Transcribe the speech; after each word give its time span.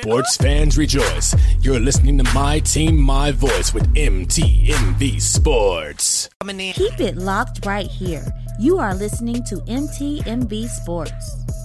Sports 0.00 0.36
fans 0.36 0.76
rejoice. 0.76 1.34
You're 1.60 1.78
listening 1.78 2.18
to 2.18 2.24
My 2.34 2.58
Team, 2.58 3.00
My 3.00 3.30
Voice 3.30 3.72
with 3.72 3.86
MTMV 3.94 5.20
Sports. 5.20 6.28
Keep 6.74 7.00
it 7.00 7.16
locked 7.16 7.64
right 7.64 7.86
here. 7.86 8.24
You 8.58 8.78
are 8.78 8.94
listening 8.94 9.44
to 9.44 9.56
MTMV 9.56 10.68
Sports. 10.68 11.63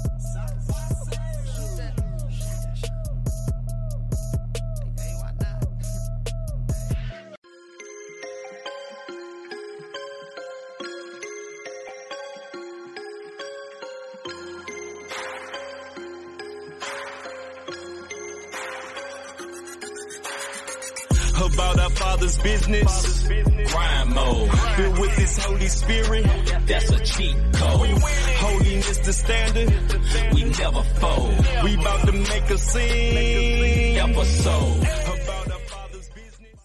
Business. 22.69 23.27
Crime 23.71 24.13
mode. 24.13 24.49
Filled 24.75 24.99
with 24.99 25.11
His 25.15 25.37
Holy 25.37 25.67
Spirit. 25.67 26.25
That's 26.67 26.89
a 26.91 26.99
cheat 27.03 27.35
code. 27.53 27.89
Holiness 28.01 28.97
the 28.99 29.13
standard. 29.13 30.33
We 30.33 30.43
never 30.45 30.83
fold. 30.83 31.63
We 31.63 31.73
about 31.75 32.05
to 32.07 32.11
make 32.11 32.49
a 32.49 32.57
scene. 32.57 33.97
Episode. 33.97 34.77
About 34.77 35.51
our 35.51 35.59
Father's 35.59 36.09
business. 36.09 36.59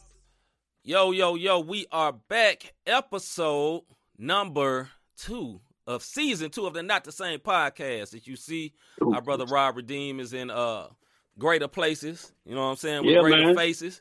Yo, 0.83 1.11
yo, 1.11 1.35
yo, 1.35 1.61
we 1.61 1.87
are 1.91 2.13
back. 2.13 2.73
Episode 2.87 3.83
number 4.19 4.91
two 5.17 5.61
of 5.87 6.03
season 6.03 6.51
two 6.51 6.67
of 6.67 6.75
the 6.75 6.83
Not 6.83 7.05
the 7.05 7.13
Same 7.13 7.41
podcast. 7.41 8.15
As 8.15 8.27
you 8.27 8.37
see, 8.37 8.73
our 9.03 9.21
brother 9.21 9.45
Rob 9.47 9.77
Redeem 9.77 10.21
is 10.21 10.33
in 10.33 10.51
uh 10.51 10.87
greater 11.39 11.69
places. 11.69 12.33
You 12.47 12.55
know 12.55 12.63
what 12.63 12.69
I'm 12.69 12.77
saying? 12.77 13.05
With 13.05 13.15
Yeah, 13.15 13.21
greater 13.21 13.47
man. 13.47 13.57
faces. 13.57 14.01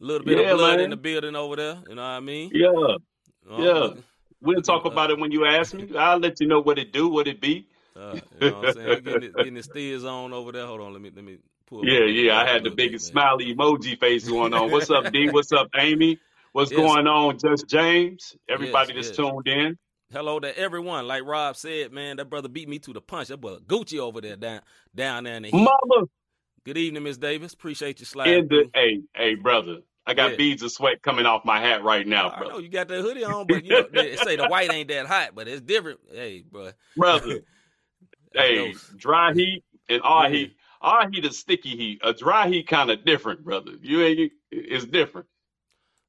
A 0.00 0.04
little 0.04 0.24
bit 0.24 0.38
Yeah, 0.38 0.52
of 0.52 0.58
blood 0.58 0.76
man. 0.76 0.84
in 0.84 0.90
the 0.90 0.96
building 0.96 1.34
over 1.36 1.56
there. 1.56 1.78
You 1.88 1.94
know 1.96 2.02
what 2.02 2.08
I 2.08 2.20
mean? 2.20 2.50
Yeah, 2.54 2.68
Uh, 3.50 3.56
yeah. 3.58 3.88
We'll 4.40 4.62
talk 4.62 4.84
about 4.84 5.10
it 5.10 5.18
when 5.18 5.32
you 5.32 5.44
ask 5.46 5.74
me. 5.74 5.88
I'll 5.98 6.18
let 6.18 6.38
you 6.40 6.46
know 6.46 6.60
what 6.60 6.78
it 6.78 6.92
do, 6.92 7.08
what 7.08 7.26
it 7.26 7.40
be. 7.40 7.66
Uh, 7.96 8.20
you 8.40 8.46
know 8.50 8.58
what 8.60 8.68
I'm 8.68 8.74
saying? 8.74 9.02
Getting, 9.02 9.22
it, 9.24 9.36
getting 9.36 9.56
his 9.56 9.64
steers 9.64 10.04
on 10.04 10.32
over 10.32 10.52
there. 10.52 10.66
Hold 10.66 10.80
on, 10.80 10.92
let 10.92 11.02
me 11.02 11.10
let 11.14 11.24
me 11.24 11.38
pull. 11.66 11.84
Yeah, 11.84 12.04
yeah. 12.04 12.38
I 12.38 12.46
had 12.46 12.62
the 12.62 12.70
biggest 12.70 13.12
man. 13.12 13.24
smiley 13.24 13.52
emoji 13.54 13.98
face 13.98 14.28
going 14.28 14.54
on. 14.54 14.70
What's 14.70 14.90
up, 14.90 15.10
D? 15.12 15.28
What's 15.32 15.50
up, 15.50 15.68
Amy? 15.76 16.20
What's 16.52 16.70
Yes. 16.70 16.78
going 16.80 17.06
on, 17.08 17.38
Just 17.38 17.66
James? 17.68 18.36
Everybody 18.48 18.94
Yes, 18.94 19.08
that's 19.08 19.18
yes. 19.18 19.28
tuned 19.30 19.48
in. 19.48 19.78
Hello 20.12 20.38
to 20.40 20.56
everyone. 20.56 21.06
Like 21.06 21.24
Rob 21.24 21.56
said, 21.56 21.92
man, 21.92 22.16
that 22.16 22.30
brother 22.30 22.48
beat 22.48 22.68
me 22.68 22.78
to 22.78 22.92
the 22.92 23.00
punch. 23.00 23.28
That 23.28 23.40
brother 23.40 23.58
Gucci 23.58 23.98
over 23.98 24.20
there 24.20 24.36
down 24.36 24.60
down 24.94 25.24
there 25.24 25.34
in 25.34 25.42
the 25.42 25.50
heat. 25.50 25.56
Mama, 25.56 26.06
Good 26.68 26.76
evening, 26.76 27.04
Miss 27.04 27.16
Davis. 27.16 27.54
Appreciate 27.54 27.98
you 27.98 28.04
sliding. 28.04 28.40
in 28.40 28.48
the 28.48 28.56
through. 28.56 28.70
hey, 28.74 29.00
hey, 29.16 29.34
brother. 29.36 29.78
I 30.06 30.12
got 30.12 30.32
Yeah. 30.32 30.36
beads 30.36 30.62
of 30.62 30.70
sweat 30.70 31.00
coming 31.00 31.24
off 31.24 31.42
my 31.42 31.58
hat 31.58 31.82
right 31.82 32.06
now, 32.06 32.28
I 32.28 32.44
know 32.46 32.58
you 32.58 32.68
got 32.68 32.88
the 32.88 33.00
hoodie 33.00 33.24
on, 33.24 33.46
but 33.48 33.64
you 33.64 33.72
know, 33.72 33.88
they 33.90 34.16
say 34.16 34.36
the 34.36 34.44
white 34.44 34.70
ain't 34.70 34.88
that 34.88 35.06
hot, 35.06 35.30
but 35.34 35.48
it's 35.48 35.62
different. 35.62 36.00
Hey, 36.12 36.44
bro. 36.50 36.72
Brother, 36.94 37.40
hey, 38.34 38.74
dry 38.96 39.32
heat 39.32 39.64
and 39.88 40.02
our 40.02 40.24
Yeah. 40.24 40.36
heat. 40.36 40.56
Our 40.82 41.10
heat 41.10 41.24
is 41.24 41.38
sticky 41.38 41.70
heat. 41.70 42.00
A 42.04 42.12
dry 42.12 42.48
heat 42.48 42.68
kind 42.68 42.90
of 42.90 43.02
different, 43.06 43.42
brother. 43.44 43.72
You 43.80 44.02
ain't. 44.02 44.32
It's 44.50 44.84
different. 44.84 45.26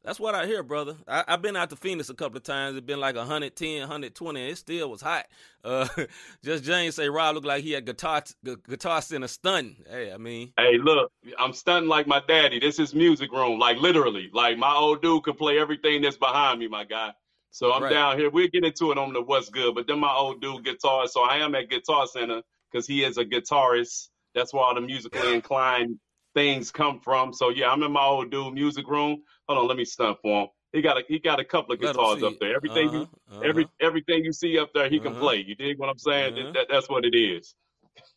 That's 0.04 0.20
what 0.20 0.34
I 0.34 0.46
hear, 0.46 0.64
brother. 0.64 0.96
I, 1.08 1.26
I've 1.28 1.42
been 1.42 1.58
out 1.58 1.70
to 1.72 1.76
Phoenix 1.76 2.10
a 2.10 2.14
couple 2.14 2.38
of 2.38 2.44
times. 2.44 2.78
It's 2.78 2.86
been 2.86 3.02
like 3.02 3.16
110, 3.16 3.82
120, 3.82 4.42
and 4.42 4.52
it 4.52 4.56
still 4.58 4.90
was 4.90 5.02
hot. 5.02 5.26
Uh, 5.64 5.88
just 6.44 6.64
James 6.64 6.96
say 6.96 7.10
Rob 7.10 7.36
looked 7.36 7.46
like 7.48 7.64
he 7.64 7.74
had 7.74 7.86
guitar 7.86 8.24
gu- 8.44 8.58
guitar 8.68 9.02
center 9.02 9.28
stunting. 9.28 9.76
Hey, 9.90 10.14
I 10.14 10.18
mean, 10.18 10.54
Hey, 10.58 10.78
look, 10.78 11.12
I'm 11.38 11.52
stunting 11.52 11.90
like 11.90 12.08
my 12.08 12.22
daddy. 12.28 12.60
This 12.60 12.80
is 12.80 12.96
music 12.96 13.32
room, 13.34 13.60
like 13.60 13.78
literally. 13.78 14.30
Like 14.34 14.58
my 14.58 14.74
old 14.74 15.02
dude 15.02 15.24
can 15.26 15.34
play 15.36 15.60
everything 15.60 16.02
that's 16.02 16.18
behind 16.18 16.60
me, 16.60 16.68
my 16.70 16.86
guy. 16.86 17.12
So 17.52 17.74
I'm 17.74 17.84
Right. 17.84 17.90
down 17.90 18.18
here. 18.18 18.30
We'll 18.30 18.48
get 18.48 18.64
into 18.64 18.92
it 18.92 18.98
on 18.98 19.12
the 19.12 19.22
what's 19.22 19.50
good. 19.50 19.76
But 19.76 19.88
then 19.88 20.00
my 20.00 20.14
old 20.14 20.40
dude 20.42 20.64
guitar. 20.64 21.08
So 21.08 21.24
I 21.24 21.38
am 21.38 21.56
at 21.56 21.70
Guitar 21.70 22.08
Center 22.08 22.42
because 22.72 22.88
he 22.88 23.04
is 23.04 23.18
a 23.18 23.26
guitarist. 23.26 24.10
That's 24.34 24.54
where 24.54 24.64
all 24.64 24.76
the 24.76 24.82
musically 24.82 25.34
inclined 25.34 26.00
things 26.36 26.72
come 26.72 27.00
from. 27.02 27.34
So 27.34 27.50
yeah, 27.50 27.70
I'm 27.72 27.82
in 27.84 27.92
my 27.92 28.04
old 28.06 28.30
dude 28.32 28.54
music 28.54 28.88
room. 28.88 29.24
Hold 29.50 29.60
on, 29.64 29.68
let 29.68 29.78
me 29.78 29.84
stunt 29.86 30.20
for 30.22 30.44
him. 30.44 30.48
He 30.72 30.84
got 30.84 30.98
a 30.98 31.04
he 31.08 31.18
got 31.18 31.40
a 31.40 31.44
couple 31.44 31.74
of 31.74 31.82
guitars 31.82 32.22
up 32.22 32.34
there. 32.40 32.56
Everything 32.56 32.94
you 32.94 33.02
Uh-huh, 33.02 33.42
every 33.44 33.64
uh-huh. 33.64 33.88
everything 33.88 34.24
you 34.24 34.32
see 34.32 34.60
up 34.60 34.72
there, 34.76 34.88
he 34.88 35.00
can 35.00 35.14
Uh-huh. 35.14 35.22
play. 35.22 35.38
You 35.38 35.56
dig 35.56 35.80
what 35.80 35.90
I'm 35.90 35.98
saying? 35.98 36.38
Uh-huh. 36.38 36.52
That, 36.54 36.68
that's 36.70 36.88
what 36.88 37.04
it 37.04 37.16
is. 37.18 37.56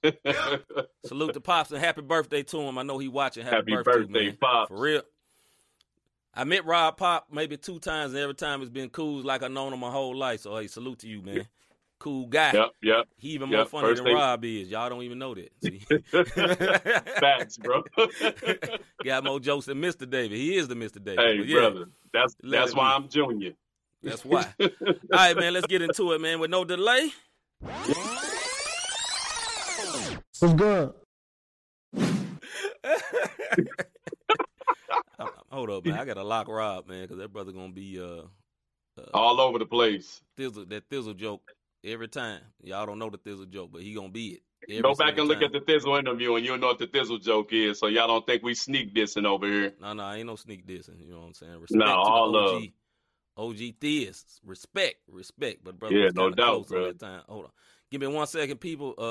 Salute 1.07 1.33
to 1.33 1.41
Pops 1.41 1.71
and 1.71 1.81
happy 1.81 2.03
birthday 2.03 2.43
to 2.43 2.61
him. 2.61 2.77
I 2.77 2.83
know 2.83 2.99
he 2.99 3.09
watching. 3.09 3.45
Happy, 3.45 3.57
Happy 3.57 3.73
birthday, 3.73 3.93
birthday, 4.03 4.27
man. 4.27 4.37
Pops. 4.39 4.69
For 4.69 4.79
real. 4.79 5.03
I 6.35 6.45
met 6.45 6.67
Rob 6.67 6.99
Pop 6.99 7.29
maybe 7.33 7.57
two 7.57 7.79
times, 7.79 8.13
and 8.13 8.21
every 8.23 8.35
time 8.35 8.61
it's 8.61 8.71
been 8.71 8.91
cool, 8.91 9.23
like 9.23 9.43
I've 9.43 9.51
known 9.51 9.73
him 9.73 9.81
my 9.81 9.91
whole 9.91 10.15
life. 10.15 10.41
So 10.41 10.57
hey, 10.57 10.67
salute 10.67 10.99
to 11.01 11.09
you, 11.09 11.23
man. 11.23 11.47
Cool 12.03 12.27
guy. 12.27 12.51
yep, 12.53 12.71
yep. 12.83 13.07
He 13.17 13.29
even 13.29 13.49
more 13.49 13.65
funny 13.65 13.87
first 13.87 13.99
than 13.99 14.07
thing- 14.07 14.17
Rob 14.17 14.45
is. 14.45 14.69
Y'all 14.69 14.89
don't 14.89 15.05
even 15.05 15.21
know 15.21 15.37
that. 15.37 15.53
See? 15.63 15.79
Facts, 17.21 17.59
bro. 17.59 17.85
Got 19.05 19.23
more 19.23 19.39
jokes 19.39 19.67
than 19.67 19.81
Mr. 19.81 20.11
David. 20.11 20.37
He 20.37 20.57
is 20.57 20.67
the 20.67 20.75
Mr. 20.75 20.95
David. 21.03 21.21
hey, 21.21 21.37
yeah, 21.47 21.61
brother. 21.61 21.85
That's 22.13 22.35
Let 22.43 22.59
that's 22.59 22.75
why 22.75 22.89
be. 22.91 22.95
I'm 23.05 23.09
junior. 23.09 23.53
That's 24.03 24.25
why. 24.25 24.53
All 24.61 24.69
right, 25.13 25.37
man. 25.37 25.53
Let's 25.53 25.69
get 25.69 25.81
into 25.81 26.11
it, 26.11 26.21
man. 26.21 26.41
With 26.41 26.51
no 26.51 26.65
delay. 26.65 27.11
What's 30.41 30.55
good? 30.55 30.93
Hold 35.53 35.71
up, 35.71 35.85
man. 35.87 35.99
I 35.99 36.05
gotta 36.05 36.25
lock 36.25 36.49
Rob, 36.49 36.89
man, 36.89 37.03
because 37.03 37.19
that 37.19 37.33
brother 37.33 37.53
gonna 37.53 37.73
be 37.73 38.01
uh, 38.03 38.23
All 39.15 39.41
over 39.41 39.59
the 39.61 39.67
place. 39.67 40.21
thizzle, 40.39 40.69
that 40.71 40.89
thizzle 40.91 41.17
joke 41.17 41.43
every 41.85 42.09
time. 42.09 42.41
Y'all 42.63 42.87
don't 42.87 42.99
know 42.99 43.11
the 43.11 43.19
thizzle 43.19 43.49
joke, 43.49 43.71
but 43.73 43.83
he 43.83 43.95
gonna 43.95 44.09
be 44.09 44.29
it. 44.29 44.43
Every 44.69 44.83
Go 44.83 44.95
back 44.95 45.19
and 45.19 45.27
look 45.27 45.39
time. 45.39 45.47
at 45.47 45.53
the 45.53 45.61
Thizzle 45.61 45.99
interview, 45.99 46.37
and 46.37 46.47
you'll 46.47 46.57
know 46.59 46.69
what 46.69 46.79
the 46.79 46.87
Thizzle 46.87 47.21
joke 47.21 47.53
is. 47.53 47.81
So 47.81 47.89
y'all 47.89 48.07
don't 48.07 48.25
think 48.25 48.45
we 48.45 48.55
sneak 48.55 48.95
dissing 48.95 49.27
over 49.27 49.45
here. 49.47 49.73
No, 49.81 49.93
no, 49.93 50.05
I 50.05 50.17
ain't 50.19 50.27
no 50.27 50.37
sneak 50.37 50.67
dissing. 50.67 51.05
You 51.05 51.13
know 51.15 51.21
what 51.21 51.27
I'm 51.27 51.35
saying? 51.35 51.59
Respect 51.61 51.85
No, 51.85 51.93
all 51.93 52.33
love. 52.33 52.63
OG, 52.63 52.69
OG 53.37 53.75
Thiz. 53.81 54.25
Respect, 54.45 54.97
respect. 55.09 55.65
But 55.65 55.79
brother, 55.81 55.97
Yeah, 55.97 56.11
no 56.15 56.31
doubt, 56.31 56.69
bro. 56.69 56.93
time. 56.93 57.23
Hold 57.29 57.47
on, 57.47 57.51
give 57.91 58.01
me 58.01 58.07
one 58.07 58.27
second, 58.29 58.59
people. 58.59 58.95
Uh, 58.97 59.03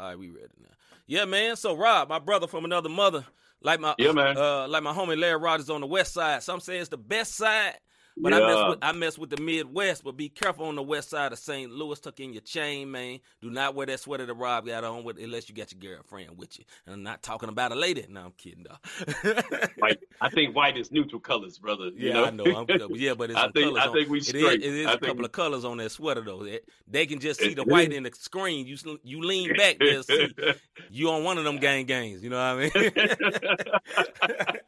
all 0.00 0.08
right, 0.08 0.18
we 0.18 0.30
ready 0.30 0.48
now. 0.58 0.70
Yeah, 1.06 1.26
man. 1.26 1.56
So 1.56 1.76
Rob, 1.76 2.08
my 2.08 2.18
brother 2.18 2.46
from 2.46 2.64
another 2.64 2.88
mother, 2.88 3.26
like 3.60 3.78
my 3.78 3.94
Yeah, 3.98 4.12
man. 4.12 4.38
uh, 4.38 4.66
like 4.68 4.82
my 4.82 4.94
homie 4.94 5.18
Larry 5.18 5.38
Rogers 5.38 5.68
on 5.68 5.82
the 5.82 5.86
west 5.86 6.14
side. 6.14 6.42
Some 6.42 6.60
say 6.60 6.78
it's 6.78 6.88
the 6.88 6.96
best 6.96 7.34
side. 7.34 7.74
But 8.16 8.34
I 8.34 8.40
mess 8.40 8.68
with 8.68 8.78
I 8.82 8.92
mess 8.92 9.18
with 9.18 9.30
the 9.30 9.40
Midwest, 9.40 10.04
but 10.04 10.16
be 10.16 10.28
careful 10.28 10.66
on 10.66 10.76
the 10.76 10.82
west 10.82 11.10
side 11.10 11.32
of 11.32 11.38
St. 11.38 11.70
Louis. 11.70 11.98
Tuck 11.98 12.20
in 12.20 12.32
your 12.32 12.42
chain, 12.42 12.90
man. 12.90 13.20
Do 13.40 13.50
not 13.50 13.74
wear 13.74 13.86
that 13.86 14.00
sweater 14.00 14.26
that 14.26 14.34
Rob 14.34 14.66
got 14.66 14.84
on 14.84 15.02
with 15.04 15.18
unless 15.18 15.48
you 15.48 15.54
got 15.54 15.72
your 15.72 15.94
girlfriend 15.96 16.36
with 16.36 16.58
you. 16.58 16.64
And 16.86 16.94
I'm 16.94 17.02
not 17.02 17.22
talking 17.22 17.48
about 17.48 17.72
a 17.72 17.74
lady. 17.74 18.04
No, 18.08 18.20
I'm 18.26 18.32
kidding, 18.32 18.64
though. 18.64 19.32
White. 19.78 19.98
I 20.20 20.28
think 20.28 20.54
white 20.54 20.76
is 20.76 20.92
neutral 20.92 21.20
colors, 21.20 21.58
brother. 21.58 21.86
You 21.86 22.08
Yeah, 22.08 22.12
know? 22.12 22.24
I 22.26 22.30
know. 22.30 22.44
I'm, 22.44 22.66
uh, 22.82 22.88
yeah, 22.90 23.14
but 23.14 23.30
it's 23.30 23.38
I 23.38 23.50
think- 23.50 23.66
colors 23.66 23.82
I 23.82 23.86
on- 23.88 23.94
think 23.94 24.08
we 24.10 24.18
it 24.18 24.20
is- 24.20 24.28
straight. 24.28 24.62
It 24.62 24.74
is 24.74 24.86
I 24.86 24.92
a 24.92 24.98
couple 24.98 25.16
we- 25.16 25.24
of 25.24 25.32
colors 25.32 25.64
on 25.64 25.78
that 25.78 25.90
sweater 25.90 26.20
though. 26.20 26.44
They, 26.44 26.60
they 26.86 27.06
can 27.06 27.18
just 27.18 27.40
see 27.40 27.54
the 27.54 27.64
white 27.64 27.92
in 27.92 28.02
the 28.04 28.10
screen. 28.14 28.66
You 28.66 28.76
you 29.02 29.22
lean 29.22 29.52
back, 29.56 29.78
they'll 29.80 30.02
see 30.02 30.28
you 30.90 31.08
on 31.10 31.24
one 31.24 31.38
of 31.38 31.44
them 31.44 31.58
gang 31.58 31.86
gangs. 31.86 32.22
You 32.22 32.30
know 32.30 32.56
what 32.56 32.72
I 32.76 34.28
mean? 34.28 34.58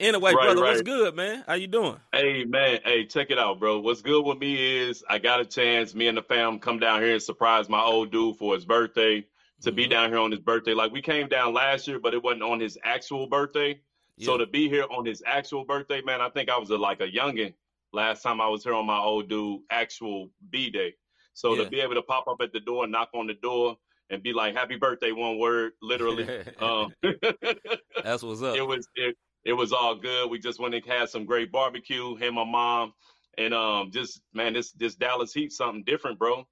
Anyway, 0.00 0.32
Right, 0.34 0.44
brother, 0.44 0.62
what's 0.62 0.82
good, 0.82 1.14
man? 1.14 1.44
How 1.46 1.54
you 1.54 1.66
doing? 1.66 2.00
Hey 2.12 2.44
man, 2.44 2.80
hey, 2.84 3.06
check 3.06 3.30
it 3.30 3.38
out, 3.38 3.58
bro. 3.58 3.80
What's 3.80 4.02
good 4.02 4.24
with 4.24 4.38
me 4.38 4.78
is 4.78 5.04
I 5.08 5.18
got 5.18 5.40
a 5.40 5.44
chance, 5.44 5.94
me 5.94 6.06
and 6.08 6.16
the 6.16 6.22
fam 6.22 6.58
come 6.58 6.78
down 6.78 7.02
here 7.02 7.14
and 7.14 7.22
surprise 7.22 7.68
my 7.68 7.80
old 7.82 8.12
dude 8.12 8.36
for 8.36 8.54
his 8.54 8.64
birthday. 8.64 9.26
To 9.62 9.72
be 9.72 9.86
Mhm. 9.86 9.90
down 9.90 10.10
here 10.10 10.18
on 10.18 10.30
his 10.30 10.40
birthday. 10.40 10.74
Like 10.74 10.92
we 10.92 11.00
came 11.00 11.26
down 11.28 11.54
last 11.54 11.88
year, 11.88 11.98
but 11.98 12.12
it 12.12 12.22
wasn't 12.22 12.42
on 12.42 12.60
his 12.60 12.76
actual 12.84 13.26
birthday. 13.26 13.80
So 14.20 14.36
to 14.36 14.46
be 14.46 14.68
here 14.68 14.84
on 14.90 15.04
his 15.06 15.22
actual 15.26 15.64
birthday, 15.64 16.02
man, 16.02 16.20
I 16.20 16.28
think 16.28 16.48
I 16.50 16.58
was 16.58 16.70
a, 16.70 16.76
like 16.76 17.00
a 17.00 17.08
youngin 17.10 17.54
last 17.92 18.22
time 18.22 18.40
I 18.40 18.48
was 18.48 18.62
here 18.62 18.74
on 18.74 18.84
my 18.86 18.98
old 18.98 19.28
dude 19.28 19.62
actual 19.70 20.30
B 20.50 20.70
day. 20.70 20.94
So 21.32 21.54
Yeah. 21.54 21.64
to 21.64 21.70
be 21.70 21.80
able 21.80 21.94
to 21.94 22.02
pop 22.02 22.28
up 22.28 22.36
at 22.42 22.52
the 22.52 22.60
door, 22.60 22.86
knock 22.86 23.08
on 23.14 23.26
the 23.26 23.34
door, 23.34 23.76
and 24.10 24.22
be 24.22 24.32
like 24.32 24.54
"Happy 24.54 24.76
birthday," 24.76 25.12
one 25.12 25.38
word, 25.38 25.72
literally. 25.82 26.24
um, 26.58 26.92
That's 28.04 28.22
what's 28.22 28.42
up. 28.42 28.56
it 28.56 28.62
was 28.66 28.86
it, 28.96 29.16
it 29.44 29.52
was 29.52 29.72
all 29.72 29.94
good. 29.94 30.30
We 30.30 30.38
just 30.38 30.60
went 30.60 30.74
and 30.74 30.84
had 30.84 31.08
some 31.08 31.24
great 31.26 31.52
barbecue. 31.52 32.16
Him, 32.16 32.34
my 32.34 32.44
mom, 32.44 32.94
and 33.38 33.52
um, 33.54 33.90
just 33.90 34.22
man, 34.32 34.52
this 34.54 34.72
this 34.72 34.94
Dallas 34.94 35.32
Heat 35.34 35.52
something 35.52 35.84
different, 35.84 36.18
bro. 36.18 36.46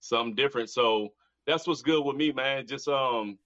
Something 0.00 0.34
different. 0.34 0.70
So 0.70 1.12
that's 1.46 1.66
what's 1.66 1.82
good 1.82 2.04
with 2.04 2.16
me, 2.16 2.32
man. 2.32 2.66
Just 2.66 2.88
um, 2.88 3.38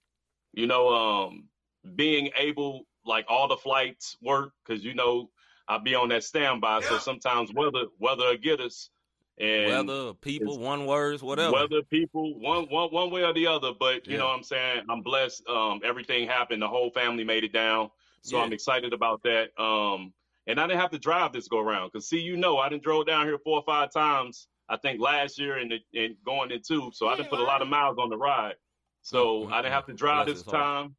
you 0.53 0.67
know, 0.67 0.89
um, 0.89 1.49
being 1.97 2.31
able 2.37 2.87
like 3.05 3.27
all 3.29 3.49
the 3.49 3.57
flights 3.57 4.17
work 4.23 4.53
because 4.65 4.85
you 4.85 4.95
know 4.95 5.31
I'll 5.69 5.81
be 5.81 5.95
on 5.95 6.09
that 6.11 6.25
standby. 6.25 6.81
So 6.83 6.99
sometimes 6.99 7.53
weather 7.53 7.85
weather 7.99 8.27
will 8.27 8.37
get 8.37 8.61
us. 8.61 8.91
And 9.39 9.89
Weather, 9.89 10.15
people, 10.15 10.59
one 10.59 10.87
words, 10.87 11.23
whatever. 11.23 11.53
Whether 11.53 11.83
people 11.83 12.39
one 12.39 12.65
one 12.67 12.91
one 12.91 13.11
way 13.11 13.25
or 13.25 13.33
the 13.33 13.47
other, 13.47 13.73
but 13.79 14.07
you 14.07 14.13
Yeah. 14.13 14.19
know 14.19 14.27
what 14.27 14.37
I'm 14.37 14.43
saying. 14.43 14.83
I'm 14.89 15.03
blessed. 15.03 15.47
Um, 15.49 15.81
everything 15.83 16.29
happened. 16.29 16.63
The 16.63 16.69
whole 16.69 16.91
family 16.91 17.25
made 17.25 17.45
it 17.45 17.53
down, 17.53 17.91
so 18.23 18.39
Yeah. 18.39 18.45
I'm 18.45 18.53
excited 18.53 18.93
about 18.93 19.23
that. 19.25 19.51
Um, 19.61 20.13
and 20.47 20.59
I 20.61 20.67
didn't 20.67 20.81
have 20.81 20.91
to 20.91 20.99
drive 20.99 21.33
this 21.33 21.49
go 21.49 21.59
around 21.59 21.91
because 21.93 22.09
see, 22.09 22.21
you 22.21 22.37
know, 22.37 22.59
I 22.59 22.69
didn't 22.69 22.83
drove 22.83 23.07
down 23.07 23.27
here 23.27 23.39
four 23.39 23.59
or 23.59 23.65
five 23.65 23.93
times. 23.93 24.49
I 24.69 24.77
think 24.77 25.01
last 25.01 25.39
year 25.39 25.59
and 25.59 25.73
and 25.95 26.17
going 26.25 26.51
into, 26.51 26.91
so 26.95 27.09
I 27.09 27.17
didn't 27.17 27.31
put 27.31 27.41
a 27.41 27.45
lot 27.45 27.63
of 27.63 27.69
miles 27.69 27.99
on 27.99 28.09
the 28.09 28.17
ride. 28.17 28.55
So 29.03 29.45
Mm, 29.45 29.53
I 29.53 29.63
didn't 29.63 29.75
have 29.75 29.87
to 29.87 29.93
drive 29.93 30.27
this 30.27 30.43
time. 30.43 30.97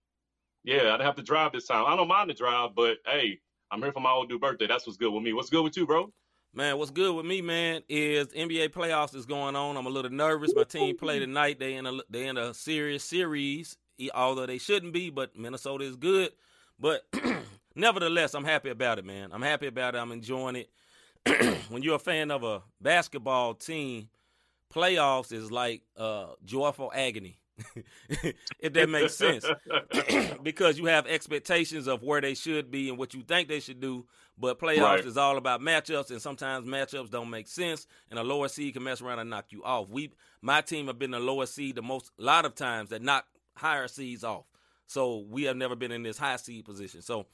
Yeah, 0.63 0.77
I 0.77 0.91
didn't 0.97 1.01
have 1.01 1.15
to 1.15 1.23
drive 1.23 1.51
this 1.51 1.67
time. 1.67 1.85
I 1.87 1.95
don't 1.95 2.07
mind 2.07 2.29
the 2.29 2.33
drive, 2.33 2.71
but 2.75 2.97
hey, 3.05 3.39
I'm 3.71 3.81
here 3.81 3.91
for 3.91 3.99
my 3.99 4.11
old 4.11 4.29
dude 4.29 4.39
birthday. 4.39 4.67
That's 4.67 4.85
what's 4.85 4.97
good 4.97 5.11
with 5.11 5.23
me. 5.23 5.33
What's 5.33 5.49
good 5.49 5.63
with 5.63 5.75
you, 5.75 5.85
bro? 5.85 6.11
Man, 6.53 6.77
what's 6.77 6.91
good 6.91 7.15
with 7.15 7.25
me, 7.25 7.41
man, 7.41 7.81
is 7.89 8.27
NBA 8.27 8.69
playoffs 8.69 9.15
is 9.15 9.25
going 9.25 9.55
on. 9.55 9.75
I'm 9.75 9.87
a 9.87 9.89
little 9.89 10.11
nervous. 10.11 10.53
My 10.55 10.63
team 10.63 10.95
play 10.95 11.17
tonight. 11.17 11.57
They 11.59 11.73
in 11.73 11.87
a 11.87 11.93
they 12.09 12.27
in 12.27 12.37
a 12.37 12.53
serious 12.53 13.03
series, 13.03 13.75
although 14.13 14.45
they 14.45 14.59
shouldn't 14.59 14.93
be. 14.93 15.09
But 15.09 15.35
Minnesota 15.35 15.83
is 15.83 15.95
good. 15.95 16.31
But 16.79 17.05
nevertheless, 17.75 18.33
I'm 18.33 18.45
happy 18.45 18.69
about 18.69 18.99
it, 18.99 19.05
man. 19.05 19.31
I'm 19.31 19.41
happy 19.41 19.67
about 19.67 19.95
it. 19.95 19.99
I'm 19.99 20.11
enjoying 20.11 20.55
it. 20.57 20.69
when 21.69 21.83
you're 21.83 21.95
a 21.95 21.99
fan 21.99 22.31
of 22.31 22.43
a 22.43 22.61
basketball 22.81 23.53
team, 23.53 24.09
playoffs 24.73 25.31
is 25.31 25.51
like 25.51 25.83
uh, 25.97 26.27
joyful 26.43 26.91
agony. 26.93 27.39
if 28.59 28.73
that 28.73 28.89
makes 28.89 29.15
sense. 29.15 29.45
because 30.43 30.77
you 30.77 30.85
have 30.85 31.05
expectations 31.07 31.87
of 31.87 32.03
where 32.03 32.19
they 32.19 32.33
should 32.33 32.71
be 32.71 32.89
and 32.89 32.97
what 32.97 33.13
you 33.13 33.21
think 33.21 33.47
they 33.47 33.59
should 33.59 33.79
do. 33.79 34.05
But 34.37 34.59
playoffs 34.59 34.81
Right. 34.81 35.05
is 35.05 35.17
all 35.17 35.37
about 35.37 35.61
matchups, 35.61 36.09
and 36.09 36.21
sometimes 36.21 36.67
matchups 36.67 37.11
don't 37.11 37.29
make 37.29 37.47
sense, 37.47 37.85
and 38.09 38.17
a 38.19 38.23
lower 38.23 38.47
seed 38.47 38.73
can 38.73 38.83
mess 38.83 38.99
around 39.01 39.19
and 39.19 39.29
knock 39.29 39.45
you 39.49 39.63
off. 39.63 39.89
We, 39.89 40.11
my 40.41 40.61
team, 40.61 40.87
have 40.87 40.97
been 40.97 41.11
the 41.11 41.19
lower 41.19 41.45
seed 41.45 41.75
the 41.75 41.83
most, 41.83 42.09
a 42.19 42.23
lot 42.23 42.43
of 42.45 42.55
times 42.55 42.89
that 42.89 43.03
knock 43.03 43.25
higher 43.55 43.87
seeds 43.87 44.23
off. 44.23 44.45
So 44.88 45.25
we 45.30 45.44
have 45.44 45.57
never 45.57 45.75
been 45.75 45.91
in 45.91 46.03
this 46.03 46.18
high 46.18 46.35
seed 46.35 46.65
position. 46.65 47.01
So 47.01 47.25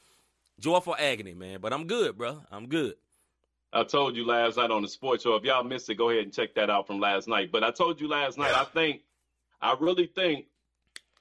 joyful 0.60 0.96
agony, 0.98 1.34
man. 1.34 1.60
But 1.62 1.74
I'm 1.74 1.88
good, 1.88 2.18
bro. 2.18 2.42
I'm 2.52 2.68
good. 2.68 2.96
I 3.72 3.84
told 3.84 4.16
you 4.16 4.26
last 4.26 4.58
night 4.58 4.72
on 4.72 4.82
the 4.82 4.88
sports 4.88 5.24
show. 5.24 5.36
If 5.36 5.44
y'all 5.44 5.64
missed 5.64 5.90
it, 5.90 5.96
go 5.96 6.10
ahead 6.10 6.24
and 6.24 6.34
check 6.34 6.56
that 6.56 6.70
out 6.70 6.88
from 6.88 7.00
last 7.00 7.28
night. 7.28 7.52
But 7.52 7.64
I 7.64 7.72
told 7.72 8.02
you 8.02 8.08
last 8.08 8.38
night, 8.38 8.54
I 8.56 8.64
think, 8.64 9.02
I 9.62 9.76
really 9.80 10.08
think 10.08 10.46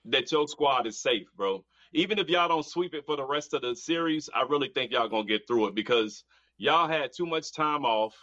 that 0.07 0.33
your 0.33 0.49
squad 0.49 0.87
is 0.87 0.99
safe, 0.99 1.27
bro. 1.37 1.65
Even 1.93 2.19
if 2.19 2.29
y'all 2.29 2.49
don't 2.49 2.65
sweep 2.65 2.95
it 2.95 3.05
for 3.05 3.17
the 3.17 3.25
rest 3.25 3.55
of 3.55 3.63
the 3.63 3.75
series, 3.75 4.29
I 4.35 4.43
really 4.43 4.69
think 4.69 4.93
y'all 4.93 5.09
gonna 5.09 5.25
get 5.25 5.47
through 5.47 5.69
it 5.69 5.75
because 5.75 6.25
y'all 6.57 6.89
had 6.89 7.13
too 7.13 7.27
much 7.27 7.53
time 7.53 7.85
off, 7.85 8.15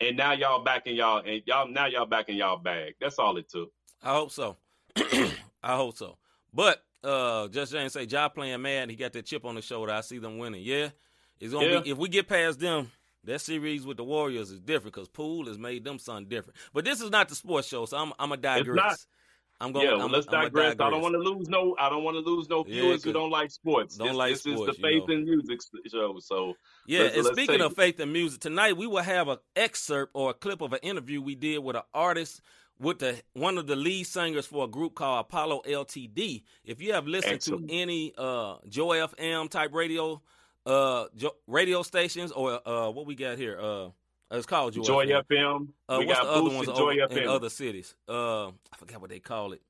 and 0.00 0.16
now 0.16 0.32
y'all 0.32 0.62
back 0.62 0.86
in 0.86 0.96
y'all 0.96 1.22
and 1.24 1.42
y'all 1.46 1.68
now 1.68 1.86
y'all 1.86 2.06
back 2.06 2.28
in 2.28 2.36
y'all 2.36 2.56
bag. 2.56 2.94
That's 3.00 3.18
all 3.18 3.36
it 3.36 3.48
took. 3.48 3.70
I 4.02 4.12
hope 4.14 4.32
so. 4.32 4.56
I 4.96 5.76
hope 5.76 5.96
so. 5.96 6.18
But 6.52 6.82
uh 7.04 7.48
just 7.48 7.72
James 7.72 7.92
say 7.92 8.04
Ja 8.04 8.28
playing 8.28 8.62
mad, 8.62 8.90
he 8.90 8.96
got 8.96 9.12
that 9.12 9.26
chip 9.26 9.44
on 9.44 9.54
the 9.54 9.62
shoulder. 9.62 9.92
I 9.92 10.00
see 10.02 10.18
them 10.18 10.38
winning. 10.38 10.62
Yeah. 10.62 10.90
It's 11.40 11.52
gonna 11.52 11.66
Yeah. 11.66 11.80
be 11.80 11.90
if 11.90 11.98
we 11.98 12.08
get 12.08 12.28
past 12.28 12.60
them, 12.60 12.90
that 13.24 13.40
series 13.40 13.84
with 13.86 13.96
the 13.96 14.04
Warriors 14.04 14.50
is 14.50 14.60
different 14.60 14.94
because 14.94 15.08
Poole 15.08 15.46
has 15.46 15.58
made 15.58 15.84
them 15.84 15.98
something 15.98 16.28
different. 16.28 16.56
But 16.72 16.84
this 16.84 17.00
is 17.00 17.10
not 17.10 17.28
the 17.28 17.34
sports 17.34 17.68
show, 17.68 17.86
so 17.86 17.96
I'm 17.96 18.12
I'm 18.18 18.32
a 18.32 18.36
digress. 18.36 18.76
not. 18.76 18.98
I'm 19.60 19.70
going 19.70 19.86
yeah, 19.86 19.92
well, 19.94 20.06
I'm, 20.06 20.10
let's 20.12 20.26
I'm 20.28 20.40
a 20.40 20.42
digress. 20.44 20.72
I 20.80 20.90
don't 20.90 21.02
want 21.02 21.12
to 21.14 21.20
lose 21.20 21.48
no. 21.48 21.76
I 21.78 21.88
don't 21.88 22.02
want 22.02 22.16
to 22.16 22.20
lose 22.20 22.48
no 22.48 22.64
Yeah, 22.66 22.82
viewers 22.82 23.04
who 23.04 23.10
'cause- 23.12 23.20
don't 23.20 23.30
like 23.30 23.50
sports. 23.52 23.96
don't 23.96 24.08
this, 24.08 24.16
like 24.16 24.32
this 24.32 24.40
sports, 24.40 24.60
is 24.72 24.76
the 24.76 24.82
faith 24.82 25.06
know. 25.06 25.14
and 25.14 25.24
music 25.24 25.60
show. 25.88 26.18
So 26.20 26.54
Yeah, 26.86 27.02
Let's- 27.02 27.14
and 27.16 27.24
let's 27.26 27.36
speaking 27.36 27.60
of 27.60 27.72
it. 27.72 27.76
faith 27.76 28.00
and 28.00 28.12
music, 28.12 28.40
tonight 28.40 28.76
we 28.76 28.88
will 28.88 29.02
have 29.04 29.28
an 29.28 29.38
excerpt 29.54 30.10
or 30.14 30.30
a 30.30 30.34
clip 30.34 30.62
of 30.62 30.72
an 30.72 30.80
interview 30.82 31.22
we 31.22 31.36
did 31.36 31.58
with 31.58 31.76
an 31.76 31.82
artist 31.94 32.40
with 32.82 32.98
the 32.98 33.22
one 33.34 33.56
of 33.58 33.66
the 33.66 33.76
lead 33.76 34.04
singers 34.04 34.46
for 34.46 34.64
a 34.64 34.68
group 34.68 34.94
called 34.94 35.20
Apollo 35.20 35.62
LTD. 35.66 36.42
If 36.64 36.82
you 36.82 36.92
have 36.92 37.06
listened 37.06 37.34
Excellent. 37.34 37.68
to 37.68 37.74
any 37.74 38.12
uh 38.18 38.56
Joy 38.68 38.98
FM 38.98 39.48
type 39.48 39.72
radio 39.72 40.20
uh 40.66 41.06
jo- 41.16 41.36
radio 41.46 41.82
stations 41.82 42.32
or 42.32 42.60
uh 42.68 42.90
what 42.90 43.06
we 43.06 43.14
got 43.14 43.38
here 43.38 43.58
uh 43.60 43.88
it's 44.30 44.46
called 44.46 44.72
Joy, 44.72 44.82
Joy 44.82 45.06
FM. 45.06 45.24
FM. 45.30 45.68
Uh, 45.88 45.96
we 46.00 46.06
what's 46.06 46.18
got 46.20 46.24
the 46.26 46.32
other 46.32 46.56
ones 46.56 46.68
over 46.68 46.92
in 46.92 47.28
other 47.28 47.50
cities? 47.50 47.94
Uh, 48.08 48.46
I 48.48 48.76
forgot 48.78 49.02
what 49.02 49.10
they 49.10 49.20
call 49.20 49.52
it. 49.52 49.60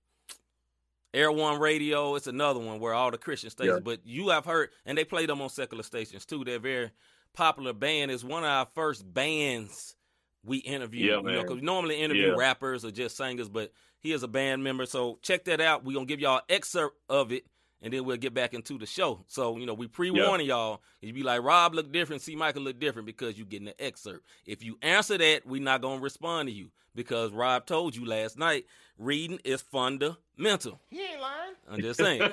Air 1.12 1.32
One 1.32 1.58
Radio. 1.58 2.14
It's 2.14 2.28
another 2.28 2.60
one 2.60 2.78
where 2.78 2.94
all 2.94 3.10
the 3.10 3.18
Christian 3.18 3.50
stations. 3.50 3.78
Yeah. 3.78 3.82
But 3.84 4.06
you 4.06 4.28
have 4.28 4.44
heard, 4.44 4.70
and 4.86 4.96
they 4.96 5.04
play 5.04 5.26
them 5.26 5.42
on 5.42 5.48
secular 5.48 5.82
stations 5.82 6.24
too. 6.24 6.44
They're 6.44 6.60
very 6.60 6.92
popular 7.34 7.72
band. 7.72 8.12
It's 8.12 8.22
one 8.22 8.44
of 8.44 8.50
our 8.50 8.68
first 8.72 9.12
bands 9.12 9.96
we 10.44 10.58
interview. 10.58 11.06
Yeah, 11.06 11.16
you 11.18 11.22
know, 11.22 11.42
because 11.42 11.56
we 11.56 11.62
normally 11.62 12.00
interview 12.00 12.28
Yeah. 12.28 12.36
rappers 12.36 12.84
or 12.84 12.90
just 12.90 13.16
singers, 13.16 13.48
but 13.48 13.72
he 14.00 14.12
is 14.12 14.22
a 14.22 14.28
band 14.28 14.64
member. 14.64 14.86
So 14.86 15.18
check 15.22 15.44
that 15.44 15.60
out. 15.60 15.84
We're 15.84 15.94
gonna 15.94 16.06
give 16.06 16.20
y'all 16.20 16.38
an 16.38 16.42
excerpt 16.48 16.98
of 17.08 17.32
it. 17.32 17.44
And 17.84 17.92
then 17.92 18.04
we'll 18.04 18.16
get 18.16 18.32
back 18.32 18.54
into 18.54 18.78
the 18.78 18.86
show. 18.86 19.24
So, 19.26 19.56
you 19.56 19.66
know, 19.66 19.74
we 19.74 19.88
pre 19.88 20.12
warning 20.12 20.46
y'all. 20.46 20.82
You 21.00 21.12
be 21.12 21.24
like, 21.24 21.42
Rob 21.42 21.74
look 21.74 21.90
different, 21.90 22.22
see 22.22 22.36
Michael 22.36 22.62
look 22.62 22.78
different 22.78 23.06
because 23.06 23.36
you 23.36 23.44
getting 23.44 23.66
the 23.66 23.84
excerpt. 23.84 24.24
If 24.46 24.62
you 24.62 24.78
answer 24.82 25.18
that, 25.18 25.44
we 25.46 25.58
not 25.58 25.82
gonna 25.82 26.00
respond 26.00 26.48
to 26.48 26.54
you 26.54 26.70
because 26.94 27.32
Rob 27.32 27.66
told 27.66 27.96
you 27.96 28.04
last 28.06 28.38
night 28.38 28.66
reading 28.98 29.40
is 29.42 29.62
fundamental. 29.62 30.80
He 30.90 31.00
ain't 31.02 31.20
lying. 31.20 31.54
I'm 31.68 31.80
just 31.80 31.98
saying. 31.98 32.22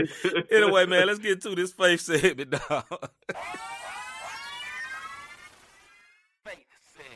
anyway, 0.50 0.86
man, 0.86 1.06
let's 1.06 1.18
get 1.18 1.42
to 1.42 1.54
this 1.54 1.72
faith 1.72 2.00
segment, 2.00 2.50
dog. 2.50 2.84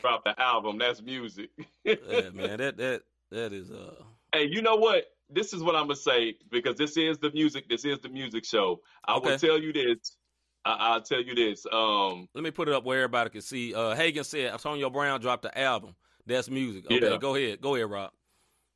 Drop 0.05 0.23
the 0.23 0.39
album. 0.39 0.77
That's 0.77 1.01
music. 1.01 1.49
yeah, 1.83 2.29
man, 2.31 2.57
that 2.57 2.77
that 2.77 3.01
that 3.31 3.51
is 3.51 3.71
uh 3.71 4.03
hey, 4.33 4.43
you 4.43 4.61
know 4.61 4.75
what? 4.75 5.05
This 5.31 5.51
is 5.51 5.63
what 5.63 5.75
I'm 5.75 5.85
gonna 5.85 5.95
say 5.95 6.35
because 6.51 6.75
this 6.75 6.95
is 6.95 7.17
the 7.17 7.31
music. 7.31 7.67
This 7.67 7.85
is 7.85 7.97
the 8.01 8.09
music 8.09 8.45
show. 8.45 8.81
I 9.05 9.17
will 9.17 9.35
tell 9.39 9.59
you 9.59 9.73
this. 9.73 10.17
I, 10.63 10.75
I'll 10.79 11.01
tell 11.01 11.23
you 11.23 11.33
this. 11.33 11.65
Um, 11.71 12.29
let 12.35 12.43
me 12.43 12.51
put 12.51 12.67
it 12.67 12.75
up 12.75 12.83
where 12.85 12.99
everybody 12.99 13.31
can 13.31 13.41
see. 13.41 13.73
Uh 13.73 13.95
Hagen 13.95 14.23
said 14.23 14.53
Antonio 14.53 14.91
Brown 14.91 15.19
dropped 15.21 15.41
the 15.41 15.57
album. 15.57 15.95
That's 16.27 16.51
music. 16.51 16.85
Okay, 16.85 17.09
Yeah. 17.09 17.17
go 17.17 17.33
ahead. 17.33 17.59
Go 17.59 17.73
ahead, 17.73 17.89
Rob. 17.89 18.11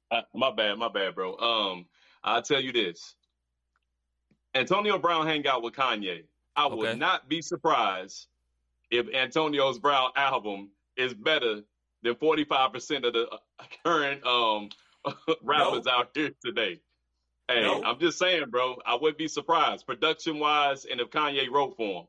Uh, 0.09 0.21
my 0.33 0.49
bad, 0.51 0.79
my 0.79 0.89
bad, 0.89 1.13
bro. 1.13 1.37
Um, 1.37 1.85
I'll 2.23 2.41
tell 2.41 2.59
you 2.59 2.71
this. 2.71 3.13
Antonio 4.55 4.97
Brown 4.97 5.27
hang 5.27 5.45
out 5.45 5.61
with 5.61 5.75
Kanye. 5.75 6.23
I 6.55 6.65
Okay. 6.65 6.75
would 6.75 6.97
not 6.97 7.29
be 7.29 7.39
surprised 7.43 8.25
if 8.89 9.07
Antonio's 9.13 9.77
Brown 9.77 10.09
album 10.15 10.71
is 10.99 11.13
better 11.13 11.61
than 12.03 12.15
45% 12.15 13.07
of 13.07 13.13
the 13.13 13.27
uh, 13.31 13.37
current 13.85 14.25
um 14.25 14.69
rappers 15.43 15.87
out 15.87 16.09
here 16.13 16.31
today. 16.43 16.79
Hey, 17.47 17.61
No. 17.63 17.83
I'm 17.83 17.99
just 17.99 18.19
saying, 18.19 18.45
bro. 18.49 18.75
I 18.85 18.95
wouldn't 18.95 19.17
be 19.17 19.27
surprised, 19.27 19.87
production 19.87 20.39
wise, 20.39 20.85
and 20.85 20.99
if 20.99 21.09
Kanye 21.09 21.49
wrote 21.49 21.75
for 21.77 22.01
him. 22.01 22.07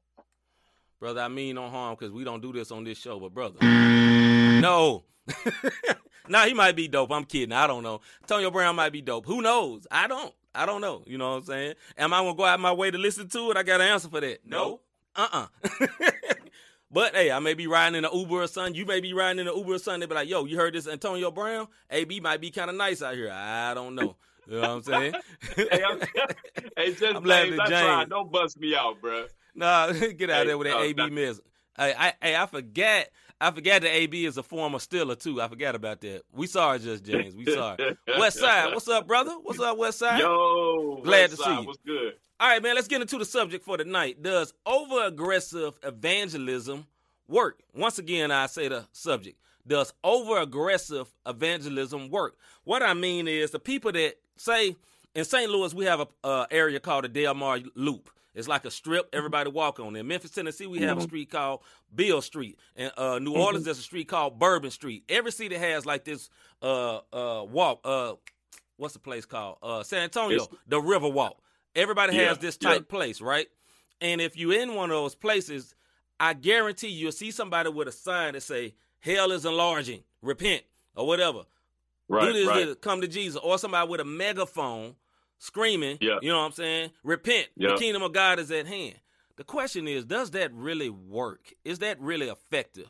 Brother, 0.99 1.23
I 1.23 1.29
mean 1.29 1.55
no 1.55 1.71
harm 1.71 1.97
because 1.99 2.13
we 2.13 2.25
don't 2.25 2.43
do 2.43 2.53
this 2.53 2.71
on 2.71 2.85
this 2.85 2.99
show, 2.99 3.19
but 3.19 3.33
brother. 3.33 3.57
No. 3.63 5.05
now 6.29 6.45
he 6.45 6.53
might 6.53 6.77
be 6.77 6.89
dope. 6.89 7.11
I'm 7.11 7.25
kidding. 7.25 7.53
I 7.53 7.67
don't 7.67 7.83
know. 7.83 8.03
Antonio 8.23 8.51
Brown 8.51 8.77
might 8.77 8.93
be 8.93 9.01
dope. 9.01 9.25
Who 9.25 9.41
knows? 9.41 9.87
I 9.91 10.07
don't. 10.09 10.35
I 10.55 10.67
don't 10.67 10.83
know. 10.83 11.03
You 11.07 11.17
know 11.17 11.31
what 11.31 11.37
I'm 11.37 11.45
saying? 11.45 11.75
Am 11.97 12.13
I 12.13 12.19
gonna 12.19 12.35
go 12.35 12.45
out 12.45 12.61
my 12.61 12.73
way 12.73 12.91
to 12.91 12.99
listen 12.99 13.29
to 13.31 13.51
it? 13.51 13.57
I 13.57 13.63
got 13.63 13.81
an 13.81 13.87
answer 13.87 14.09
for 14.09 14.21
that. 14.21 14.41
No. 14.45 14.81
Uh 15.17 15.29
uh 15.33 15.47
but 16.91 17.15
hey, 17.15 17.31
I 17.31 17.39
may 17.39 17.55
be 17.55 17.67
riding 17.67 17.97
in 17.99 18.05
an 18.05 18.11
Uber 18.13 18.43
or 18.43 18.47
something. 18.47 18.75
You 18.75 18.87
may 18.87 19.01
be 19.01 19.13
riding 19.13 19.41
in 19.41 19.49
an 19.49 19.57
Uber 19.57 19.75
or 19.75 19.79
something. 19.79 20.01
They 20.01 20.07
be 20.07 20.15
like, 20.15 20.29
yo, 20.29 20.45
you 20.45 20.57
heard 20.57 20.75
this 20.75 20.89
Antonio 20.89 21.31
Brown? 21.31 21.69
AB 21.91 22.21
might 22.21 22.41
be 22.41 22.51
kind 22.51 22.71
of 22.71 22.77
nice 22.77 23.03
out 23.03 23.15
here. 23.15 23.31
I 23.33 23.75
don't 23.75 23.95
know. 23.95 24.17
You 24.47 24.55
know 24.55 24.61
what 24.63 24.71
I'm 24.71 24.83
saying? 24.83 25.15
Hey, 25.57 25.83
I'm, 25.89 26.01
hey 26.77 26.95
just 26.95 27.03
I'm 27.17 27.25
James, 27.25 27.59
at 27.59 27.61
I 27.61 27.69
tried. 27.69 27.99
James. 28.01 28.09
Don't 28.11 28.33
bust 28.33 28.59
me 28.59 28.75
out, 28.75 29.01
bro. 29.01 29.27
Nah, 29.55 29.93
get 29.93 30.31
out 30.31 30.37
Hey, 30.37 30.41
of 30.43 30.47
there 30.49 30.59
with 30.59 30.67
that 30.69 30.77
no, 30.79 30.83
AB 30.83 31.11
mess. 31.11 31.41
Hey, 31.77 31.95
I, 31.97 32.15
hey, 32.21 32.37
I 32.37 32.47
forgot. 32.47 33.07
I 33.41 33.51
forgot 33.51 33.81
that 33.83 33.95
AB 33.95 34.27
is 34.27 34.37
a 34.37 34.43
former 34.43 34.79
Steeler 34.79 35.19
too. 35.19 35.41
I 35.41 35.49
forgot 35.49 35.75
about 35.75 36.03
that. 36.03 36.23
We 36.33 36.47
sorry, 36.47 36.79
just 36.79 37.05
James. 37.05 37.35
We 37.35 37.47
sorry. 37.47 37.97
West 38.19 38.39
Side, 38.39 38.75
what's 38.75 38.87
up, 38.89 39.07
brother? 39.07 39.33
What's 39.43 39.61
up, 39.61 39.79
West 39.79 39.99
Side? 40.01 40.21
Yo, 40.21 41.01
Glad 41.03 41.23
West 41.23 41.31
to 41.31 41.37
see 41.37 41.43
Side, 41.45 41.61
you. 41.61 41.67
What's 41.67 41.79
good? 41.87 42.13
All 42.39 42.49
right, 42.49 42.63
man. 42.63 42.75
Let's 42.75 42.89
get 42.89 43.01
into 43.01 43.17
the 43.17 43.25
subject 43.25 43.65
for 43.65 43.79
tonight. 43.79 44.23
Does 44.23 44.53
over 44.67 45.07
aggressive 45.07 45.79
evangelism 45.83 46.87
work? 47.29 47.61
Once 47.75 47.99
again, 47.99 48.31
I 48.31 48.47
say 48.47 48.69
the 48.69 48.87
subject. 48.93 49.39
Does 49.67 49.93
over 50.05 50.39
aggressive 50.39 51.11
evangelism 51.27 52.11
work? 52.11 52.37
What 52.65 52.83
I 52.83 52.93
mean 52.93 53.27
is 53.27 53.53
the 53.53 53.59
people 53.59 53.93
that 53.93 54.17
say 54.37 54.77
in 55.15 55.25
St. 55.25 55.51
Louis 55.51 55.73
we 55.73 55.87
have 55.87 56.01
a 56.01 56.09
uh, 56.25 56.47
area 56.51 56.79
called 56.79 57.05
the 57.05 57.09
Delmar 57.09 57.61
Loop. 57.75 58.11
It's 58.35 58.47
like 58.49 58.65
a 58.65 58.71
strip 58.71 59.09
everybody 59.13 59.51
walk 59.51 59.81
on. 59.81 59.97
In 59.97 60.07
Memphis, 60.07 60.31
Tennessee, 60.31 60.67
we 60.67 60.79
have 60.81 60.99
a 60.99 61.03
street 61.03 61.31
called 61.31 61.61
Beale 61.95 62.23
Street. 62.23 62.59
In 62.77 62.91
uh, 62.97 63.19
New 63.19 63.33
Orleans, 63.35 63.65
there's 63.65 63.79
a 63.79 63.83
street 63.83 64.07
called 64.09 64.39
Bourbon 64.39 64.71
Street. 64.71 65.03
Every 65.09 65.33
city 65.33 65.57
has 65.57 65.85
like 65.85 66.05
this 66.05 66.31
uh, 66.63 66.99
uh, 67.13 67.45
walk. 67.45 67.81
Uh, 67.85 68.15
what's 68.77 68.95
the 68.95 69.01
place 69.01 69.25
called? 69.27 69.59
Uh, 69.63 69.83
San 69.83 70.03
Antonio, 70.05 70.37
It's- 70.45 70.59
the 70.69 70.81
River 70.81 71.09
Walk. 71.09 71.39
Everybody 71.75 72.17
Yeah, 72.17 72.29
has 72.29 72.39
this 72.39 72.57
yeah. 72.61 72.71
type 72.71 72.89
place, 72.89 73.21
right? 73.21 73.47
And 74.01 74.21
if 74.21 74.37
you're 74.37 74.55
in 74.55 74.75
one 74.75 74.91
of 74.91 74.97
those 74.97 75.15
places, 75.15 75.75
I 76.19 76.35
guarantee 76.35 76.89
you'll 76.89 77.13
see 77.13 77.31
somebody 77.31 77.69
with 77.71 77.89
a 77.89 77.93
sign 77.93 78.35
that 78.35 78.43
say 78.43 78.75
hell 79.01 79.31
is 79.33 79.45
enlarging, 79.45 80.03
repent 80.23 80.63
or 80.97 81.07
whatever. 81.07 81.45
Right, 82.09 82.27
Do 82.27 82.33
this 82.33 82.47
right. 82.49 82.67
to 82.67 82.75
come 82.75 83.01
to 83.03 83.09
Jesus, 83.09 83.41
or 83.43 83.57
somebody 83.59 83.89
with 83.89 84.01
a 84.01 84.05
megaphone 84.05 84.97
screaming. 85.41 85.99
Yeah. 86.01 86.19
You 86.23 86.31
know 86.31 86.39
what 86.39 86.45
I'm 86.47 86.53
saying? 86.53 86.91
Repent. 87.03 87.49
Yeah. 87.57 87.71
The 87.71 87.77
kingdom 87.79 88.03
of 88.03 88.13
God 88.13 88.39
is 88.39 88.53
at 88.53 88.67
hand. 88.67 88.95
The 89.37 89.43
question 89.45 89.89
is, 89.89 90.05
does 90.05 90.31
that 90.33 90.53
really 90.53 90.91
work? 90.91 91.53
Is 91.65 91.81
that 91.81 92.01
really 92.01 92.29
effective? 92.29 92.89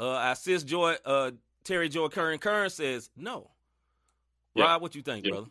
Uh, 0.00 0.10
our 0.12 0.34
sis 0.36 0.62
Joy, 0.62 0.96
uh, 1.04 1.32
Terry 1.64 1.88
Joy 1.90 2.08
Curran 2.08 2.38
Curran 2.38 2.70
says 2.70 3.10
no. 3.16 3.50
Yeah. 4.54 4.64
Rob, 4.64 4.80
what 4.82 4.94
you 4.94 5.02
think, 5.02 5.26
Yeah. 5.26 5.32
brother? 5.32 5.46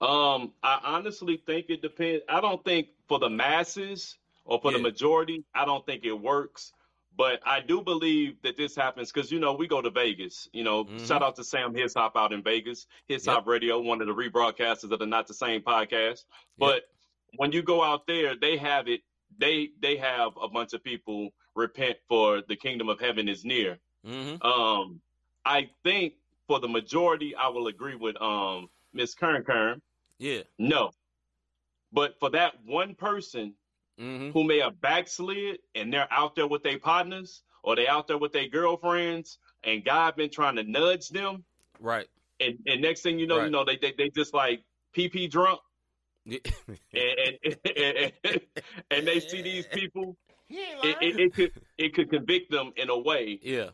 Um, 0.00 0.52
I 0.62 0.78
honestly 0.84 1.42
think 1.44 1.66
it 1.70 1.82
depends. 1.82 2.22
I 2.28 2.40
don't 2.40 2.64
think 2.64 2.88
for 3.08 3.18
the 3.18 3.28
masses 3.28 4.16
or 4.44 4.60
for 4.60 4.70
the 4.70 4.78
majority, 4.78 5.44
I 5.54 5.64
don't 5.64 5.84
think 5.84 6.04
it 6.04 6.12
works. 6.12 6.72
But 7.18 7.40
I 7.44 7.58
do 7.60 7.82
believe 7.82 8.40
that 8.42 8.56
this 8.56 8.74
happens 8.76 9.10
because 9.12 9.30
you 9.32 9.40
know 9.40 9.52
we 9.52 9.66
go 9.66 9.82
to 9.82 9.90
Vegas. 9.90 10.48
You 10.52 10.62
know, 10.62 10.84
Mhm. 10.84 11.06
shout 11.06 11.22
out 11.22 11.34
to 11.36 11.44
Sam 11.44 11.74
His 11.74 11.92
Hop 11.94 12.16
out 12.16 12.32
in 12.32 12.42
Vegas. 12.44 12.86
His 13.08 13.26
Yep. 13.26 13.34
Hop 13.34 13.46
Radio, 13.48 13.80
one 13.80 14.00
of 14.00 14.06
the 14.06 14.14
rebroadcasters 14.14 14.92
of 14.92 15.00
the 15.00 15.06
Not 15.06 15.26
the 15.26 15.34
Same 15.34 15.60
podcast. 15.60 16.24
But 16.56 16.88
when 17.36 17.50
you 17.52 17.60
go 17.60 17.82
out 17.82 18.06
there, 18.06 18.36
they 18.36 18.56
have 18.56 18.86
it. 18.88 19.02
They 19.36 19.72
they 19.80 19.96
have 19.96 20.32
a 20.40 20.48
bunch 20.48 20.72
of 20.72 20.82
people 20.84 21.34
repent 21.56 21.98
for 22.08 22.40
the 22.42 22.54
kingdom 22.56 22.88
of 22.88 23.00
heaven 23.00 23.28
is 23.28 23.44
near. 23.44 23.78
Mm-hmm. 24.06 24.40
Um, 24.46 25.02
I 25.44 25.70
think 25.82 26.14
for 26.46 26.60
the 26.60 26.68
majority, 26.68 27.34
I 27.34 27.48
will 27.48 27.66
agree 27.66 27.96
with 27.96 28.16
um 28.22 28.70
Miss 28.92 29.14
Kern 29.14 29.42
Kern. 29.44 29.82
Yeah. 30.18 30.42
No. 30.58 30.92
But 31.92 32.18
for 32.20 32.30
that 32.30 32.62
one 32.64 32.94
person 32.94 33.54
Mm-hmm. 33.98 34.30
who 34.30 34.44
may 34.44 34.58
have 34.60 34.80
backslid 34.80 35.58
and 35.74 35.92
they're 35.92 36.06
out 36.12 36.36
there 36.36 36.46
with 36.46 36.62
their 36.62 36.78
partners 36.78 37.42
or 37.64 37.74
they 37.74 37.88
out 37.88 38.06
there 38.06 38.16
with 38.18 38.32
their 38.32 38.46
girlfriends 38.48 39.38
and 39.64 39.84
God 39.84 40.14
been 40.14 40.30
trying 40.30 40.54
to 40.56 40.62
nudge 40.62 41.08
them 41.08 41.42
Right. 41.80 42.06
and, 42.38 42.58
and 42.66 42.80
next 42.80 43.00
thing 43.02 43.18
you 43.18 43.26
know, 43.26 43.38
Right. 43.38 43.44
you 43.46 43.50
know, 43.50 43.64
they, 43.64 43.76
they 43.76 43.92
they 43.98 44.08
just 44.10 44.32
like 44.34 44.62
PP 44.96 45.28
drunk 45.30 45.60
Yeah. 46.24 46.38
and 46.94 47.56
and, 47.66 48.12
and, 48.24 48.40
and 48.92 49.06
they 49.08 49.18
see 49.20 49.42
these 49.42 49.66
people, 49.66 50.16
it, 50.48 50.96
it, 51.00 51.18
it 51.20 51.34
could 51.34 51.52
it 51.76 51.94
could 51.94 52.08
convict 52.10 52.50
them 52.52 52.72
in 52.76 52.90
a 52.90 52.98
way 52.98 53.40
yeah. 53.42 53.70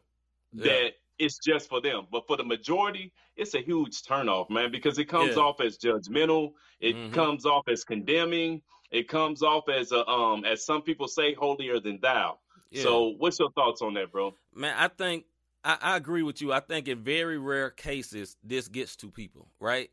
Yeah. 0.52 0.64
that 0.64 0.90
it's 1.18 1.38
just 1.38 1.68
for 1.68 1.80
them. 1.80 2.06
But 2.10 2.26
for 2.26 2.36
the 2.36 2.44
majority, 2.44 3.12
it's 3.36 3.54
a 3.54 3.60
huge 3.60 4.02
turnoff, 4.02 4.50
man, 4.50 4.72
because 4.72 4.98
it 4.98 5.04
comes 5.04 5.36
Yeah. 5.36 5.42
off 5.42 5.60
as 5.60 5.78
judgmental. 5.78 6.54
It 6.80 6.96
Mhm. 6.96 7.12
comes 7.12 7.46
off 7.46 7.68
as 7.68 7.84
condemning. 7.84 8.62
It 8.94 9.08
comes 9.08 9.42
off 9.42 9.68
as 9.68 9.90
a 9.92 10.06
um 10.08 10.44
as 10.44 10.64
some 10.64 10.82
people 10.82 11.08
say, 11.08 11.34
holier 11.34 11.80
than 11.80 11.98
thou. 12.00 12.38
Yeah. 12.70 12.84
So 12.84 13.14
what's 13.18 13.38
your 13.40 13.50
thoughts 13.50 13.82
on 13.82 13.94
that, 13.94 14.12
bro? 14.12 14.34
Man, 14.54 14.74
I 14.78 14.88
think 14.88 15.24
I, 15.64 15.76
I 15.80 15.96
agree 15.96 16.22
with 16.22 16.40
you. 16.40 16.52
I 16.52 16.60
think 16.60 16.86
in 16.86 17.02
very 17.02 17.36
rare 17.38 17.70
cases 17.70 18.36
this 18.44 18.68
gets 18.68 18.96
to 18.96 19.10
people, 19.10 19.48
right? 19.58 19.90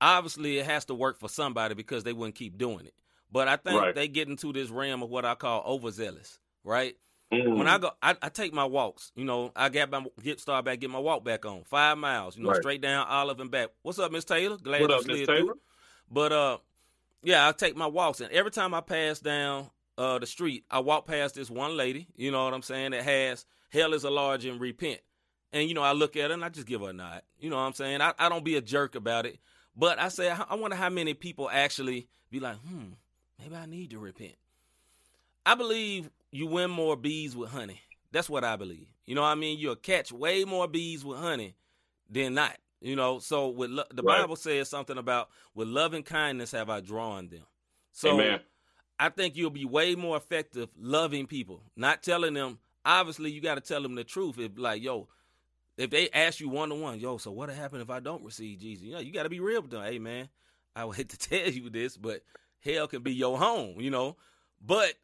Obviously, 0.00 0.58
it 0.58 0.66
has 0.66 0.86
to 0.86 0.94
work 0.94 1.18
for 1.20 1.28
somebody 1.28 1.74
because 1.74 2.04
they 2.04 2.12
wouldn't 2.12 2.34
keep 2.34 2.58
doing 2.58 2.86
it. 2.86 2.94
But 3.30 3.48
I 3.48 3.56
think 3.56 3.80
Right. 3.80 3.94
they 3.94 4.08
get 4.08 4.28
into 4.28 4.52
this 4.52 4.68
realm 4.70 5.02
of 5.02 5.10
what 5.10 5.24
I 5.24 5.34
call 5.34 5.62
overzealous, 5.66 6.38
right? 6.64 6.96
Mm. 7.32 7.56
When 7.56 7.66
I 7.66 7.78
go, 7.78 7.90
I, 8.02 8.16
I 8.20 8.28
take 8.28 8.52
my 8.52 8.64
walks. 8.64 9.12
You 9.14 9.24
know, 9.24 9.52
I 9.56 9.68
get 9.68 9.90
my 9.90 10.04
get 10.22 10.40
started 10.40 10.64
back, 10.64 10.80
get 10.80 10.90
my 10.90 10.98
walk 10.98 11.24
back 11.24 11.46
on 11.46 11.64
five 11.64 11.98
miles. 11.98 12.36
You 12.36 12.42
know, 12.42 12.50
Right. 12.50 12.56
straight 12.62 12.80
down 12.80 13.06
Olive 13.08 13.40
and 13.40 13.50
back. 13.50 13.70
What's 13.82 13.98
up, 13.98 14.10
Miss 14.12 14.24
Taylor? 14.24 14.56
Glad 14.58 14.80
What 14.82 14.90
you 14.90 14.96
up, 14.96 15.02
slid 15.02 15.26
Taylor? 15.26 15.44
through. 15.44 15.60
But 16.10 16.32
uh, 16.32 16.58
yeah, 17.22 17.48
I 17.48 17.52
take 17.52 17.76
my 17.76 17.86
walks, 17.86 18.20
and 18.20 18.30
every 18.32 18.50
time 18.50 18.74
I 18.74 18.80
pass 18.80 19.20
down 19.20 19.70
uh 19.98 20.18
the 20.18 20.26
street, 20.26 20.64
I 20.70 20.80
walk 20.80 21.06
past 21.06 21.34
this 21.34 21.50
one 21.50 21.76
lady. 21.76 22.06
You 22.16 22.30
know 22.30 22.44
what 22.44 22.54
I'm 22.54 22.62
saying? 22.62 22.92
That 22.92 23.04
has 23.04 23.44
hell 23.70 23.94
is 23.94 24.04
a 24.04 24.10
large 24.10 24.44
and 24.44 24.60
repent. 24.60 25.00
And 25.52 25.68
you 25.68 25.74
know, 25.74 25.82
I 25.82 25.92
look 25.92 26.16
at 26.16 26.28
her 26.28 26.34
and 26.34 26.44
I 26.44 26.48
just 26.48 26.66
give 26.66 26.80
her 26.80 26.90
a 26.90 26.92
nod. 26.92 27.22
You 27.38 27.50
know 27.50 27.56
what 27.56 27.62
I'm 27.62 27.74
saying? 27.74 28.00
I, 28.00 28.14
I 28.18 28.28
don't 28.28 28.44
be 28.44 28.56
a 28.56 28.60
jerk 28.60 28.94
about 28.94 29.26
it, 29.26 29.38
but 29.76 29.98
I 29.98 30.08
say 30.08 30.30
I 30.30 30.44
I 30.48 30.54
wonder 30.54 30.76
how 30.76 30.88
many 30.88 31.14
people 31.14 31.50
actually 31.50 32.08
be 32.30 32.40
like, 32.40 32.56
hmm, 32.56 32.92
maybe 33.38 33.54
I 33.54 33.66
need 33.66 33.90
to 33.90 33.98
repent. 33.98 34.34
I 35.44 35.54
believe 35.54 36.10
you 36.30 36.46
win 36.46 36.70
more 36.70 36.96
bees 36.96 37.36
with 37.36 37.50
honey. 37.50 37.80
That's 38.12 38.30
what 38.30 38.44
I 38.44 38.56
believe. 38.56 38.86
You 39.06 39.14
know 39.14 39.22
what 39.22 39.28
I 39.28 39.34
mean? 39.34 39.58
You'll 39.58 39.76
catch 39.76 40.12
way 40.12 40.44
more 40.44 40.68
bees 40.68 41.04
with 41.04 41.18
honey 41.18 41.54
than 42.08 42.34
not. 42.34 42.56
You 42.82 42.96
know, 42.96 43.20
so 43.20 43.48
with 43.48 43.70
lo- 43.70 43.84
the 43.94 44.02
Right. 44.02 44.20
Bible 44.22 44.36
says 44.36 44.68
something 44.68 44.98
about 44.98 45.30
with 45.54 45.68
loving 45.68 46.02
kindness 46.02 46.50
have 46.50 46.68
I 46.68 46.80
drawn 46.80 47.28
them. 47.28 47.46
So 47.92 48.14
Amen. 48.14 48.40
I 48.98 49.08
think 49.08 49.36
you'll 49.36 49.50
be 49.50 49.64
way 49.64 49.94
more 49.94 50.16
effective 50.16 50.68
loving 50.76 51.26
people, 51.26 51.62
not 51.76 52.02
telling 52.02 52.34
them. 52.34 52.58
Obviously, 52.84 53.30
you 53.30 53.40
got 53.40 53.54
to 53.54 53.60
tell 53.60 53.82
them 53.82 53.94
the 53.94 54.02
truth. 54.04 54.38
If 54.38 54.52
like, 54.58 54.82
yo, 54.82 55.08
if 55.76 55.90
they 55.90 56.10
ask 56.10 56.40
you 56.40 56.48
one 56.48 56.70
to 56.70 56.74
one, 56.74 56.98
yo, 56.98 57.18
so 57.18 57.30
what 57.30 57.48
happened 57.50 57.82
if 57.82 57.90
I 57.90 58.00
don't 58.00 58.24
receive 58.24 58.58
Jesus? 58.58 58.84
You 58.84 58.92
know, 58.94 58.98
you 59.00 59.12
got 59.12 59.22
to 59.22 59.28
be 59.28 59.40
real 59.40 59.62
with 59.62 59.70
them. 59.70 59.84
Hey, 59.84 60.00
man, 60.00 60.28
I 60.74 60.84
would 60.84 60.96
hate 60.96 61.10
to 61.10 61.18
tell 61.30 61.48
you 61.48 61.70
this, 61.70 61.96
but 61.96 62.22
hell 62.60 62.88
can 62.88 63.02
be 63.02 63.14
your 63.14 63.38
home. 63.38 63.80
You 63.80 63.90
know, 63.90 64.16
but 64.60 64.94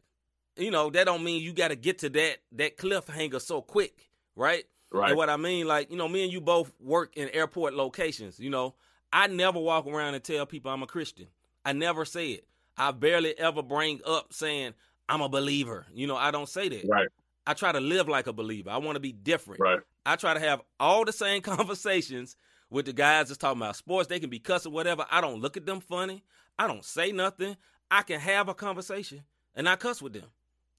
you 0.57 0.71
know 0.71 0.89
that 0.89 1.05
don't 1.05 1.23
mean 1.23 1.41
you 1.41 1.53
got 1.53 1.69
to 1.69 1.77
get 1.77 1.99
to 1.99 2.09
that 2.09 2.37
that 2.53 2.77
cliffhanger 2.77 3.41
so 3.41 3.61
quick, 3.61 4.09
right? 4.35 4.65
Right. 4.91 5.09
And 5.09 5.17
what 5.17 5.29
I 5.29 5.37
mean, 5.37 5.67
like, 5.67 5.91
you 5.91 5.97
know, 5.97 6.07
me 6.07 6.23
and 6.23 6.31
you 6.33 6.41
both 6.41 6.71
work 6.79 7.15
in 7.15 7.29
airport 7.29 7.73
locations. 7.73 8.39
You 8.39 8.49
know, 8.49 8.75
I 9.13 9.27
never 9.27 9.59
walk 9.59 9.85
around 9.87 10.15
and 10.15 10.23
tell 10.23 10.45
people 10.45 10.71
I'm 10.71 10.83
a 10.83 10.87
Christian. 10.87 11.27
I 11.63 11.73
never 11.73 12.05
say 12.05 12.31
it. 12.31 12.47
I 12.77 12.91
barely 12.91 13.37
ever 13.37 13.61
bring 13.61 13.99
up 14.05 14.33
saying 14.33 14.73
I'm 15.07 15.21
a 15.21 15.29
believer. 15.29 15.85
You 15.93 16.07
know, 16.07 16.15
I 16.15 16.31
don't 16.31 16.49
say 16.49 16.69
that. 16.69 16.85
Right. 16.87 17.09
I 17.45 17.53
try 17.53 17.71
to 17.71 17.79
live 17.79 18.07
like 18.07 18.27
a 18.27 18.33
believer. 18.33 18.69
I 18.69 18.77
want 18.77 18.95
to 18.95 18.99
be 18.99 19.11
different. 19.11 19.59
Right. 19.59 19.79
I 20.05 20.15
try 20.15 20.33
to 20.33 20.39
have 20.39 20.61
all 20.79 21.05
the 21.05 21.11
same 21.11 21.41
conversations 21.43 22.35
with 22.69 22.85
the 22.85 22.93
guys 22.93 23.27
that's 23.27 23.37
talking 23.37 23.61
about 23.61 23.75
sports. 23.75 24.07
They 24.07 24.19
can 24.19 24.29
be 24.29 24.39
cussing, 24.39 24.71
whatever. 24.71 25.05
I 25.11 25.21
don't 25.21 25.41
look 25.41 25.57
at 25.57 25.65
them 25.65 25.81
funny. 25.81 26.23
I 26.57 26.67
don't 26.67 26.85
say 26.85 27.11
nothing. 27.11 27.57
I 27.91 28.03
can 28.03 28.19
have 28.19 28.49
a 28.49 28.53
conversation 28.53 29.23
and 29.55 29.67
I 29.67 29.75
cuss 29.75 30.01
with 30.01 30.13
them. 30.13 30.25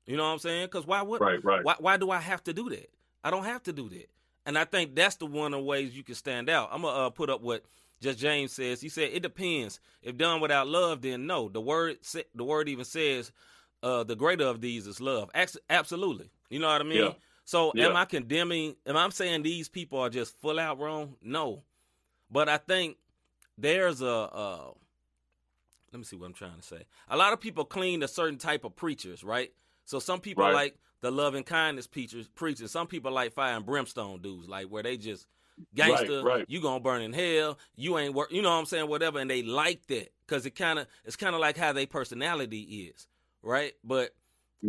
You 0.06 0.16
know 0.16 0.24
what 0.24 0.30
I'm 0.30 0.38
saying? 0.38 0.66
Because 0.66 0.86
why 0.86 1.02
would 1.02 1.20
Right. 1.20 1.44
Right. 1.44 1.64
why, 1.64 1.76
why 1.78 1.96
do 1.96 2.10
I 2.10 2.18
have 2.18 2.42
to 2.44 2.52
do 2.52 2.70
that? 2.70 2.90
I 3.22 3.30
don't 3.30 3.44
have 3.44 3.62
to 3.64 3.72
do 3.72 3.88
that. 3.90 4.08
And 4.46 4.56
I 4.56 4.64
think 4.64 4.94
that's 4.94 5.16
the 5.16 5.26
one 5.26 5.52
of 5.54 5.60
the 5.60 5.64
ways 5.64 5.94
you 5.96 6.02
can 6.02 6.14
stand 6.14 6.48
out. 6.48 6.70
I'm 6.72 6.82
going 6.82 6.94
to 6.94 7.00
uh, 7.02 7.10
put 7.10 7.28
up 7.30 7.42
what 7.42 7.64
just 8.00 8.18
James 8.18 8.52
says. 8.52 8.80
He 8.80 8.88
said, 8.88 9.10
it 9.12 9.20
depends. 9.22 9.78
If 10.02 10.16
done 10.16 10.40
without 10.40 10.66
love, 10.66 11.02
then 11.02 11.26
no. 11.26 11.48
The 11.48 11.60
word 11.60 11.98
the 12.34 12.44
word 12.44 12.68
even 12.68 12.84
says, 12.84 13.32
uh, 13.82 14.04
the 14.04 14.16
greater 14.16 14.46
of 14.46 14.60
these 14.60 14.86
is 14.86 15.00
love. 15.00 15.30
Absolutely. 15.68 16.30
You 16.48 16.58
know 16.58 16.68
what 16.68 16.80
I 16.80 16.84
mean? 16.84 16.98
Yeah. 17.04 17.12
So 17.44 17.72
Yeah. 17.74 17.88
am 17.88 17.96
I 17.96 18.04
condemning, 18.06 18.76
am 18.86 18.96
I 18.96 19.08
saying 19.10 19.42
these 19.42 19.68
people 19.68 19.98
are 20.00 20.10
just 20.10 20.38
full 20.40 20.58
out 20.58 20.78
wrong? 20.78 21.16
No. 21.22 21.62
But 22.30 22.48
I 22.48 22.56
think 22.56 22.96
there's 23.58 24.00
a, 24.00 24.08
uh, 24.08 24.70
let 25.92 25.98
me 25.98 26.04
see 26.04 26.16
what 26.16 26.26
I'm 26.26 26.32
trying 26.32 26.56
to 26.56 26.62
say. 26.62 26.84
A 27.08 27.16
lot 27.16 27.32
of 27.32 27.40
people 27.40 27.64
clean 27.64 28.02
a 28.02 28.08
certain 28.08 28.38
type 28.38 28.64
of 28.64 28.76
preachers, 28.76 29.22
right? 29.24 29.52
So 29.84 29.98
some 29.98 30.20
people 30.20 30.44
Right. 30.44 30.54
like 30.54 30.76
the 31.00 31.10
love 31.10 31.34
and 31.34 31.46
kindness 31.46 31.86
preachers, 31.86 32.28
preachers. 32.28 32.70
Some 32.70 32.86
people 32.86 33.12
like 33.12 33.32
fire 33.32 33.56
and 33.56 33.64
brimstone 33.66 34.20
dudes, 34.20 34.48
like 34.48 34.66
where 34.66 34.82
they 34.82 34.96
just 34.96 35.26
gangster. 35.74 36.22
right. 36.22 36.44
You 36.48 36.60
gonna 36.60 36.80
burn 36.80 37.02
in 37.02 37.12
hell. 37.12 37.58
You 37.76 37.98
ain't 37.98 38.14
work. 38.14 38.32
You 38.32 38.42
know 38.42 38.50
what 38.50 38.56
I'm 38.56 38.66
saying? 38.66 38.88
Whatever, 38.88 39.18
and 39.18 39.30
they 39.30 39.42
like 39.42 39.86
that 39.88 40.12
because 40.26 40.46
it 40.46 40.50
kind 40.52 40.78
of 40.78 40.86
it's 41.04 41.16
kind 41.16 41.34
of 41.34 41.40
like 41.40 41.56
how 41.56 41.72
their 41.72 41.86
personality 41.86 42.60
is, 42.94 43.06
right? 43.42 43.72
But 43.84 44.14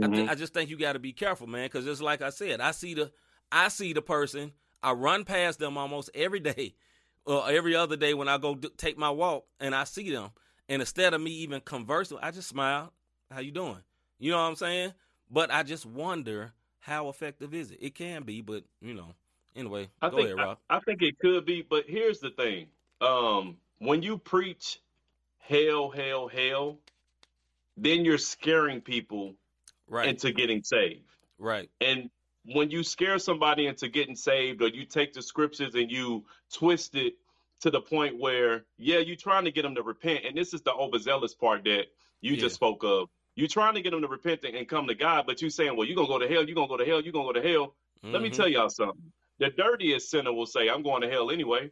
I, 0.02 0.08
Mhm. 0.08 0.16
th- 0.16 0.30
I 0.30 0.36
just 0.36 0.54
think 0.54 0.70
you 0.70 0.78
got 0.78 0.94
to 0.94 1.00
be 1.00 1.12
careful, 1.14 1.48
man, 1.48 1.66
because 1.66 1.86
just 1.86 2.02
like 2.02 2.22
I 2.22 2.30
said, 2.30 2.62
I 2.62 2.72
see 2.72 2.94
the 2.94 3.12
I 3.52 3.68
see 3.68 3.94
the 3.94 4.02
person. 4.02 4.54
I 4.84 4.94
run 4.94 5.26
past 5.26 5.60
them 5.60 5.78
almost 5.78 6.10
every 6.16 6.40
day, 6.40 6.76
or 7.26 7.50
every 7.50 7.76
other 7.76 7.96
day 7.98 8.14
when 8.14 8.28
I 8.28 8.38
go 8.38 8.56
take 8.56 8.98
my 8.98 9.10
walk, 9.12 9.46
and 9.60 9.76
I 9.76 9.84
see 9.84 10.10
them. 10.12 10.30
And 10.70 10.82
instead 10.82 11.14
of 11.14 11.20
me 11.22 11.32
even 11.32 11.60
conversing, 11.62 12.18
I 12.22 12.32
just 12.32 12.48
smile. 12.48 12.94
How 13.30 13.42
you 13.42 13.52
doing? 13.52 13.78
You 14.20 14.32
know 14.32 14.38
what 14.38 14.44
I'm 14.50 14.56
saying? 14.56 14.94
But 15.32 15.52
I 15.52 15.64
just 15.64 15.86
wonder 15.86 16.52
how 16.80 17.10
effective 17.10 17.54
is 17.54 17.72
it? 17.72 17.80
It 17.82 17.96
can 17.96 18.24
be, 18.24 18.42
but 18.42 18.64
you 18.82 18.94
know. 18.94 19.16
Anyway, 19.56 19.90
I 20.02 20.10
go 20.10 20.18
think 20.18 20.28
ahead, 20.30 20.40
I, 20.40 20.44
Rob. 20.46 20.58
I 20.70 20.80
think 20.80 21.02
it 21.02 21.20
could 21.20 21.46
be, 21.46 21.62
but 21.62 21.86
here's 21.88 22.20
the 22.20 22.30
thing. 22.32 22.68
Um, 23.02 23.58
when 23.80 24.02
you 24.02 24.18
preach 24.18 24.80
hell, 25.40 25.90
hell, 25.90 26.28
hell, 26.30 26.80
then 27.76 28.06
you're 28.06 28.18
scaring 28.18 28.80
people 28.80 29.36
right, 29.90 30.08
into 30.08 30.32
getting 30.32 30.64
saved. 30.64 31.04
right, 31.38 31.70
And 31.82 32.10
when 32.46 32.72
you 32.72 32.82
scare 32.84 33.20
somebody 33.20 33.68
into 33.68 33.90
getting 33.90 34.16
saved, 34.16 34.62
or 34.62 34.70
you 34.70 34.86
take 34.86 35.14
the 35.14 35.22
scriptures 35.22 35.76
and 35.76 35.92
you 35.92 36.26
twist 36.54 36.96
it 36.96 37.16
to 37.60 37.70
the 37.70 37.82
point 37.82 38.18
where, 38.20 38.64
yeah, 38.78 39.00
you're 39.00 39.16
trying 39.18 39.44
to 39.46 39.52
get 39.52 39.64
them 39.64 39.76
to 39.76 39.84
repent, 39.84 40.26
and 40.26 40.38
this 40.38 40.54
is 40.54 40.62
the 40.62 40.74
overzealous 40.74 41.36
part 41.36 41.66
that 41.66 41.88
you 42.22 42.34
Yeah. 42.34 42.40
just 42.42 42.56
spoke 42.56 42.84
of. 42.84 43.10
You're 43.36 43.48
trying 43.48 43.76
to 43.76 43.82
get 43.82 43.92
them 43.92 44.02
to 44.02 44.08
repent 44.08 44.44
and 44.44 44.68
come 44.68 44.88
to 44.88 44.96
God, 44.96 45.26
but 45.26 45.42
you're 45.42 45.50
saying, 45.50 45.76
well, 45.78 45.88
you're 45.88 45.96
gonna 45.96 46.08
go 46.08 46.20
to 46.20 46.28
hell, 46.28 46.44
you're 46.46 46.56
gonna 46.56 46.68
go 46.68 46.78
to 46.78 46.86
hell, 46.86 47.02
you're 47.02 47.14
gonna 47.14 47.34
go 47.34 47.40
to 47.40 47.48
hell. 47.48 47.76
Let 48.04 48.22
me 48.22 48.30
Mhm. 48.30 48.36
tell 48.36 48.48
y'all 48.48 48.70
something. 48.70 49.12
The 49.40 49.50
dirtiest 49.50 50.10
sinner 50.10 50.34
will 50.34 50.46
say, 50.46 50.70
I'm 50.70 50.84
going 50.84 51.02
to 51.02 51.10
hell 51.10 51.32
anyway. 51.32 51.72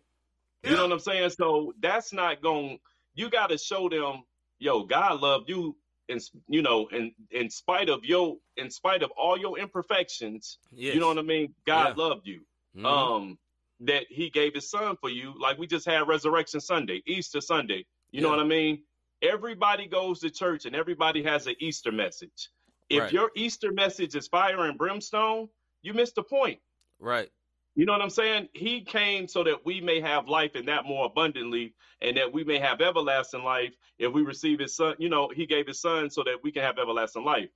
You 0.64 0.72
know 0.76 0.84
what 0.84 0.92
I'm 0.92 1.00
saying? 1.00 1.30
So 1.32 1.74
that's 1.80 2.12
not 2.14 2.42
going 2.42 2.80
you 3.16 3.30
gotta 3.30 3.58
show 3.58 3.90
them, 3.90 4.24
yo, 4.60 4.84
God 4.84 5.20
loved 5.22 5.50
you 5.50 5.76
and 6.08 6.22
you 6.48 6.62
know, 6.62 6.88
in 6.88 7.14
in 7.32 7.50
spite 7.50 7.90
of 7.90 8.06
your 8.06 8.38
in 8.58 8.70
spite 8.70 9.04
of 9.04 9.12
all 9.12 9.38
your 9.38 9.58
imperfections, 9.60 10.60
Yes. 10.72 10.94
you 10.94 11.00
know 11.00 11.08
what 11.08 11.18
I 11.18 11.22
mean. 11.24 11.54
God 11.66 11.98
Yeah. 11.98 12.04
loved 12.04 12.28
you. 12.28 12.46
Mhm. 12.76 12.86
Um, 12.86 13.40
that 13.82 14.06
He 14.10 14.30
gave 14.30 14.54
His 14.54 14.70
Son 14.70 14.96
for 14.98 15.10
you. 15.10 15.34
Like 15.40 15.58
we 15.58 15.68
just 15.68 15.86
had 15.86 16.08
Resurrection 16.08 16.60
Sunday, 16.62 17.02
Easter 17.06 17.42
Sunday. 17.42 17.86
You 18.12 18.22
know 18.22 18.30
what 18.30 18.40
I 18.40 18.44
mean? 18.44 18.84
Everybody 19.22 19.88
goes 19.88 20.20
to 20.22 20.30
church 20.30 20.66
and 20.66 20.76
everybody 20.76 21.24
has 21.24 21.48
an 21.48 21.56
Easter 21.60 21.92
message. 21.92 22.50
If 22.90 23.00
Right. 23.02 23.14
your 23.14 23.32
Easter 23.36 23.72
message 23.72 24.16
is 24.16 24.28
fire 24.28 24.66
and 24.66 24.78
brimstone, 24.78 25.50
you 25.82 25.94
missed 25.94 26.16
the 26.16 26.24
point. 26.24 26.62
right. 27.02 27.32
You 27.76 27.86
know 27.86 27.94
what 27.94 28.02
I'm 28.02 28.10
saying? 28.10 28.50
He 28.54 28.82
came 28.84 29.28
so 29.28 29.42
that 29.44 29.64
we 29.64 29.80
may 29.80 30.02
have 30.02 30.28
life 30.28 30.56
and 30.56 30.68
that 30.68 30.84
more 30.86 31.06
abundantly, 31.06 31.74
and 32.02 32.18
that 32.18 32.34
we 32.34 32.44
may 32.44 32.60
have 32.60 32.82
everlasting 32.82 33.44
life 33.44 33.74
if 34.00 34.12
we 34.12 34.22
receive 34.22 34.60
his 34.60 34.76
son. 34.76 34.96
You 35.00 35.08
know, 35.08 35.30
he 35.30 35.46
gave 35.46 35.68
his 35.68 35.80
son 35.80 36.10
so 36.10 36.24
that 36.24 36.44
we 36.44 36.52
can 36.52 36.62
have 36.64 36.78
everlasting 36.78 37.24
life. 37.24 37.50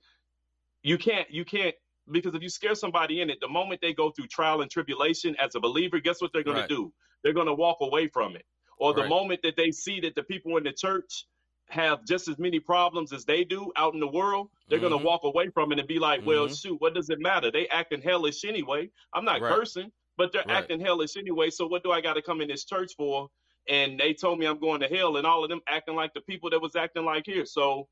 You 0.82 0.96
can't, 0.96 1.30
you 1.30 1.44
can't, 1.44 1.74
because 2.10 2.34
if 2.34 2.42
you 2.42 2.48
scare 2.48 2.74
somebody 2.74 3.20
in 3.20 3.28
it, 3.28 3.38
the 3.40 3.48
moment 3.48 3.80
they 3.82 3.92
go 3.92 4.10
through 4.10 4.28
trial 4.28 4.62
and 4.62 4.70
tribulation 4.70 5.36
as 5.36 5.56
a 5.56 5.60
believer, 5.60 6.00
guess 6.00 6.22
what 6.22 6.32
they're 6.32 6.42
going 6.42 6.56
Right. 6.56 6.68
to 6.68 6.74
do? 6.74 6.94
They're 7.22 7.34
going 7.34 7.48
to 7.48 7.54
walk 7.54 7.78
away 7.80 8.08
from 8.08 8.34
it. 8.36 8.46
Or 8.78 8.94
the 8.94 9.02
Right. 9.02 9.10
moment 9.10 9.42
that 9.42 9.56
they 9.56 9.72
see 9.72 10.00
that 10.00 10.14
the 10.14 10.22
people 10.22 10.56
in 10.56 10.64
the 10.64 10.72
church 10.72 11.26
have 11.70 12.04
just 12.04 12.28
as 12.28 12.38
many 12.38 12.60
problems 12.60 13.12
as 13.12 13.24
they 13.24 13.44
do 13.44 13.72
out 13.76 13.94
in 13.94 14.00
the 14.00 14.06
world, 14.08 14.50
they're 14.68 14.78
going 14.78 14.92
Mhm. 14.92 15.00
to 15.00 15.04
walk 15.04 15.24
away 15.24 15.48
from 15.48 15.72
it 15.72 15.78
and 15.78 15.88
be 15.88 15.98
like, 15.98 16.24
well, 16.26 16.46
Mhm. 16.46 16.60
shoot, 16.60 16.80
what 16.80 16.94
does 16.94 17.10
it 17.10 17.20
matter? 17.20 17.50
They 17.50 17.68
acting 17.68 18.02
hellish 18.02 18.44
anyway. 18.44 18.90
I'm 19.12 19.24
not 19.24 19.40
Right. 19.40 19.52
cursing, 19.54 19.90
but 20.16 20.32
they're 20.32 20.44
Right. 20.46 20.58
acting 20.58 20.80
hellish 20.80 21.16
anyway. 21.16 21.50
So 21.50 21.66
what 21.66 21.82
do 21.82 21.90
I 21.90 22.00
got 22.00 22.14
to 22.14 22.22
come 22.22 22.40
in 22.40 22.48
this 22.48 22.64
church 22.64 22.92
for? 22.96 23.28
And 23.66 23.98
they 23.98 24.12
told 24.12 24.38
me 24.38 24.46
I'm 24.46 24.58
going 24.60 24.80
to 24.80 24.88
hell, 24.88 25.16
and 25.16 25.26
all 25.26 25.42
of 25.42 25.48
them 25.48 25.62
acting 25.66 25.94
like 25.96 26.12
the 26.12 26.20
people 26.20 26.50
that 26.50 26.60
was 26.60 26.76
acting 26.76 27.04
like 27.04 27.24
here. 27.26 27.46
So 27.46 27.88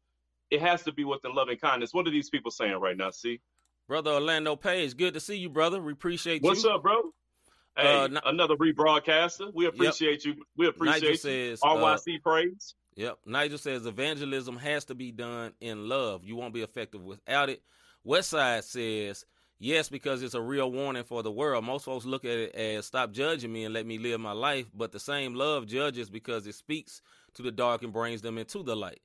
it 0.50 0.60
has 0.60 0.82
to 0.84 0.92
be 0.92 1.04
within 1.04 1.34
love 1.34 1.48
and 1.48 1.60
kindness. 1.60 1.94
What 1.94 2.06
are 2.06 2.10
these 2.10 2.28
people 2.28 2.50
saying 2.50 2.76
right 2.78 2.96
now? 2.96 3.10
See, 3.10 3.40
Brother 3.88 4.12
Orlando 4.12 4.54
Page, 4.54 4.96
good 4.96 5.14
to 5.14 5.20
see 5.20 5.36
you, 5.38 5.48
brother. 5.48 5.80
We 5.80 5.92
appreciate 5.92 6.42
what's 6.42 6.62
you. 6.62 6.68
What's 6.68 6.76
up, 6.76 6.82
bro? 6.82 7.10
Hey, 7.76 7.84
Uh, 7.86 8.20
another 8.26 8.54
rebroadcaster. 8.56 9.50
We 9.54 9.64
appreciate 9.64 10.26
you. 10.26 10.44
We 10.56 10.66
appreciate 10.66 11.00
Nigel 11.00 11.10
you. 11.12 11.16
says, 11.16 11.60
uh, 11.62 11.68
RYC 11.68 12.18
praise. 12.22 12.74
Yep. 12.96 13.18
Nigel 13.26 13.58
says 13.58 13.86
evangelism 13.86 14.56
has 14.58 14.84
to 14.86 14.94
be 14.94 15.12
done 15.12 15.52
in 15.60 15.88
love. 15.88 16.24
You 16.24 16.36
won't 16.36 16.54
be 16.54 16.62
effective 16.62 17.02
without 17.02 17.48
it. 17.48 17.62
Westside 18.06 18.64
says, 18.64 19.24
yes, 19.58 19.88
because 19.88 20.22
it's 20.22 20.34
a 20.34 20.40
real 20.40 20.70
warning 20.70 21.04
for 21.04 21.22
the 21.22 21.30
world. 21.30 21.64
Most 21.64 21.84
folks 21.84 22.04
look 22.04 22.24
at 22.24 22.32
it 22.32 22.54
as 22.54 22.86
stop 22.86 23.12
judging 23.12 23.52
me 23.52 23.64
and 23.64 23.72
let 23.72 23.86
me 23.86 23.98
live 23.98 24.20
my 24.20 24.32
life, 24.32 24.66
but 24.74 24.92
the 24.92 25.00
same 25.00 25.34
love 25.34 25.66
judges 25.66 26.10
because 26.10 26.46
it 26.46 26.54
speaks 26.54 27.00
to 27.34 27.42
the 27.42 27.50
dark 27.52 27.82
and 27.82 27.92
brings 27.92 28.20
them 28.20 28.36
into 28.38 28.62
the 28.62 28.76
light. 28.76 29.00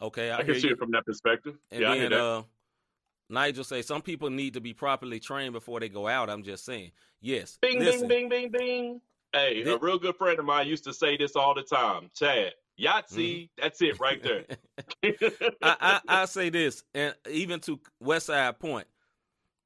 Okay, 0.00 0.30
I, 0.30 0.38
I, 0.38 0.42
can 0.42 0.54
see 0.56 0.66
you. 0.66 0.72
it 0.74 0.78
from 0.78 0.90
that 0.90 1.06
perspective. 1.06 1.56
And 1.70 1.82
yeah, 1.82 1.92
I 1.92 1.94
hear 1.94 2.08
then 2.10 2.18
that. 2.18 2.24
uh, 2.24 2.42
Nigel 3.30 3.64
says 3.64 3.86
some 3.86 4.02
people 4.02 4.28
need 4.28 4.54
to 4.54 4.60
be 4.60 4.74
properly 4.74 5.20
trained 5.20 5.52
before 5.52 5.80
they 5.80 5.88
go 5.88 6.08
out. 6.08 6.28
I'm 6.28 6.42
just 6.42 6.64
saying. 6.64 6.90
Yes. 7.20 7.56
Bing, 7.62 7.78
Listen, 7.78 8.08
bing, 8.08 8.28
bing, 8.28 8.50
bing, 8.50 8.66
bing. 8.66 9.00
Hey, 9.32 9.62
Thi- 9.64 9.70
a 9.70 9.78
real 9.78 9.98
good 9.98 10.16
friend 10.16 10.38
of 10.38 10.44
mine 10.44 10.66
used 10.66 10.84
to 10.84 10.92
say 10.92 11.16
this 11.16 11.36
all 11.36 11.54
the 11.54 11.62
time. 11.62 12.10
Chad, 12.14 12.52
Yahtzee, 12.80 13.10
mm-hmm. 13.12 13.62
that's 13.62 13.82
it 13.82 14.00
right 14.00 14.22
there. 14.22 14.44
I, 15.62 15.76
I, 15.80 16.00
I 16.08 16.24
say 16.24 16.50
this, 16.50 16.82
and 16.94 17.14
even 17.30 17.60
to 17.60 17.78
West 18.00 18.26
Side 18.26 18.58
Point, 18.58 18.86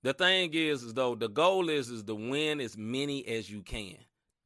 the 0.02 0.12
thing 0.12 0.52
is, 0.54 0.82
is 0.82 0.94
though 0.94 1.14
the 1.14 1.28
goal 1.28 1.68
is 1.68 1.88
is 1.88 2.02
to 2.04 2.14
win 2.14 2.60
as 2.60 2.76
many 2.76 3.26
as 3.26 3.50
you 3.50 3.62
can. 3.62 3.96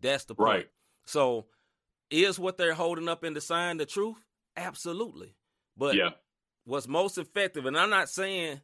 That's 0.00 0.24
the 0.24 0.34
point. 0.34 0.48
Right. 0.48 0.68
So, 1.06 1.46
is 2.10 2.38
what 2.38 2.58
they're 2.58 2.74
holding 2.74 3.08
up 3.08 3.24
in 3.24 3.34
the 3.34 3.40
sign 3.40 3.76
the 3.76 3.86
truth? 3.86 4.16
Absolutely. 4.56 5.34
But 5.76 5.96
yeah, 5.96 6.10
what's 6.64 6.88
most 6.88 7.18
effective, 7.18 7.66
and 7.66 7.76
I'm 7.78 7.90
not 7.90 8.08
saying 8.08 8.60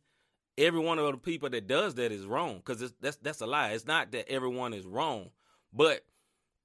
every 0.59 0.81
one 0.81 0.99
of 0.99 1.11
the 1.11 1.19
people 1.19 1.51
that 1.51 1.67
does 1.67 1.95
that 1.95 2.13
is 2.13 2.27
wrong, 2.27 2.57
because 2.65 2.93
that's 3.01 3.17
that's 3.17 3.41
a 3.41 3.47
lie. 3.47 3.71
It's 3.71 3.87
not 3.87 4.13
that 4.13 4.31
everyone 4.31 4.75
is 4.75 4.87
wrong, 4.87 5.31
but 5.73 6.05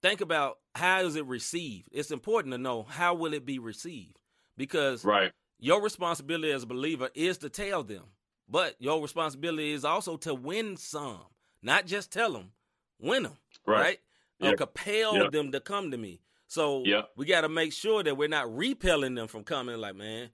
think 0.01 0.21
about 0.21 0.57
how 0.75 1.01
is 1.01 1.15
it 1.15 1.25
received. 1.25 1.89
It's 1.91 2.11
important 2.11 2.53
to 2.53 2.57
know 2.57 2.83
how 2.83 3.13
will 3.13 3.33
it 3.33 3.45
be 3.45 3.59
received, 3.59 4.17
because 4.57 5.03
right. 5.05 5.31
your 5.59 5.81
responsibility 5.81 6.51
as 6.51 6.63
a 6.63 6.67
believer 6.67 7.09
is 7.13 7.37
to 7.39 7.49
tell 7.49 7.83
them, 7.83 8.03
but 8.49 8.75
your 8.79 9.01
responsibility 9.01 9.71
is 9.71 9.85
also 9.85 10.17
to 10.17 10.33
win 10.33 10.77
some, 10.77 11.21
not 11.61 11.85
just 11.85 12.11
tell 12.11 12.33
them, 12.33 12.51
win 12.99 13.23
them, 13.23 13.37
Right. 13.65 13.79
right? 13.81 13.99
Or 14.41 14.49
Yeah. 14.49 14.55
compel 14.55 15.15
Yeah. 15.17 15.29
them 15.29 15.51
to 15.51 15.59
come 15.59 15.91
to 15.91 15.97
me. 15.97 16.21
So 16.47 16.83
Yeah. 16.85 17.03
we 17.15 17.25
got 17.25 17.41
to 17.41 17.49
make 17.49 17.71
sure 17.71 18.03
that 18.03 18.17
we're 18.17 18.27
not 18.27 18.53
repelling 18.53 19.15
them 19.15 19.27
from 19.27 19.43
coming. 19.43 19.77
Like, 19.77 19.95
man, 19.95 20.31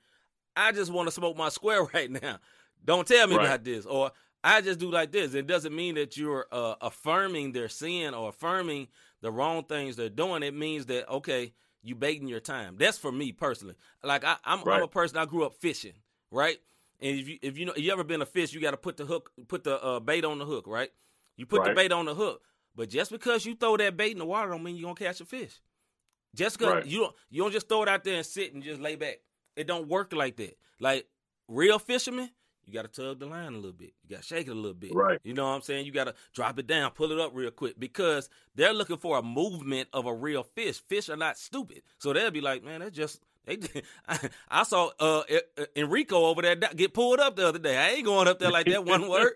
I 0.55 0.71
just 0.71 0.91
want 0.91 1.07
to 1.07 1.11
smoke 1.11 1.37
my 1.37 1.49
square 1.49 1.83
right 1.93 2.09
now. 2.09 2.39
Don't 2.83 3.07
tell 3.07 3.27
me 3.27 3.35
Right. 3.35 3.45
about 3.45 3.63
this, 3.63 3.85
or 3.85 4.11
I 4.43 4.61
just 4.61 4.79
do 4.79 4.89
like 4.89 5.11
this. 5.11 5.33
It 5.33 5.45
doesn't 5.45 5.75
mean 5.75 5.95
that 5.95 6.15
you're 6.15 6.47
uh, 6.51 6.75
affirming 6.79 7.51
their 7.51 7.67
sin 7.69 8.13
or 8.13 8.29
affirming 8.29 8.87
the 9.21 9.31
wrong 9.31 9.63
things 9.63 9.95
they're 9.95 10.09
doing. 10.09 10.43
It 10.43 10.53
means 10.53 10.85
that 10.87 11.09
okay, 11.09 11.53
you 11.83 11.95
baiting 11.95 12.27
your 12.27 12.39
time. 12.39 12.75
That's 12.77 12.97
for 12.97 13.11
me 13.11 13.31
personally. 13.31 13.75
Like 14.03 14.23
I, 14.23 14.37
I'm, 14.43 14.59
I'm 14.59 14.65
Right. 14.65 14.83
a 14.83 14.87
person. 14.87 15.17
I 15.17 15.25
grew 15.25 15.45
up 15.45 15.53
fishing, 15.55 15.93
right? 16.31 16.57
And 16.99 17.19
if 17.19 17.27
you 17.27 17.37
if 17.41 17.57
you 17.57 17.65
know 17.65 17.73
if 17.73 17.83
you 17.83 17.91
ever 17.91 18.03
been 18.03 18.21
a 18.21 18.25
fish, 18.25 18.53
you 18.53 18.61
got 18.61 18.71
to 18.71 18.77
put 18.77 18.97
the 18.97 19.05
hook, 19.05 19.31
put 19.47 19.63
the 19.63 19.81
uh, 19.83 19.99
bait 19.99 20.25
on 20.25 20.39
the 20.39 20.45
hook, 20.45 20.65
right? 20.67 20.89
You 21.35 21.45
put 21.45 21.63
the 21.63 21.73
bait 21.75 21.91
on 21.91 22.05
the 22.05 22.15
hook, 22.15 22.41
but 22.75 22.89
just 22.89 23.11
because 23.11 23.45
you 23.45 23.55
throw 23.55 23.77
that 23.77 23.95
bait 23.95 24.11
in 24.11 24.17
the 24.17 24.25
water, 24.25 24.49
don't 24.49 24.63
mean 24.63 24.75
you're 24.75 24.85
gonna 24.93 24.95
catch 24.95 25.21
a 25.21 25.25
fish. 25.25 25.59
Just 26.35 26.57
because 26.57 26.73
Right. 26.73 26.85
you 26.85 26.99
don't 26.99 27.15
you 27.29 27.41
don't 27.43 27.51
just 27.51 27.69
throw 27.69 27.83
it 27.83 27.89
out 27.89 28.03
there 28.03 28.15
and 28.17 28.25
sit 28.25 28.53
and 28.53 28.63
just 28.63 28.81
lay 28.81 28.95
back. 28.95 29.19
It 29.55 29.67
don't 29.67 29.87
work 29.87 30.13
like 30.13 30.35
that. 30.37 30.57
Like 30.79 31.07
real 31.47 31.79
fishermen, 31.79 32.29
you 32.67 32.73
got 32.73 32.81
to 32.81 33.01
tug 33.01 33.19
the 33.19 33.25
line 33.25 33.53
a 33.53 33.55
little 33.55 33.71
bit. 33.71 33.93
You 34.03 34.15
got 34.15 34.23
to 34.23 34.27
shake 34.27 34.47
it 34.47 34.51
a 34.51 34.53
little 34.53 34.73
bit. 34.73 34.93
Right. 34.93 35.19
You 35.23 35.33
know 35.33 35.45
what 35.45 35.51
I'm 35.51 35.61
saying? 35.61 35.85
You 35.85 35.93
got 35.93 36.03
to 36.05 36.13
drop 36.33 36.59
it 36.59 36.67
down, 36.67 36.91
pull 36.91 37.11
it 37.11 37.19
up 37.19 37.31
real 37.33 37.49
quick 37.49 37.79
because 37.79 38.29
they're 38.55 38.73
looking 38.73 38.97
for 38.97 39.17
a 39.17 39.23
movement 39.23 39.87
of 39.93 40.05
a 40.05 40.13
real 40.13 40.43
fish. 40.43 40.79
Fish 40.79 41.09
are 41.09 41.15
not 41.15 41.37
stupid, 41.37 41.81
so 41.97 42.11
they'll 42.11 42.29
be 42.29 42.41
like, 42.41 42.63
man, 42.63 42.81
that's 42.81 42.95
just. 42.95 43.21
They, 43.47 43.59
I, 44.05 44.19
I 44.49 44.63
saw 44.63 44.89
uh, 44.99 45.23
Enrico 45.73 46.25
over 46.25 46.41
there 46.41 46.57
get 46.57 46.93
pulled 46.93 47.21
up 47.21 47.37
the 47.37 47.47
other 47.47 47.59
day. 47.59 47.77
I 47.77 47.91
ain't 47.91 48.03
going 48.03 48.27
up 48.27 48.39
there 48.39 48.51
like 48.51 48.65
that 48.65 48.83
one 48.83 49.07
word. 49.07 49.35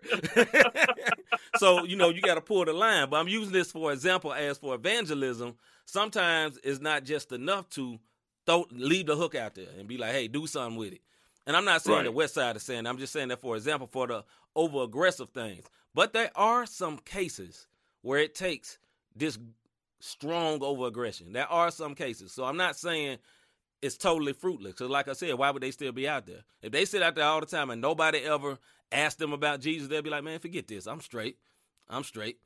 so 1.56 1.86
you 1.86 1.96
know 1.96 2.10
you 2.10 2.20
got 2.22 2.36
to 2.36 2.42
pull 2.42 2.66
the 2.66 2.74
line. 2.74 3.10
But 3.10 3.22
I'm 3.22 3.30
using 3.30 3.54
this 3.54 3.72
for 3.72 3.94
example 3.94 4.34
as 4.34 4.58
for 4.58 4.76
evangelism. 4.76 5.56
Sometimes 5.86 6.60
it's 6.62 6.82
not 6.82 7.06
just 7.06 7.32
enough 7.32 7.70
to 7.70 8.00
throw 8.46 8.66
leave 8.72 9.06
the 9.06 9.16
hook 9.16 9.34
out 9.34 9.56
there 9.56 9.68
and 9.80 9.88
be 9.88 9.98
like, 9.98 10.12
hey, 10.12 10.28
do 10.28 10.46
something 10.46 10.78
with 10.78 10.92
it. 10.92 11.02
And 11.48 11.56
I'm 11.58 11.66
not 11.66 11.82
saying 11.82 11.98
Right. 11.98 12.04
the 12.06 12.12
West 12.12 12.36
Side 12.36 12.56
is 12.56 12.64
saying. 12.64 12.86
I'm 12.86 12.98
just 12.98 13.14
saying 13.14 13.30
that 13.30 13.42
for 13.42 13.56
example 13.56 13.88
for 13.88 14.08
the 14.08 14.24
over 14.56 14.84
aggressive 14.84 15.30
things. 15.30 15.66
But 15.94 16.14
there 16.14 16.32
are 16.36 16.66
some 16.66 16.98
cases 17.00 17.68
where 18.02 18.20
it 18.20 18.36
takes 18.36 18.78
this 19.16 19.38
strong 20.00 20.62
over 20.64 20.88
aggression. 20.88 21.34
There 21.34 21.48
are 21.48 21.72
some 21.72 21.96
cases. 21.96 22.32
So 22.32 22.46
I'm 22.46 22.58
not 22.58 22.76
saying 22.78 23.18
it's 23.82 23.98
totally 23.98 24.34
fruitless. 24.34 24.74
Because, 24.74 24.90
like 24.90 25.08
I 25.08 25.14
said, 25.14 25.34
why 25.36 25.52
would 25.52 25.64
they 25.64 25.72
still 25.72 25.92
be 25.92 26.08
out 26.08 26.26
there? 26.26 26.44
If 26.62 26.72
they 26.72 26.86
sit 26.86 27.02
out 27.02 27.16
there 27.16 27.26
all 27.26 27.40
the 27.40 27.46
time 27.46 27.70
and 27.70 27.82
nobody 27.82 28.20
ever 28.20 28.58
asked 28.92 29.20
them 29.20 29.34
about 29.34 29.62
Jesus, 29.62 29.88
they'll 29.88 30.02
be 30.02 30.10
like, 30.10 30.24
man, 30.24 30.40
forget 30.40 30.68
this. 30.68 30.88
I'm 30.88 31.02
straight. 31.02 31.38
I'm 31.90 32.04
straight. 32.04 32.38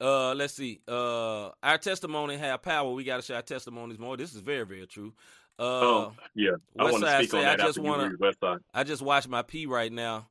Uh, 0.00 0.34
let's 0.34 0.54
see. 0.54 0.80
Uh, 0.88 1.50
our 1.62 1.78
testimony 1.78 2.36
have 2.36 2.62
power. 2.62 2.90
We 2.92 3.04
got 3.04 3.16
to 3.16 3.22
share 3.22 3.36
our 3.36 3.42
testimonies 3.42 3.98
more. 3.98 4.16
This 4.16 4.34
is 4.34 4.40
very, 4.40 4.64
very 4.66 4.86
true. 4.86 5.12
Uh, 5.58 5.62
oh, 5.62 6.12
yeah. 6.34 6.50
I 6.78 6.90
want 6.90 7.04
to 7.04 7.10
speak 7.18 7.34
on 7.34 7.40
say, 7.42 7.46
I 7.46 7.56
just 7.56 7.78
wanna- 7.78 8.04
you 8.04 8.10
read 8.10 8.20
West 8.20 8.40
Side. 8.40 8.58
I 8.72 8.84
just 8.84 9.02
watch 9.02 9.28
my 9.28 9.42
pee 9.42 9.66
right 9.66 9.92
now. 9.92 10.28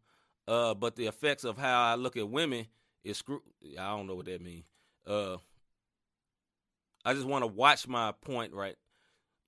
Uh, 0.48 0.74
but 0.74 0.96
the 0.98 1.08
effects 1.08 1.46
of 1.46 1.58
how 1.58 1.82
I 1.84 1.96
look 1.96 2.18
at 2.18 2.28
women 2.28 2.68
is 3.06 3.18
screw. 3.18 3.42
I 3.80 3.96
don't 3.96 4.08
know 4.08 4.16
what 4.16 4.26
that 4.26 4.42
means. 4.42 4.66
Uh, 5.08 5.38
I 7.06 7.14
just 7.14 7.26
want 7.26 7.44
to 7.44 7.48
watch 7.48 7.88
my 7.88 8.12
point 8.12 8.54
right. 8.54 8.76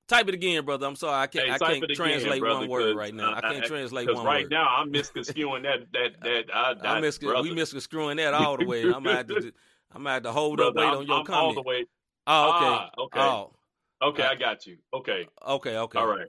Type 0.08 0.28
it 0.28 0.36
again, 0.36 0.64
brother. 0.64 0.86
I'm 0.86 0.96
sorry, 0.96 1.16
I 1.16 1.28
can't. 1.28 1.48
Hey, 1.48 1.54
I 1.54 1.58
can't 1.58 1.84
it 1.84 1.84
again, 1.86 1.96
translate 1.96 2.40
brother, 2.40 2.60
one 2.60 2.70
word 2.70 2.96
right 2.96 3.14
now. 3.14 3.34
I 3.34 3.42
can't 3.42 3.64
uh, 3.64 3.68
translate 3.68 4.14
one 4.14 4.24
right 4.26 4.44
word. 4.44 4.52
now 4.52 4.68
I'm 4.78 4.92
misconstruing 4.92 5.64
that 5.64 5.80
that 5.94 6.22
that 6.22 6.44
I, 6.54 6.76
I 6.84 6.98
I 6.98 7.02
mis- 7.02 7.18
brother, 7.18 7.42
we 7.42 7.54
misconstruing 7.54 8.18
that 8.18 8.34
all 8.36 8.56
the 8.56 8.66
way. 8.66 8.84
I'm 8.84 9.04
gonna 9.04 9.16
have 9.16 9.28
to, 9.28 9.36
I'm 9.92 10.04
gonna 10.04 10.12
have 10.12 10.24
to 10.24 10.32
hold 10.32 10.62
up, 10.62 10.76
brother, 10.76 10.88
wait 10.88 10.94
I'm, 10.94 11.00
on 11.00 11.08
your 11.08 11.16
I'm 11.16 11.34
all 11.34 11.54
the 11.56 11.64
comment. 11.64 11.66
way. 11.66 11.86
Oh, 12.28 12.50
okay. 12.50 12.66
Ah, 12.66 12.90
okay. 13.00 13.20
Oh, 13.20 13.54
Okay, 14.02 14.24
Uh, 14.24 14.32
I 14.32 14.36
got 14.36 14.66
you. 14.68 14.78
Okay, 14.94 15.28
okay, 15.46 15.78
okay. 15.78 16.00
all 16.00 16.08
right. 16.08 16.28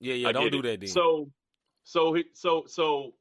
Yeah, 0.00 0.14
yeah. 0.14 0.28
I 0.28 0.32
Don't 0.32 0.50
do 0.50 0.58
it. 0.58 0.62
that, 0.62 0.80
then. 0.80 0.88
So, 0.88 1.30
so, 1.84 2.16
so, 2.32 2.64
so, 2.66 3.14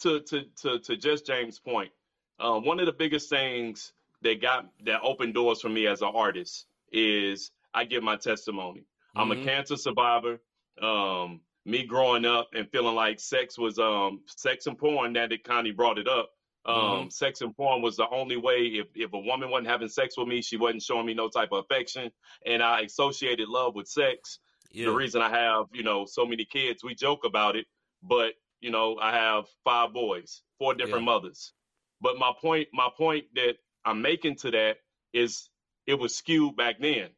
to 0.00 0.20
to 0.20 0.44
to 0.62 0.78
to 0.78 0.96
just 0.96 1.26
James' 1.26 1.58
point, 1.58 1.90
um, 2.38 2.64
one 2.64 2.78
of 2.78 2.86
the 2.86 2.92
biggest 2.92 3.28
things 3.30 3.92
that 4.22 4.40
got 4.40 4.66
that 4.84 5.00
opened 5.02 5.34
doors 5.34 5.60
for 5.60 5.68
me 5.68 5.86
as 5.86 6.02
an 6.02 6.10
artist 6.14 6.66
is 6.92 7.50
I 7.74 7.84
give 7.84 8.02
my 8.02 8.16
testimony. 8.16 8.84
I'm 9.16 9.32
a 9.32 9.36
Mhm. 9.36 9.44
cancer 9.44 9.76
survivor. 9.76 10.40
Um, 10.80 11.40
me 11.64 11.84
growing 11.84 12.24
up 12.24 12.48
and 12.54 12.70
feeling 12.70 12.94
like 12.94 13.18
sex 13.20 13.58
was 13.58 13.78
um 13.78 14.22
sex 14.26 14.66
and 14.66 14.78
porn 14.78 15.12
that 15.14 15.32
it 15.32 15.42
kind 15.44 15.66
of 15.66 15.76
brought 15.76 15.98
it 15.98 16.06
up. 16.08 16.30
Um, 16.68 16.74
Mm-hmm. 16.74 17.08
sex 17.10 17.40
and 17.40 17.56
porn 17.56 17.82
was 17.82 17.96
the 17.96 18.08
only 18.10 18.36
way. 18.36 18.58
If 18.66 18.88
if 18.94 19.12
a 19.14 19.18
woman 19.18 19.50
wasn't 19.50 19.68
having 19.68 19.88
sex 19.88 20.18
with 20.18 20.28
me, 20.28 20.42
she 20.42 20.58
wasn't 20.58 20.82
showing 20.82 21.06
me 21.06 21.14
no 21.14 21.28
type 21.28 21.50
of 21.52 21.64
affection, 21.64 22.12
and 22.46 22.62
I 22.62 22.82
associated 22.82 23.48
love 23.48 23.74
with 23.74 23.88
sex 23.88 24.38
yeah. 24.72 24.86
the 24.86 24.92
reason 24.92 25.22
I 25.22 25.30
have, 25.30 25.66
you 25.72 25.82
know, 25.82 26.04
so 26.06 26.26
many 26.26 26.44
kids, 26.44 26.84
we 26.84 26.94
joke 26.94 27.24
about 27.24 27.56
it, 27.56 27.66
but 28.02 28.34
you 28.60 28.70
know, 28.70 28.98
I 29.00 29.12
have 29.12 29.46
five 29.64 29.92
boys, 29.94 30.42
four 30.58 30.74
different 30.74 31.04
Yeah. 31.04 31.12
mothers. 31.12 31.52
But 32.00 32.18
my 32.18 32.32
point, 32.40 32.68
my 32.72 32.90
point 32.96 33.26
that 33.34 33.56
I'm 33.84 34.02
making 34.02 34.36
to 34.36 34.50
that 34.52 34.78
is 35.12 35.48
it 35.86 35.94
was 35.98 36.14
skewed 36.16 36.56
back 36.56 36.80
then. 36.80 37.10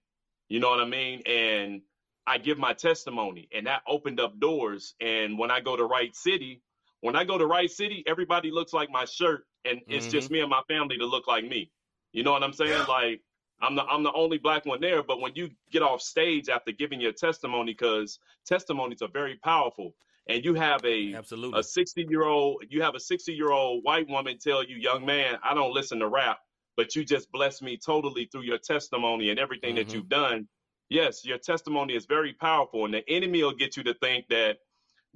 You 0.49 0.61
know 0.61 0.71
what 0.71 0.81
I 0.81 0.85
mean? 0.87 1.23
And 1.27 1.83
I 2.27 2.39
give 2.39 2.59
my 2.59 2.75
testimony, 2.75 3.49
and 3.53 3.67
that 3.67 3.83
opened 3.89 4.21
up 4.21 4.39
doors. 4.39 4.95
And 5.01 5.39
when 5.39 5.51
I 5.51 5.61
go 5.61 5.77
to 5.77 5.85
Right 5.85 6.15
City, 6.15 6.63
when 7.01 7.17
I 7.17 7.25
go 7.25 7.39
to 7.39 7.47
Right 7.47 7.71
City, 7.71 8.05
everybody 8.07 8.51
looks 8.51 8.73
like 8.73 8.91
my 8.91 9.05
shirt, 9.05 9.47
and 9.65 9.81
it's 9.89 10.07
just 10.13 10.31
me 10.31 10.41
and 10.41 10.51
my 10.51 10.63
family 10.69 10.99
to 10.99 11.07
look 11.07 11.27
like 11.27 11.45
me. 11.45 11.71
You 12.13 12.23
know 12.23 12.33
what 12.33 12.43
I'm 12.43 12.53
saying? 12.53 12.87
Like 12.89 13.21
I'm 13.61 13.75
the 13.75 13.85
I'm 13.85 14.03
the 14.03 14.13
only 14.13 14.39
black 14.39 14.67
one 14.67 14.81
there. 14.81 15.03
But 15.03 15.21
when 15.21 15.33
you 15.35 15.51
get 15.71 15.83
off 15.83 16.01
stage 16.03 16.49
after 16.49 16.73
giving 16.73 17.01
your 17.01 17.13
testimony, 17.13 17.73
because 17.73 18.19
testimonies 18.47 19.03
are 19.03 19.09
very 19.13 19.37
powerful, 19.37 19.95
and 20.29 20.45
you 20.45 20.55
have 20.55 20.85
a 20.85 21.15
Absolutely. 21.15 21.61
a 21.61 21.63
60 21.63 22.07
year 22.09 22.25
old 22.25 22.65
you 22.69 22.83
have 22.83 22.95
a 22.95 23.01
60 23.01 23.33
year 23.33 23.51
old 23.51 23.83
white 23.85 24.09
woman 24.09 24.39
tell 24.39 24.63
you 24.63 24.77
young 24.77 25.05
man 25.05 25.39
i 25.43 25.55
don't 25.55 25.73
listen 25.73 25.99
to 25.99 26.09
rap 26.09 26.39
but 26.77 26.95
you 26.95 27.05
just 27.05 27.31
blessed 27.33 27.63
me 27.63 27.77
totally 27.77 28.27
through 28.27 28.43
your 28.43 28.59
testimony 28.59 29.31
and 29.31 29.39
everything 29.39 29.75
that 29.75 29.89
Mhm. 29.89 29.95
you've 29.95 30.09
done 30.09 30.47
yes 30.89 31.25
your 31.25 31.39
testimony 31.39 31.95
is 31.95 32.07
very 32.07 32.33
powerful 32.33 32.85
and 32.85 32.95
the 32.95 33.09
enemy 33.11 33.43
will 33.43 33.53
get 33.55 33.77
you 33.77 33.83
to 33.83 33.95
think 33.95 34.29
that 34.29 34.59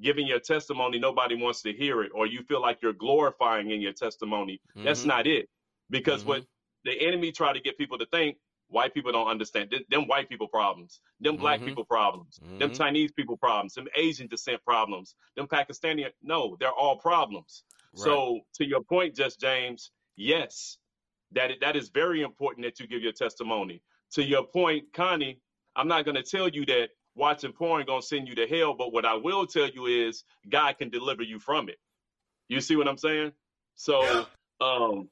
giving 0.00 0.26
your 0.26 0.40
testimony 0.40 0.98
nobody 0.98 1.34
wants 1.34 1.62
to 1.62 1.72
hear 1.72 2.02
it 2.02 2.10
or 2.14 2.26
you 2.26 2.42
feel 2.42 2.60
like 2.60 2.78
you're 2.82 2.92
glorifying 2.92 3.70
in 3.70 3.80
your 3.80 3.92
testimony 3.92 4.60
that's 4.74 5.02
Mhm. 5.04 5.06
not 5.06 5.26
it 5.26 5.48
because 5.90 6.22
Mhm. 6.24 6.26
what 6.28 6.46
the 6.84 7.00
enemy 7.00 7.32
try 7.32 7.52
to 7.52 7.60
get 7.60 7.78
people 7.78 7.98
to 7.98 8.06
think 8.06 8.36
white 8.68 8.92
people 8.94 9.12
don't 9.12 9.28
understand 9.28 9.70
Th- 9.70 9.86
them 9.88 10.06
white 10.08 10.28
people 10.28 10.48
problems 10.48 11.00
them 11.20 11.36
black 11.36 11.60
Mhm. 11.60 11.64
people 11.66 11.84
problems 11.84 12.40
them 12.58 12.70
Mhm. 12.70 12.76
chinese 12.76 13.12
people 13.12 13.36
problems 13.36 13.74
them 13.74 13.86
asian 13.94 14.26
descent 14.26 14.62
problems 14.64 15.14
them 15.36 15.46
pakistani 15.46 16.10
no 16.22 16.56
they're 16.58 16.72
all 16.72 16.96
problems 16.96 17.62
so 17.94 18.40
to 18.54 18.64
your 18.66 18.82
point 18.82 19.14
just 19.14 19.38
james 19.40 19.92
yes 20.16 20.78
that 21.30 21.60
that 21.60 21.76
is 21.76 21.88
very 21.90 22.22
important 22.22 22.64
that 22.64 22.80
you 22.80 22.86
give 22.88 23.02
your 23.02 23.12
testimony 23.12 23.80
to 24.10 24.22
your 24.24 24.44
point 24.44 24.92
connie 24.92 25.40
i'm 25.76 25.86
not 25.88 26.04
going 26.04 26.16
to 26.16 26.22
tell 26.22 26.48
you 26.48 26.64
that 26.66 26.90
watching 27.14 27.52
porn 27.52 27.84
going 27.86 28.00
to 28.00 28.06
send 28.06 28.28
you 28.28 28.34
to 28.34 28.46
hell 28.46 28.74
but 28.74 28.92
what 28.92 29.04
i 29.04 29.14
will 29.14 29.46
tell 29.46 29.68
you 29.68 29.86
is 29.86 30.24
god 30.48 30.76
can 30.78 30.88
deliver 30.90 31.22
you 31.22 31.38
from 31.38 31.68
it 31.68 31.78
you 32.48 32.60
see 32.60 32.76
what 32.76 32.88
i'm 32.88 32.98
saying 32.98 33.32
so 33.76 34.26
um 34.60 35.08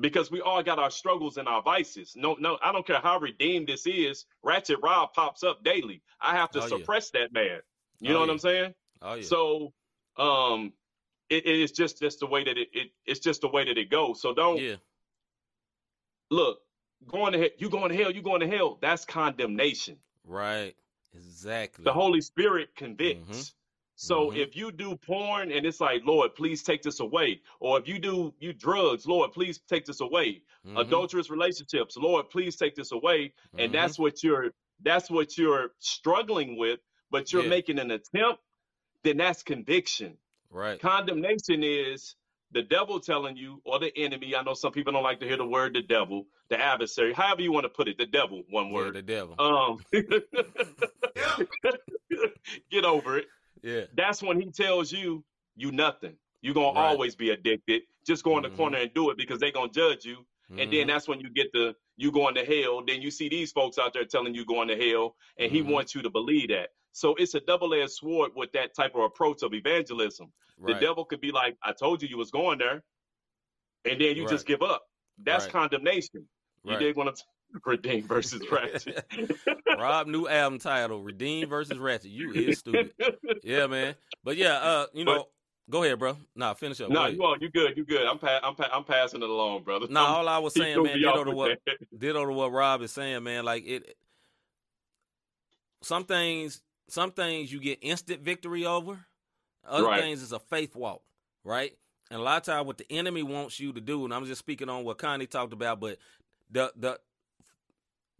because 0.00 0.30
we 0.30 0.40
all 0.40 0.62
got 0.62 0.80
our 0.80 0.90
struggles 0.90 1.36
and 1.36 1.46
our 1.46 1.62
vices. 1.62 2.14
No, 2.16 2.34
no, 2.40 2.58
I 2.60 2.72
don't 2.72 2.84
care 2.84 2.98
how 3.00 3.20
redeemed 3.20 3.68
this 3.68 3.86
is. 3.86 4.26
Ratchet 4.42 4.78
Rob 4.82 5.12
pops 5.12 5.44
up 5.44 5.62
daily. 5.62 6.02
I 6.20 6.34
have 6.34 6.50
to 6.50 6.58
Oh, 6.58 6.62
yeah. 6.62 6.68
suppress 6.68 7.10
that 7.10 7.32
man. 7.32 7.60
You 8.00 8.10
Oh, 8.10 8.12
know 8.14 8.18
what 8.18 8.26
yeah. 8.26 8.32
I'm 8.32 8.38
saying? 8.40 8.74
oh 9.02 9.14
yeah. 9.14 9.22
So, 9.22 9.72
um, 10.16 10.72
it, 11.30 11.46
it 11.46 11.60
is 11.60 11.70
just 11.70 12.00
just 12.00 12.18
the 12.18 12.26
way 12.26 12.42
that 12.42 12.58
it, 12.58 12.68
it 12.72 12.88
it's 13.06 13.20
just 13.20 13.42
the 13.42 13.48
way 13.48 13.64
that 13.66 13.78
it 13.78 13.88
goes. 13.88 14.20
So 14.20 14.34
don't 14.34 14.58
yeah. 14.60 14.76
look 16.30 16.58
going 17.06 17.32
to 17.32 17.38
hell. 17.38 17.48
You 17.58 17.70
going 17.70 17.90
to 17.90 17.96
hell. 17.96 18.10
You 18.10 18.22
going 18.22 18.40
to 18.40 18.48
hell. 18.48 18.78
That's 18.80 19.04
condemnation. 19.04 19.98
Right. 20.24 20.74
Exactly. 21.14 21.84
The 21.84 21.92
Holy 21.92 22.20
Spirit 22.20 22.74
convicts. 22.76 23.54
So 23.96 24.30
Mhm. 24.32 24.36
if 24.38 24.56
you 24.56 24.72
do 24.72 24.96
porn 24.96 25.52
and 25.52 25.64
it's 25.64 25.80
like, 25.80 26.02
Lord, 26.04 26.34
please 26.34 26.64
take 26.64 26.82
this 26.82 26.98
away, 26.98 27.40
or 27.60 27.78
if 27.78 27.86
you 27.86 28.00
do 28.00 28.34
you 28.40 28.52
drugs, 28.52 29.06
Lord, 29.06 29.32
please 29.32 29.60
take 29.60 29.84
this 29.84 30.00
away. 30.00 30.42
Mhm. 30.66 30.80
Adulterous 30.80 31.30
relationships, 31.30 31.96
Lord, 31.96 32.28
please 32.28 32.56
take 32.56 32.74
this 32.74 32.90
away. 32.90 33.32
And 33.56 33.70
Mhm. 33.70 33.72
that's 33.72 33.98
what 33.98 34.22
you're 34.22 34.52
that's 34.80 35.08
what 35.08 35.38
you're 35.38 35.72
struggling 35.78 36.56
with, 36.56 36.80
but 37.10 37.32
you're 37.32 37.44
Yeah. 37.44 37.48
making 37.48 37.78
an 37.78 37.92
attempt, 37.92 38.42
then 39.04 39.16
that's 39.16 39.42
conviction. 39.44 40.18
right. 40.50 40.80
Condemnation 40.80 41.62
is 41.62 42.16
the 42.54 42.62
devil 42.62 42.98
telling 43.00 43.36
you, 43.36 43.60
or 43.64 43.78
the 43.78 43.92
enemy. 43.98 44.34
I 44.34 44.42
know 44.42 44.54
some 44.54 44.72
people 44.72 44.92
don't 44.92 45.02
like 45.02 45.20
to 45.20 45.26
hear 45.26 45.36
the 45.36 45.44
word 45.46 45.74
the 45.74 45.82
devil, 45.82 46.26
the 46.48 46.58
adversary, 46.60 47.12
however 47.12 47.42
you 47.42 47.52
want 47.52 47.64
to 47.64 47.68
put 47.68 47.88
it, 47.88 47.98
the 47.98 48.06
devil, 48.06 48.42
one 48.48 48.68
Yeah, 48.68 48.72
word. 48.74 48.94
the 48.94 49.02
devil. 49.02 49.34
Um, 49.38 49.78
get 52.70 52.84
over 52.84 53.18
it. 53.18 53.26
yeah. 53.62 53.82
That's 53.96 54.22
when 54.22 54.40
he 54.40 54.50
tells 54.50 54.92
you 54.92 55.24
you 55.56 55.72
nothing. 55.72 56.14
You're 56.42 56.54
gonna 56.54 56.68
Right. 56.78 56.88
always 56.90 57.14
be 57.14 57.30
addicted. 57.30 57.82
Just 58.06 58.22
go 58.24 58.36
in 58.36 58.42
the 58.42 58.50
Mhm. 58.50 58.56
corner 58.56 58.78
and 58.78 58.92
do 58.94 59.10
it 59.10 59.16
because 59.16 59.40
they're 59.40 59.50
gonna 59.52 59.72
judge 59.72 60.04
you. 60.04 60.26
And 60.50 60.70
then 60.72 60.84
Mhm. 60.84 60.88
that's 60.88 61.08
when 61.08 61.20
you 61.20 61.30
get 61.30 61.52
the 61.52 61.74
you 61.96 62.10
going 62.12 62.34
to 62.34 62.44
hell. 62.44 62.84
Then 62.84 63.00
you 63.02 63.10
see 63.10 63.28
these 63.28 63.50
folks 63.52 63.78
out 63.78 63.92
there 63.94 64.04
telling 64.04 64.34
you 64.34 64.44
going 64.44 64.68
to 64.68 64.76
hell, 64.76 65.16
and 65.38 65.50
he 65.50 65.62
Mhm. 65.62 65.72
wants 65.72 65.94
you 65.94 66.02
to 66.02 66.10
believe 66.10 66.48
that. 66.48 66.70
So 66.96 67.16
it's 67.16 67.34
a 67.34 67.40
double-edged 67.40 67.90
sword 67.90 68.30
with 68.36 68.52
that 68.52 68.72
type 68.74 68.94
of 68.94 69.00
approach 69.02 69.42
of 69.42 69.52
evangelism. 69.52 70.32
right. 70.58 70.74
The 70.74 70.80
devil 70.86 71.04
could 71.04 71.20
be 71.20 71.32
like, 71.32 71.56
"I 71.62 71.72
told 71.72 72.00
you 72.00 72.08
you 72.08 72.16
was 72.16 72.30
going 72.30 72.58
there," 72.58 72.84
and 73.84 74.00
then 74.00 74.16
you 74.16 74.26
just 74.28 74.46
give 74.46 74.62
up. 74.62 74.82
That's 75.18 75.44
Right. 75.46 75.52
condemnation. 75.52 76.28
You 76.62 76.70
Right. 76.70 76.78
dig 76.78 76.96
what 76.96 77.08
I'm 77.08 77.14
redeem 77.64 78.06
versus 78.06 78.42
ratchet. 78.50 79.04
Rob 79.78 80.06
new 80.06 80.28
album 80.28 80.60
title, 80.60 81.02
Redeem 81.02 81.48
versus 81.48 81.78
Ratchet. 81.78 82.10
You 82.10 82.32
is 82.32 82.58
stupid. 82.60 82.92
Yeah, 83.42 83.66
man. 83.66 83.96
But 84.22 84.36
yeah, 84.36 84.54
uh, 84.54 84.86
you 84.92 85.04
know, 85.04 85.28
go 85.68 85.82
ahead, 85.82 85.98
bro. 85.98 86.16
Nah, 86.36 86.54
finish 86.54 86.80
up. 86.80 86.90
Ahead. 86.90 87.14
you 87.16 87.22
are. 87.24 87.36
You 87.40 87.50
good. 87.50 87.76
You 87.76 87.84
good. 87.84 88.06
I'm 88.06 88.18
pa- 88.18 88.40
I'm 88.42 88.54
pa- 88.54 88.70
I'm 88.72 88.84
passing 88.84 89.22
it 89.22 89.28
along, 89.28 89.64
brother. 89.64 89.86
No, 89.88 90.00
all 90.04 90.28
I 90.28 90.38
was 90.38 90.54
saying, 90.54 90.80
man, 90.82 90.98
ditto 90.98 91.24
to 91.24 91.30
what 91.32 91.58
that. 91.66 91.76
ditto 91.98 92.24
to 92.24 92.32
what 92.32 92.52
Rob 92.52 92.82
is 92.82 92.92
saying, 92.92 93.22
man. 93.24 93.44
Like 93.44 93.64
it, 93.66 93.96
some 95.82 96.04
things, 96.04 96.62
some 96.88 97.12
things 97.12 97.52
you 97.52 97.60
get 97.60 97.78
instant 97.82 98.22
victory 98.22 98.66
over. 98.66 99.06
Other 99.64 99.84
Right. 99.86 100.02
things 100.02 100.22
is 100.22 100.32
a 100.32 100.38
faith 100.38 100.76
walk, 100.76 101.02
right? 101.42 101.76
And 102.10 102.20
a 102.20 102.22
lot 102.22 102.36
of 102.36 102.42
times, 102.42 102.66
what 102.66 102.78
the 102.78 102.90
enemy 102.92 103.22
wants 103.22 103.58
you 103.58 103.72
to 103.72 103.80
do, 103.80 104.04
and 104.04 104.12
I'm 104.12 104.26
just 104.26 104.38
speaking 104.38 104.68
on 104.68 104.84
what 104.84 104.98
Connie 104.98 105.26
talked 105.26 105.52
about, 105.54 105.80
but 105.80 105.98
the 106.50 106.72
the 106.76 107.00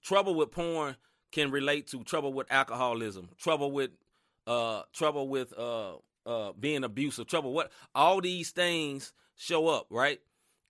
trouble 0.02 0.34
with 0.34 0.50
porn 0.50 0.96
can 1.32 1.50
relate 1.50 1.88
to 1.88 2.02
trouble 2.04 2.32
with 2.32 2.50
alcoholism, 2.50 3.28
trouble 3.38 3.70
with 3.70 3.90
uh 4.46 4.82
trouble 4.92 5.28
with 5.28 5.52
uh 5.58 5.96
uh 6.26 6.52
being 6.58 6.84
abusive, 6.84 7.26
trouble 7.26 7.52
what 7.52 7.70
all 7.94 8.20
these 8.20 8.50
things 8.50 9.12
show 9.36 9.68
up, 9.68 9.86
right? 9.90 10.20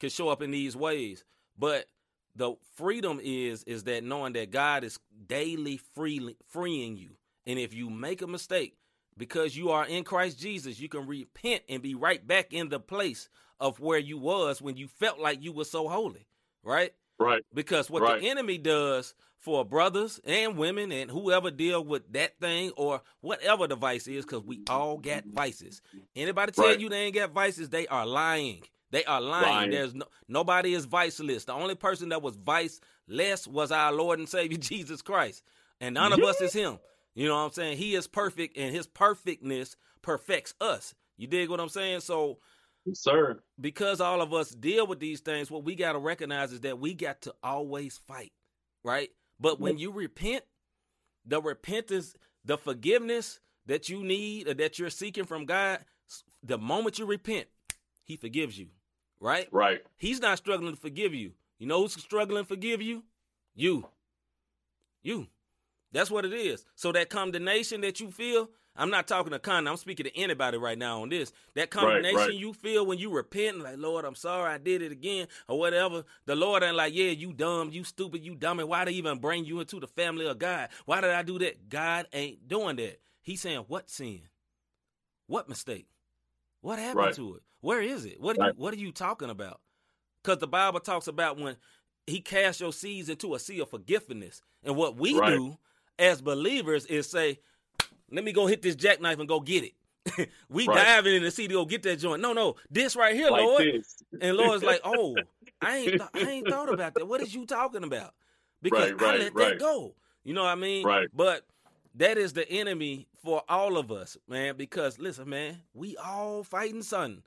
Can 0.00 0.10
show 0.10 0.28
up 0.28 0.42
in 0.42 0.50
these 0.50 0.76
ways. 0.76 1.24
But 1.56 1.86
the 2.34 2.54
freedom 2.74 3.20
is 3.22 3.62
is 3.64 3.84
that 3.84 4.02
knowing 4.02 4.32
that 4.34 4.50
God 4.50 4.82
is 4.84 4.98
daily 5.26 5.76
freely 5.76 6.36
freeing 6.48 6.96
you. 6.96 7.16
And 7.46 7.58
if 7.58 7.74
you 7.74 7.90
make 7.90 8.22
a 8.22 8.26
mistake, 8.26 8.76
because 9.16 9.56
you 9.56 9.70
are 9.70 9.86
in 9.86 10.04
Christ 10.04 10.40
Jesus, 10.40 10.80
you 10.80 10.88
can 10.88 11.06
repent 11.06 11.62
and 11.68 11.82
be 11.82 11.94
right 11.94 12.24
back 12.26 12.52
in 12.52 12.68
the 12.68 12.80
place 12.80 13.28
of 13.60 13.78
where 13.80 13.98
you 13.98 14.18
was 14.18 14.60
when 14.60 14.76
you 14.76 14.88
felt 14.88 15.18
like 15.18 15.42
you 15.42 15.52
were 15.52 15.64
so 15.64 15.88
holy, 15.88 16.26
right? 16.62 16.92
Right. 17.18 17.42
Because 17.54 17.88
what 17.88 18.02
Right. 18.02 18.20
the 18.20 18.28
enemy 18.28 18.58
does 18.58 19.14
for 19.38 19.64
brothers 19.64 20.20
and 20.24 20.56
women 20.58 20.90
and 20.90 21.10
whoever 21.10 21.50
deal 21.50 21.84
with 21.84 22.12
that 22.12 22.38
thing 22.40 22.72
or 22.76 23.02
whatever 23.20 23.68
the 23.68 23.76
vice 23.76 24.08
is, 24.08 24.24
because 24.24 24.42
we 24.42 24.62
all 24.68 24.96
got 24.96 25.24
vices. 25.26 25.80
Anybody 26.16 26.52
tell 26.52 26.64
Right. 26.66 26.80
you 26.80 26.88
they 26.88 27.02
ain't 27.02 27.14
got 27.14 27.30
vices, 27.30 27.68
they 27.68 27.86
are 27.86 28.06
lying. 28.06 28.64
They 28.90 29.04
are 29.04 29.20
lying. 29.20 29.44
Lying. 29.54 29.70
There's 29.70 29.94
no 29.94 30.06
nobody 30.28 30.72
is 30.74 30.86
viceless. 30.86 31.44
The 31.44 31.52
only 31.52 31.74
person 31.74 32.08
that 32.08 32.22
was 32.22 32.36
viceless 32.36 33.46
was 33.46 33.70
our 33.70 33.92
Lord 33.92 34.18
and 34.18 34.28
Savior 34.28 34.58
Jesus 34.58 35.02
Christ. 35.02 35.42
And 35.80 35.94
none 35.94 36.12
of 36.12 36.20
us 36.22 36.40
is 36.40 36.52
him. 36.52 36.78
You 37.14 37.28
know 37.28 37.34
what 37.36 37.42
I'm 37.42 37.52
saying? 37.52 37.76
He 37.78 37.94
is 37.94 38.06
perfect 38.06 38.56
and 38.56 38.74
his 38.74 38.86
perfectness 38.86 39.76
perfects 40.02 40.54
us. 40.60 40.94
You 41.16 41.26
dig 41.26 41.48
what 41.48 41.60
I'm 41.60 41.68
saying? 41.68 42.00
So 42.00 42.38
Yes, 42.84 43.00
sir. 43.00 43.40
because 43.60 44.00
all 44.00 44.20
of 44.20 44.34
us 44.34 44.50
deal 44.50 44.86
with 44.86 44.98
these 45.00 45.20
things, 45.20 45.50
what 45.50 45.64
we 45.64 45.74
got 45.74 45.92
to 45.92 45.98
recognize 45.98 46.52
is 46.52 46.60
that 46.62 46.78
we 46.78 46.92
got 46.94 47.22
to 47.22 47.34
always 47.42 47.98
fight, 48.08 48.32
right? 48.82 49.10
But 49.40 49.60
when 49.60 49.78
you 49.78 49.90
repent, 49.92 50.44
the 51.24 51.40
repentance, 51.40 52.14
the 52.44 52.58
forgiveness 52.58 53.40
that 53.66 53.88
you 53.88 54.02
need 54.02 54.48
or 54.48 54.54
that 54.54 54.78
you're 54.78 54.90
seeking 54.90 55.24
from 55.24 55.46
God, 55.46 55.80
the 56.42 56.58
moment 56.58 56.98
you 56.98 57.06
repent, 57.06 57.46
He 58.02 58.16
forgives 58.16 58.58
you, 58.58 58.68
right? 59.20 59.48
Right. 59.50 59.80
He's 59.96 60.20
not 60.20 60.38
struggling 60.38 60.74
to 60.74 60.80
forgive 60.80 61.14
you. 61.14 61.32
You 61.58 61.66
know 61.66 61.80
who's 61.80 61.94
struggling 61.94 62.42
to 62.44 62.48
forgive 62.48 62.82
you? 62.82 63.04
You. 63.54 63.86
You. 65.02 65.28
That's 65.94 66.10
what 66.10 66.24
it 66.24 66.32
is. 66.32 66.64
So 66.74 66.90
that 66.92 67.08
condemnation 67.08 67.80
that 67.82 68.00
you 68.00 68.10
feel, 68.10 68.50
I'm 68.74 68.90
not 68.90 69.06
talking 69.06 69.30
to 69.30 69.38
Con, 69.38 69.68
I'm 69.68 69.76
speaking 69.76 70.04
to 70.04 70.18
anybody 70.18 70.58
right 70.58 70.76
now 70.76 71.02
on 71.02 71.08
this. 71.08 71.32
That 71.54 71.70
condemnation 71.70 72.16
right. 72.16 72.34
you 72.34 72.52
feel 72.52 72.84
when 72.84 72.98
you 72.98 73.10
repent, 73.10 73.60
like, 73.60 73.78
Lord, 73.78 74.04
I'm 74.04 74.16
sorry 74.16 74.50
I 74.52 74.58
did 74.58 74.82
it 74.82 74.90
again, 74.90 75.28
or 75.48 75.56
whatever. 75.56 76.02
The 76.26 76.34
Lord 76.34 76.64
ain't 76.64 76.74
like, 76.74 76.94
yeah, 76.94 77.10
you 77.10 77.32
dumb, 77.32 77.70
you 77.70 77.84
stupid, 77.84 78.24
you 78.24 78.34
dumb, 78.34 78.58
and 78.58 78.68
why 78.68 78.84
they 78.84 78.90
even 78.90 79.20
bring 79.20 79.44
you 79.44 79.60
into 79.60 79.78
the 79.78 79.86
family 79.86 80.26
of 80.26 80.40
God? 80.40 80.68
Why 80.84 81.00
did 81.00 81.10
I 81.10 81.22
do 81.22 81.38
that? 81.38 81.68
God 81.68 82.08
ain't 82.12 82.48
doing 82.48 82.74
that. 82.76 83.00
He's 83.22 83.40
saying, 83.40 83.64
what 83.68 83.88
sin? 83.88 84.22
What 85.28 85.48
mistake? 85.48 85.86
What 86.60 86.80
happened 86.80 86.98
Right. 86.98 87.14
to 87.14 87.36
it? 87.36 87.42
Where 87.60 87.80
is 87.80 88.04
it? 88.04 88.20
What 88.20 88.36
are 88.36 88.40
Right. 88.40 88.54
you 88.56 88.60
what 88.60 88.74
are 88.74 88.78
you 88.78 88.90
talking 88.90 89.30
about? 89.30 89.60
Because 90.22 90.38
the 90.38 90.48
Bible 90.48 90.80
talks 90.80 91.06
about 91.06 91.38
when 91.38 91.56
he 92.06 92.20
cast 92.20 92.60
your 92.60 92.72
seeds 92.72 93.08
into 93.08 93.34
a 93.34 93.38
sea 93.38 93.60
of 93.60 93.70
forgiveness. 93.70 94.42
And 94.64 94.76
what 94.76 94.96
we 94.96 95.14
Right. 95.18 95.36
do 95.36 95.58
as 95.98 96.20
believers 96.20 96.86
is 96.86 97.08
say, 97.08 97.38
let 98.10 98.24
me 98.24 98.32
go 98.32 98.46
hit 98.46 98.62
this 98.62 98.76
jackknife 98.76 99.18
and 99.18 99.28
go 99.28 99.40
get 99.40 99.64
it. 99.64 100.28
we 100.48 100.66
Right. 100.66 100.76
diving 100.76 101.14
in 101.16 101.22
the 101.22 101.30
sea 101.30 101.48
to 101.48 101.54
go 101.54 101.64
get 101.64 101.82
that 101.84 101.96
joint. 101.96 102.20
No, 102.20 102.32
no, 102.32 102.56
this 102.70 102.94
right 102.96 103.14
here, 103.14 103.30
like 103.30 103.42
Lord. 103.42 103.62
this. 103.64 103.96
And 104.20 104.36
Lord's 104.36 104.62
like, 104.62 104.80
oh, 104.84 105.16
I 105.62 105.76
ain't, 105.78 105.88
th- 105.90 106.02
I 106.26 106.30
ain't 106.30 106.48
thought 106.48 106.72
about 106.72 106.94
that. 106.94 107.08
What 107.08 107.22
is 107.22 107.34
you 107.34 107.46
talking 107.46 107.84
about? 107.84 108.12
Because 108.60 108.92
Right, 108.92 109.02
I 109.02 109.16
let 109.16 109.34
right. 109.34 109.48
that 109.50 109.58
go. 109.58 109.94
You 110.24 110.34
know 110.34 110.42
what 110.42 110.50
I 110.50 110.54
mean? 110.56 110.84
Right. 110.86 111.08
But 111.14 111.46
that 111.96 112.18
is 112.18 112.32
the 112.34 112.48
enemy 112.50 113.06
for 113.22 113.42
all 113.48 113.78
of 113.78 113.90
us, 113.92 114.16
man. 114.28 114.56
Because 114.56 114.98
listen, 114.98 115.28
man, 115.28 115.60
we 115.74 115.96
all 115.96 116.42
fighting 116.44 116.82
something. 116.82 117.22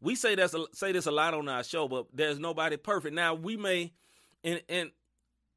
We 0.00 0.14
say 0.14 0.34
that's 0.34 0.54
a, 0.54 0.64
say 0.72 0.92
this 0.92 1.06
a 1.06 1.10
lot 1.10 1.34
on 1.34 1.48
our 1.48 1.62
show, 1.64 1.86
but 1.88 2.06
there's 2.12 2.38
nobody 2.38 2.76
perfect. 2.76 3.14
Now 3.14 3.34
we 3.34 3.56
may, 3.56 3.92
and 4.44 4.62
and 4.68 4.90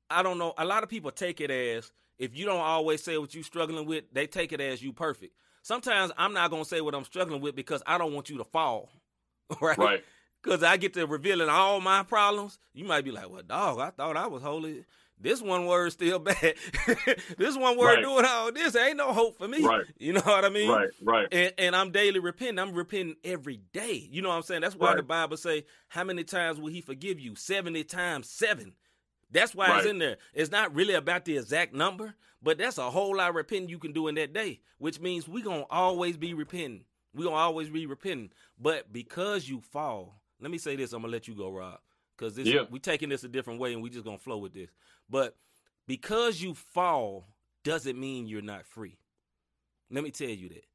I 0.10 0.22
don't 0.24 0.38
know. 0.38 0.54
A 0.58 0.66
lot 0.66 0.84
of 0.84 0.90
people 0.90 1.12
take 1.12 1.40
it 1.42 1.50
as 1.50 1.92
if 2.24 2.36
you 2.38 2.46
don't 2.46 2.60
always 2.62 3.04
say 3.04 3.18
what 3.18 3.34
you're 3.34 3.44
struggling 3.44 3.86
with, 3.86 4.06
they 4.14 4.28
take 4.28 4.52
it 4.54 4.62
as 4.62 4.82
you 4.82 4.94
perfect. 4.94 5.36
Sometimes 5.62 6.12
I'm 6.18 6.34
not 6.34 6.50
gonna 6.52 6.66
say 6.66 6.82
what 6.82 6.96
I'm 6.96 7.04
struggling 7.06 7.42
with 7.42 7.56
because 7.56 7.82
I 7.86 7.98
don't 7.98 8.14
want 8.14 8.30
you 8.30 8.38
to 8.38 8.44
fall, 8.44 8.90
right? 9.62 9.78
Right. 9.78 10.04
Because 10.42 10.62
I 10.64 10.76
get 10.78 10.94
to 10.96 11.06
revealing 11.08 11.48
all 11.50 11.80
my 11.80 12.04
problems. 12.04 12.60
You 12.74 12.84
might 12.86 13.06
be 13.06 13.12
like, 13.12 13.30
"Well, 13.30 13.44
dog, 13.44 13.80
I 13.80 13.92
thought 13.92 14.18
I 14.18 14.28
was 14.28 14.42
holy. 14.42 14.84
This 15.18 15.42
one 15.42 15.68
word 15.68 15.92
still 15.94 16.20
bad. 16.30 16.56
this 17.38 17.56
one 17.56 17.78
word 17.78 17.96
Right. 17.96 18.04
doing 18.04 18.26
all 18.28 18.52
this. 18.52 18.76
Ain't 18.76 18.98
no 18.98 19.14
hope 19.14 19.38
for 19.38 19.48
me. 19.48 19.64
Right. 19.64 19.86
You 20.00 20.12
know 20.14 20.22
what 20.22 20.44
I 20.44 20.50
mean? 20.50 20.70
Right. 20.70 20.90
Right. 21.02 21.28
And, 21.32 21.54
and 21.58 21.76
I'm 21.78 21.92
daily 21.92 22.20
repenting. 22.20 22.60
I'm 22.60 22.74
repenting 22.74 23.16
every 23.24 23.62
day. 23.72 24.06
You 24.12 24.22
know 24.22 24.30
what 24.30 24.36
I'm 24.36 24.42
saying? 24.42 24.62
That's 24.62 24.76
why 24.76 24.88
Right. 24.90 24.98
the 24.98 25.04
Bible 25.04 25.38
say, 25.38 25.66
"How 25.88 26.04
many 26.04 26.26
times 26.26 26.60
will 26.60 26.72
He 26.72 26.82
forgive 26.82 27.22
you? 27.22 27.36
Seventy 27.36 27.86
times 27.86 28.28
seven. 28.30 28.74
That's 29.34 29.54
why 29.56 29.78
it's 29.78 29.88
in 29.88 29.98
there. 29.98 30.18
It's 30.34 30.52
not 30.52 30.74
really 30.74 30.94
about 30.94 31.26
the 31.26 31.38
exact 31.38 31.74
number, 31.74 32.14
but 32.42 32.58
that's 32.58 32.78
a 32.78 32.90
whole 32.90 33.18
lot 33.18 33.30
of 33.30 33.36
repenting 33.36 33.70
you 33.70 33.80
can 33.80 33.92
do 33.92 34.08
in 34.08 34.16
that 34.16 34.32
day, 34.34 34.62
which 34.78 35.00
means 35.00 35.28
we 35.28 35.42
gonna 35.42 35.66
always 35.70 36.18
be 36.18 36.34
repenting. 36.34 36.86
We 37.14 37.24
gonna 37.24 37.36
always 37.36 37.70
be 37.70 37.86
repenting. 37.86 38.32
But 38.60 38.94
because 38.94 39.50
you 39.50 39.62
fall, 39.62 40.22
let 40.40 40.52
me 40.52 40.58
say 40.58 40.76
this. 40.76 40.94
I'm 40.94 41.02
gonna 41.02 41.12
let 41.12 41.28
you 41.28 41.36
go, 41.36 41.50
Rob, 41.50 41.80
because 42.16 42.36
this 42.36 42.48
Yeah. 42.48 42.66
we 42.70 42.80
taking 42.80 43.10
this 43.10 43.24
a 43.24 43.28
different 43.28 43.60
way, 43.60 43.74
and 43.74 43.82
we 43.82 43.90
just 43.90 44.06
gonna 44.06 44.18
flow 44.18 44.38
with 44.38 44.54
this. 44.54 44.70
But 45.10 45.36
because 45.88 46.42
you 46.42 46.54
fall 46.54 47.28
doesn't 47.64 48.00
mean 48.00 48.28
you're 48.28 48.42
not 48.42 48.66
free. 48.66 48.98
Let 49.90 50.04
me 50.04 50.12
tell 50.12 50.30
you 50.30 50.50
that. 50.50 50.66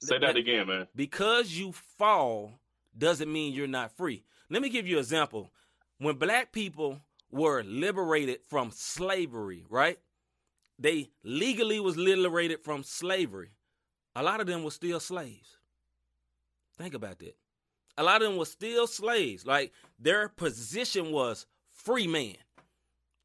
Say 0.00 0.18
that 0.18 0.36
again, 0.36 0.66
man. 0.66 0.88
Because 0.94 1.52
you 1.52 1.72
fall 1.72 2.60
doesn't 2.96 3.32
mean 3.32 3.52
you're 3.52 3.66
not 3.66 3.96
free. 3.96 4.24
Let 4.48 4.62
me 4.62 4.68
give 4.68 4.86
you 4.86 4.96
an 4.96 5.00
example. 5.00 5.52
When 5.98 6.16
black 6.16 6.52
people 6.52 7.00
were 7.30 7.62
liberated 7.62 8.40
from 8.46 8.70
slavery, 8.70 9.64
right? 9.68 9.98
They 10.78 11.10
legally 11.22 11.80
was 11.80 11.96
liberated 11.96 12.62
from 12.62 12.82
slavery. 12.84 13.50
A 14.14 14.22
lot 14.22 14.40
of 14.40 14.46
them 14.46 14.62
were 14.64 14.70
still 14.70 15.00
slaves. 15.00 15.58
Think 16.76 16.94
about 16.94 17.18
that. 17.18 17.36
A 17.96 18.02
lot 18.02 18.22
of 18.22 18.28
them 18.28 18.38
were 18.38 18.44
still 18.44 18.86
slaves. 18.86 19.44
Like 19.44 19.72
their 19.98 20.28
position 20.28 21.10
was 21.10 21.46
free 21.70 22.06
man, 22.06 22.36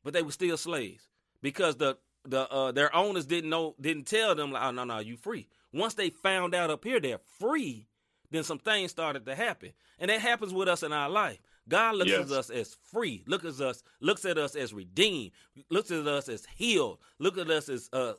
but 0.04 0.14
they 0.14 0.24
were 0.24 0.32
still 0.32 0.58
slaves 0.58 1.08
because 1.42 1.76
the 1.78 1.98
the 2.26 2.50
uh, 2.52 2.72
their 2.72 2.94
owners 2.96 3.26
didn't 3.26 3.50
know 3.50 3.76
didn't 3.80 4.06
tell 4.08 4.34
them 4.34 4.52
like, 4.52 4.64
oh 4.64 4.72
no 4.72 4.84
no 4.84 5.00
you 5.00 5.18
free. 5.18 5.48
Once 5.72 5.94
they 5.94 6.10
found 6.10 6.56
out 6.56 6.72
up 6.72 6.84
here 6.84 7.00
they're 7.00 7.20
free, 7.40 7.88
then 8.32 8.44
some 8.44 8.60
things 8.60 8.92
started 8.92 9.26
to 9.26 9.36
happen, 9.36 9.74
and 10.00 10.10
that 10.10 10.22
happens 10.22 10.54
with 10.54 10.68
us 10.68 10.82
in 10.82 10.92
our 10.92 11.10
life. 11.10 11.40
God 11.70 11.96
looks 11.96 12.12
Yes. 12.12 12.30
at 12.32 12.38
us 12.38 12.50
as 12.50 12.76
free. 12.92 13.24
Look 13.26 13.46
at 13.46 13.60
us. 13.62 13.84
Looks 14.02 14.26
at 14.26 14.38
us 14.38 14.56
as 14.56 14.74
redeemed. 14.74 15.32
Looks 15.70 15.92
at 15.92 16.06
us 16.08 16.28
as 16.30 16.46
healed. 16.56 17.00
Look 17.20 17.38
at 17.38 17.50
us 17.50 17.70
as 17.70 17.90
uh 17.94 18.14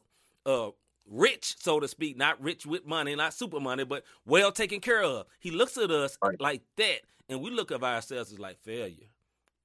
uh 0.46 0.70
rich, 1.06 1.56
so 1.58 1.80
to 1.80 1.86
speak. 1.88 2.16
Not 2.16 2.40
rich 2.42 2.64
with 2.64 2.86
money, 2.86 3.14
not 3.14 3.34
super 3.34 3.60
money, 3.60 3.84
but 3.84 4.04
well 4.24 4.50
taken 4.52 4.80
care 4.80 5.02
of. 5.02 5.26
He 5.40 5.50
looks 5.50 5.76
at 5.76 5.90
us 5.90 6.16
Right. 6.22 6.40
like 6.40 6.62
that, 6.76 7.00
and 7.28 7.42
we 7.42 7.50
look 7.50 7.70
at 7.70 7.82
ourselves 7.82 8.32
as 8.32 8.38
like 8.38 8.58
failure, 8.62 9.08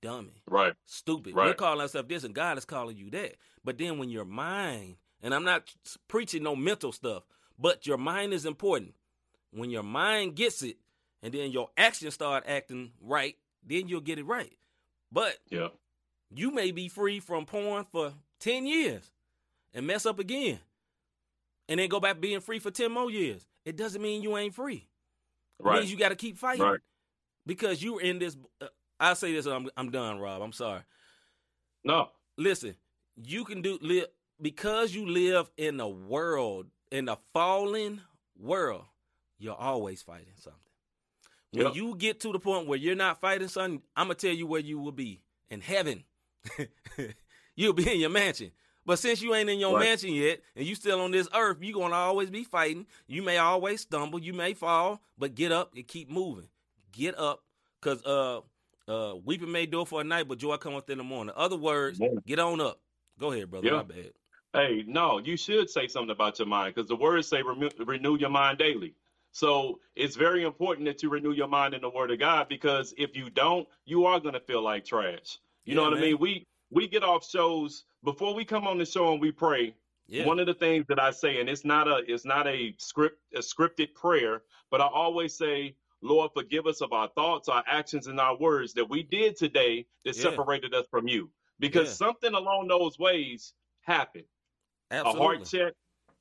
dummy 0.02 0.42
Right. 0.48 0.74
stupid. 0.86 1.34
We're 1.36 1.54
calling 1.54 1.80
ourselves 1.82 2.10
this, 2.10 2.24
and 2.26 2.36
God 2.36 2.58
is 2.58 2.66
calling 2.66 2.98
you 2.98 3.10
that. 3.12 3.36
But 3.64 3.78
then 3.78 3.98
when 3.98 4.10
your 4.10 4.26
mind, 4.26 4.98
and 5.22 5.34
I'm 5.34 5.46
not 5.46 5.74
preaching 6.10 6.44
no 6.44 6.56
mental 6.56 6.92
stuff, 6.92 7.24
but 7.58 7.88
your 7.88 7.98
mind 7.98 8.34
is 8.34 8.46
important. 8.46 8.96
When 9.52 9.70
your 9.70 9.84
mind 9.84 10.36
gets 10.36 10.62
it, 10.62 10.78
and 11.22 11.34
then 11.34 11.52
your 11.52 11.70
actions 11.78 12.14
start 12.14 12.44
acting 12.48 12.94
right, 13.02 13.38
then 13.66 13.88
you'll 13.88 14.02
get 14.02 14.20
it 14.20 14.26
right. 14.26 14.58
But 15.12 15.38
Yeah. 15.50 15.70
you 16.30 16.52
may 16.52 16.72
be 16.72 16.88
free 16.88 17.20
from 17.20 17.46
porn 17.46 17.86
for 17.92 18.14
10 18.40 18.66
years 18.66 19.12
and 19.74 19.86
mess 19.88 20.06
up 20.06 20.20
again. 20.20 20.60
And 21.68 21.80
then 21.80 21.90
go 21.90 22.00
back 22.00 22.20
being 22.20 22.40
free 22.42 22.60
for 22.60 22.72
10 22.72 22.92
more 22.92 23.12
years. 23.12 23.46
It 23.66 23.76
doesn't 23.76 24.02
mean 24.02 24.24
you 24.24 24.38
ain't 24.38 24.56
free. 24.56 24.88
It 25.60 25.64
Right. 25.66 25.80
means 25.80 25.92
you 25.92 25.98
got 25.98 26.10
to 26.10 26.16
keep 26.16 26.38
fighting. 26.38 26.66
Right. 26.66 26.80
Because 27.46 27.84
you're 27.84 28.02
in 28.02 28.20
this. 28.20 28.38
Uh, 28.62 28.68
I'll 29.00 29.16
say 29.16 29.32
this, 29.34 29.46
I'm, 29.46 29.70
I'm 29.78 29.92
done, 29.92 30.20
Rob. 30.20 30.42
I'm 30.42 30.52
sorry 30.52 30.82
No. 31.84 32.12
listen, 32.38 32.76
you 33.16 33.46
can 33.46 33.62
do 33.62 33.78
live 33.82 34.08
because 34.42 34.94
you 34.94 35.08
live 35.08 35.50
in 35.58 35.80
a 35.80 35.88
world 35.88 36.68
in 36.92 37.08
a 37.10 37.18
fallen 37.34 38.02
world. 38.38 38.86
You're 39.38 39.56
always 39.56 40.02
fighting 40.02 40.34
something. 40.36 40.60
When 41.52 41.66
Yep. 41.68 41.76
you 41.76 41.96
get 41.96 42.20
to 42.22 42.32
the 42.32 42.40
point 42.40 42.68
where 42.68 42.78
you're 42.78 42.96
not 42.96 43.20
fighting 43.22 43.48
son, 43.48 43.82
I'm 43.96 44.06
gonna 44.08 44.16
tell 44.16 44.32
you 44.34 44.46
where 44.46 44.62
you 44.62 44.80
will 44.80 44.92
be 44.92 45.22
in 45.50 45.62
heaven. 45.62 46.04
You'll 47.56 47.74
be 47.74 47.92
in 47.92 48.00
your 48.00 48.10
mansion. 48.10 48.52
But 48.86 49.00
since 49.00 49.22
you 49.22 49.36
ain't 49.36 49.50
in 49.50 49.60
your 49.60 49.74
Right. 49.76 49.82
mansion 49.86 50.12
yet, 50.14 50.42
and 50.56 50.66
you 50.66 50.74
still 50.76 51.02
on 51.02 51.12
this 51.12 51.28
earth, 51.36 51.58
you're 51.62 51.74
gonna 51.80 51.96
always 51.96 52.30
be 52.30 52.44
fighting. 52.44 52.86
You 53.08 53.22
may 53.22 53.38
always 53.38 53.82
stumble, 53.82 54.20
you 54.20 54.34
may 54.34 54.54
fall, 54.54 55.02
but 55.18 55.36
get 55.36 55.52
up 55.52 55.74
and 55.76 55.88
keep 55.88 56.10
moving. 56.10 56.48
Get 56.92 57.18
up, 57.20 57.44
cause 57.82 58.04
uh, 58.06 58.42
uh, 58.88 59.16
weeping 59.24 59.52
may 59.52 59.66
do 59.66 59.86
for 59.86 60.02
a 60.02 60.04
night, 60.04 60.28
but 60.28 60.38
joy 60.38 60.58
cometh 60.58 60.90
in 60.90 60.98
the 60.98 61.04
morning. 61.04 61.34
Other 61.36 61.58
words, 61.58 62.00
Morning. 62.00 62.24
get 62.26 62.40
on 62.40 62.62
up. 62.62 62.80
Go 63.20 63.32
ahead, 63.32 63.50
brother. 63.52 63.68
Yeah. 63.68 63.74
My 63.78 63.84
bad. 63.84 64.12
Hey, 64.54 64.84
no, 64.88 65.20
you 65.20 65.38
should 65.38 65.70
say 65.70 65.88
something 65.88 66.10
about 66.10 66.40
your 66.40 66.48
mind 66.48 66.74
because 66.74 66.88
the 66.90 66.96
words 66.96 67.28
say 67.28 67.44
renew 67.44 68.18
your 68.18 68.30
mind 68.32 68.58
daily. 68.58 68.96
So 69.32 69.80
it's 69.96 70.16
very 70.16 70.44
important 70.44 70.86
that 70.88 71.04
you 71.04 71.10
renew 71.10 71.32
your 71.32 71.48
mind 71.48 71.74
in 71.74 71.82
the 71.82 71.90
Word 71.90 72.12
of 72.12 72.20
God 72.20 72.50
because 72.50 72.94
if 72.98 73.16
you 73.16 73.30
don't, 73.30 73.68
you 73.86 74.06
are 74.06 74.20
going 74.20 74.34
to 74.34 74.40
feel 74.40 74.62
like 74.64 74.86
trash. 74.86 75.40
You 75.66 75.76
know 75.76 75.84
Yeah, 75.84 75.90
what 75.90 75.98
I 76.00 76.02
mean? 76.02 76.18
We 76.20 76.46
we 76.72 76.88
get 76.88 77.04
off 77.04 77.28
shows 77.28 77.86
before 78.04 78.34
we 78.34 78.46
come 78.46 78.68
on 78.68 78.78
the 78.78 78.86
show 78.86 79.12
and 79.12 79.22
we 79.22 79.32
pray. 79.32 79.76
Yeah. 80.08 80.26
One 80.26 80.40
of 80.40 80.48
the 80.48 80.54
things 80.56 80.86
that 80.90 81.00
I 81.00 81.12
say, 81.12 81.40
and 81.40 81.50
it's 81.50 81.66
not 81.66 81.88
a 81.88 82.04
it's 82.08 82.26
not 82.26 82.48
a 82.48 82.76
script 82.80 83.20
a 83.36 83.40
scripted 83.40 83.94
prayer, 83.94 84.44
but 84.72 84.82
I 84.82 84.88
always 84.88 85.36
say, 85.38 85.76
Lord, 86.02 86.32
forgive 86.34 86.66
us 86.68 86.82
of 86.82 86.94
our 86.94 87.10
thoughts, 87.10 87.50
our 87.50 87.64
actions, 87.68 88.08
and 88.08 88.20
our 88.20 88.38
words 88.38 88.74
that 88.74 88.90
we 88.90 89.04
did 89.04 89.38
today 89.38 89.86
that 90.06 90.16
Yeah. 90.16 90.24
separated 90.24 90.74
us 90.74 90.88
from 90.90 91.08
you. 91.08 91.32
Because 91.60 91.96
something 91.96 92.34
along 92.34 92.68
those 92.70 92.98
ways 92.98 93.54
happened 93.82 94.26
Absolutely. 94.92 95.22
a 95.22 95.24
heart 95.24 95.46
check, 95.46 95.74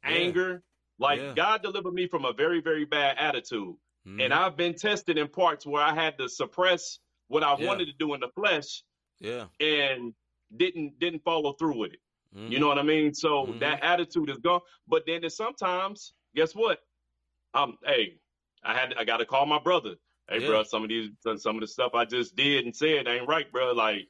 anger. 0.04 0.62
Like 0.98 1.20
Yeah. 1.20 1.34
God 1.34 1.62
delivered 1.62 1.94
me 1.94 2.06
from 2.08 2.24
a 2.24 2.32
very, 2.32 2.60
very 2.60 2.84
bad 2.84 3.16
attitude. 3.18 3.74
Mhm. 4.06 4.22
And 4.24 4.34
I've 4.34 4.56
been 4.56 4.74
tested 4.74 5.18
in 5.18 5.28
parts 5.28 5.66
where 5.66 5.82
I 5.82 5.94
had 5.94 6.18
to 6.18 6.28
suppress 6.28 6.98
what 7.28 7.42
I 7.42 7.56
Yeah. 7.58 7.66
wanted 7.66 7.86
to 7.86 7.92
do 7.92 8.14
in 8.14 8.20
the 8.20 8.28
flesh 8.30 8.82
yeah. 9.20 9.46
and 9.60 10.14
didn't 10.56 10.98
didn't 10.98 11.20
follow 11.24 11.52
through 11.54 11.76
with 11.78 11.92
it. 11.92 12.00
Mhm. 12.34 12.50
You 12.50 12.58
know 12.58 12.68
what 12.68 12.78
I 12.78 12.82
mean? 12.82 13.12
So 13.14 13.46
Mhm. 13.46 13.60
that 13.60 13.82
attitude 13.82 14.30
is 14.30 14.38
gone. 14.38 14.60
But 14.86 15.04
then 15.06 15.20
there's 15.20 15.36
sometimes, 15.36 16.14
guess 16.34 16.54
what? 16.54 16.80
Um, 17.54 17.76
hey, 17.84 18.18
I 18.62 18.74
had 18.74 18.94
I 18.94 19.04
gotta 19.04 19.24
call 19.26 19.46
my 19.46 19.58
brother. 19.58 19.96
Hey, 20.28 20.40
Yeah. 20.40 20.46
bro, 20.48 20.62
some 20.64 20.82
of 20.82 20.88
these 20.88 21.10
some 21.36 21.56
of 21.56 21.60
the 21.60 21.66
stuff 21.66 21.94
I 21.94 22.04
just 22.04 22.34
did 22.36 22.64
and 22.64 22.74
said 22.74 23.06
ain't 23.06 23.26
right, 23.28 23.50
bro. 23.52 23.72
Like 23.72 24.08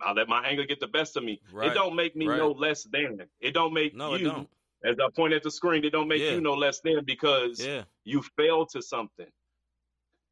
I 0.00 0.12
let 0.12 0.28
my 0.28 0.46
anger 0.46 0.64
get 0.64 0.78
the 0.80 0.86
best 0.86 1.16
of 1.16 1.24
me. 1.24 1.40
Right. 1.52 1.70
It 1.70 1.74
don't 1.74 1.96
make 1.96 2.14
me 2.14 2.26
Right. 2.28 2.38
no 2.38 2.52
less 2.52 2.84
than. 2.84 3.28
It 3.40 3.52
don't 3.52 3.72
make 3.72 3.94
No, 3.94 4.14
it 4.14 4.20
you 4.20 4.28
don't. 4.30 4.48
As 4.84 4.96
I 4.98 5.08
point 5.14 5.32
at 5.32 5.42
the 5.42 5.50
screen, 5.50 5.84
it 5.84 5.90
don't 5.90 6.08
make 6.08 6.20
Yeah. 6.22 6.32
you 6.32 6.40
no 6.40 6.54
less 6.54 6.80
than 6.80 7.04
because 7.04 7.64
Yeah. 7.64 7.84
you 8.04 8.22
failed 8.36 8.68
to 8.70 8.82
something. 8.82 9.30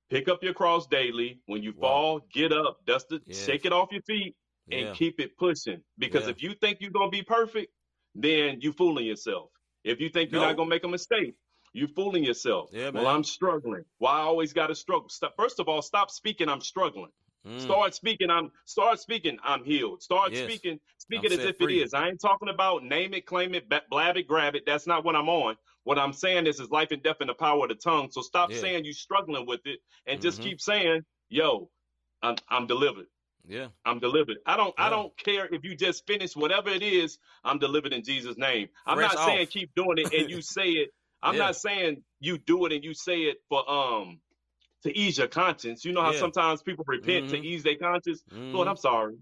Pick 0.08 0.28
up 0.28 0.42
your 0.42 0.54
cross 0.54 0.86
daily. 0.88 1.40
When 1.46 1.62
you 1.62 1.72
Wow. 1.72 1.80
fall, 1.80 2.18
get 2.32 2.52
up, 2.52 2.84
dust 2.84 3.12
it, 3.12 3.22
Yes. 3.26 3.44
shake 3.44 3.64
it 3.64 3.72
off 3.72 3.92
your 3.92 4.02
feet, 4.02 4.34
and 4.70 4.80
Yeah. 4.88 4.92
keep 4.94 5.20
it 5.20 5.36
pushing. 5.36 5.82
Because 5.98 6.26
if 6.28 6.42
you 6.42 6.54
think 6.54 6.80
you're 6.80 6.90
gonna 6.90 7.10
be 7.10 7.22
perfect, 7.22 7.72
then 8.14 8.60
you 8.60 8.72
fooling 8.72 9.06
yourself. 9.06 9.50
If 9.84 10.00
you 10.00 10.08
think 10.08 10.30
you're 10.32 10.40
No. 10.40 10.48
not 10.48 10.56
gonna 10.56 10.68
make 10.68 10.84
a 10.84 10.88
mistake, 10.88 11.34
you 11.72 11.86
fooling 11.86 12.24
yourself. 12.24 12.70
Yeah, 12.72 12.90
well. 12.90 13.06
I'm 13.06 13.22
struggling. 13.24 13.84
Why 13.98 14.12
I 14.18 14.22
always 14.22 14.52
gotta 14.52 14.74
struggle? 14.74 15.08
Stop, 15.08 15.36
first 15.36 15.60
of 15.60 15.68
all, 15.68 15.80
stop 15.82 16.10
speaking. 16.10 16.48
I'm 16.48 16.60
struggling. 16.60 17.12
Mm. 17.46 17.60
Start 17.62 17.94
speaking. 17.94 18.30
I'm 18.30 18.50
start 18.66 19.00
speaking. 19.00 19.38
I'm 19.42 19.64
healed. 19.64 20.02
Start 20.02 20.32
Yes. 20.32 20.50
speaking. 20.52 20.80
Speak 20.98 21.20
I'm 21.20 21.26
it 21.26 21.32
as 21.32 21.38
if 21.44 21.56
free. 21.60 21.80
it 21.80 21.84
is. 21.84 21.94
I 21.94 22.08
ain't 22.08 22.20
talking 22.20 22.48
about 22.48 22.84
name 22.84 23.14
it, 23.14 23.26
claim 23.26 23.54
it, 23.54 23.68
blab 23.90 24.16
it, 24.16 24.26
grab 24.28 24.54
it. 24.54 24.64
That's 24.66 24.86
not 24.86 25.04
what 25.04 25.16
I'm 25.16 25.28
on. 25.28 25.56
What 25.84 25.98
I'm 25.98 26.12
saying 26.12 26.46
is, 26.46 26.60
is 26.60 26.70
life 26.70 26.90
and 26.90 27.02
death 27.02 27.20
in 27.20 27.28
the 27.28 27.34
power 27.34 27.64
of 27.64 27.70
the 27.70 27.74
tongue. 27.74 28.10
So 28.10 28.20
stop 28.20 28.52
Yeah. 28.52 28.58
saying 28.60 28.84
you 28.84 28.92
struggling 28.92 29.46
with 29.46 29.60
it 29.64 29.80
and 30.06 30.20
just 30.20 30.40
Mhm. 30.40 30.42
keep 30.42 30.60
saying, 30.60 31.02
"Yo, 31.30 31.70
I'm 32.22 32.36
I'm 32.48 32.66
delivered. 32.66 33.06
Yeah. 33.48 33.68
I'm 33.84 33.98
delivered. 33.98 34.38
I 34.46 34.56
don't 34.56 34.74
I 34.78 34.90
don't 34.90 35.16
care 35.18 35.46
if 35.52 35.64
you 35.64 35.74
just 35.74 36.06
finish 36.06 36.36
whatever 36.36 36.68
it 36.68 36.82
is. 36.82 37.18
I'm 37.44 37.58
delivered 37.58 37.92
in 37.94 38.04
Jesus' 38.04 38.36
name. 38.36 38.68
I'm 38.86 38.96
Fresh 38.96 39.12
not 39.12 39.18
saying 39.20 39.42
off. 39.44 39.50
keep 39.50 39.74
doing 39.74 39.98
it 39.98 40.08
and 40.12 40.30
you 40.30 40.40
say 40.42 40.68
it 40.70 40.90
I'm 41.22 41.36
Yeah. 41.36 41.46
not 41.46 41.56
saying 41.56 42.04
you 42.20 42.38
do 42.38 42.66
it 42.66 42.72
and 42.72 42.84
you 42.84 42.94
say 42.94 43.22
it 43.22 43.38
for 43.48 43.68
um 43.70 44.20
to 44.82 44.96
ease 44.96 45.18
your 45.18 45.28
conscience. 45.28 45.84
You 45.84 45.92
know 45.92 46.02
how 46.02 46.12
Yeah. 46.12 46.18
sometimes 46.18 46.62
people 46.62 46.84
repent 46.86 47.28
to 47.30 47.36
Mhm. 47.36 47.44
ease 47.44 47.62
their 47.62 47.76
conscience. 47.76 48.22
Mhm. 48.30 48.52
Lord, 48.54 48.68
I'm 48.68 48.76
sorry. 48.76 49.16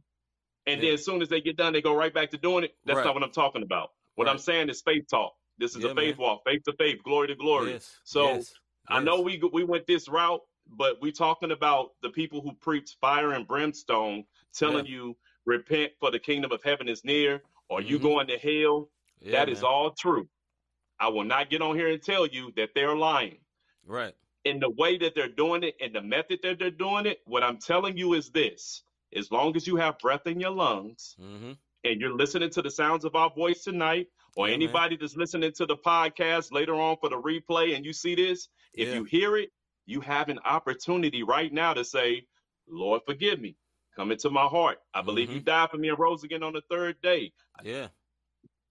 And 0.67 0.81
Yeah. 0.83 0.89
then 0.89 0.95
as 0.95 1.05
soon 1.05 1.23
as 1.23 1.29
they 1.29 1.41
get 1.41 1.57
done, 1.57 1.73
they 1.73 1.83
go 1.83 1.95
right 1.95 2.13
back 2.13 2.31
to 2.31 2.39
doing 2.39 2.65
it. 2.65 2.77
That's 2.85 2.99
Right. 2.99 3.05
not 3.05 3.15
what 3.15 3.23
I'm 3.23 3.33
talking 3.33 3.63
about. 3.63 3.93
What 4.15 4.29
I'm 4.29 4.39
saying 4.39 4.69
is 4.69 4.83
faith 4.83 5.07
talk. 5.09 5.35
This 5.59 5.75
is 5.75 5.83
Yeah, 5.83 5.91
a 5.91 5.95
faith 5.95 6.17
man. 6.19 6.23
walk, 6.27 6.45
faith 6.45 6.63
to 6.65 6.73
faith, 6.75 7.03
glory 7.03 7.29
to 7.29 7.35
glory. 7.35 7.73
Yes. 7.73 7.99
So 8.05 8.35
yes. 8.35 8.55
I 8.89 9.01
know 9.01 9.21
we 9.21 9.39
we 9.53 9.65
went 9.65 9.87
this 9.87 10.09
route, 10.09 10.41
but 10.67 11.01
we 11.01 11.11
talking 11.13 11.51
about 11.51 11.95
the 12.03 12.11
people 12.11 12.41
who 12.41 12.53
preach 12.55 12.97
fire 13.01 13.33
and 13.33 13.47
brimstone, 13.47 14.25
telling 14.53 14.87
you 14.87 15.17
repent 15.47 15.93
for 15.99 16.11
the 16.11 16.19
kingdom 16.19 16.53
of 16.53 16.63
heaven 16.63 16.89
is 16.89 17.05
near, 17.05 17.43
or 17.69 17.81
you 17.81 17.99
Mhm. 17.99 18.03
going 18.03 18.27
to 18.29 18.39
hell. 18.39 18.91
That 19.23 19.49
is 19.49 19.63
man. 19.63 19.71
all 19.71 19.91
true. 19.93 20.29
I 21.01 21.09
will 21.09 21.25
not 21.25 21.49
get 21.51 21.63
on 21.63 21.77
here 21.77 21.89
and 21.89 22.03
tell 22.03 22.27
you 22.27 22.53
that 22.53 22.75
they're 22.75 22.97
lying. 22.97 23.39
Right. 23.85 24.15
In 24.45 24.61
the 24.61 24.71
way 24.71 24.97
that 24.99 25.15
they're 25.15 25.29
doing 25.29 25.63
it 25.65 25.75
and 25.81 25.95
the 25.95 26.01
method 26.01 26.41
that 26.43 26.59
they're 26.59 26.71
doing 26.71 27.07
it, 27.07 27.21
what 27.27 27.43
I'm 27.43 27.59
telling 27.59 27.97
you 27.97 28.15
is 28.15 28.31
this. 28.31 28.83
As 29.15 29.31
long 29.31 29.57
as 29.57 29.67
you 29.67 29.77
have 29.77 29.99
breath 29.99 30.27
in 30.27 30.41
your 30.41 30.51
lungs 30.51 31.17
Mm-hmm. 31.21 31.53
and 31.85 32.01
you're 32.01 32.15
listening 32.15 32.51
to 32.51 32.63
the 32.63 32.71
sounds 32.71 33.05
of 33.05 33.15
our 33.15 33.31
voice 33.31 33.65
tonight, 33.65 34.07
or 34.37 34.47
Yeah, 34.49 34.53
man. 34.57 34.63
anybody 34.63 34.97
that's 34.97 35.17
listening 35.17 35.53
to 35.53 35.67
the 35.67 35.77
podcast 35.77 36.53
later 36.53 36.75
on 36.75 36.97
for 37.01 37.09
the 37.11 37.21
replay 37.21 37.75
and 37.75 37.85
you 37.85 37.93
see 37.93 38.15
this, 38.15 38.49
if 38.75 38.89
Yeah. 38.89 38.95
you 38.97 39.05
hear 39.05 39.37
it, 39.37 39.51
you 39.87 40.01
have 40.01 40.29
an 40.29 40.39
opportunity 40.45 41.23
right 41.23 41.53
now 41.53 41.73
to 41.75 41.85
say, 41.85 42.27
Lord, 42.69 43.03
forgive 43.07 43.41
me. 43.41 43.57
Come 43.97 44.13
into 44.13 44.31
my 44.31 44.45
heart. 44.47 44.79
I 44.95 45.03
believe 45.03 45.31
you 45.33 45.41
Mhm. 45.41 45.45
died 45.47 45.71
for 45.71 45.79
me 45.79 45.89
and 45.89 45.99
rose 45.99 46.23
again 46.23 46.43
on 46.43 46.53
the 46.53 46.61
third 46.71 47.01
day. 47.03 47.33
Yeah. 47.65 47.89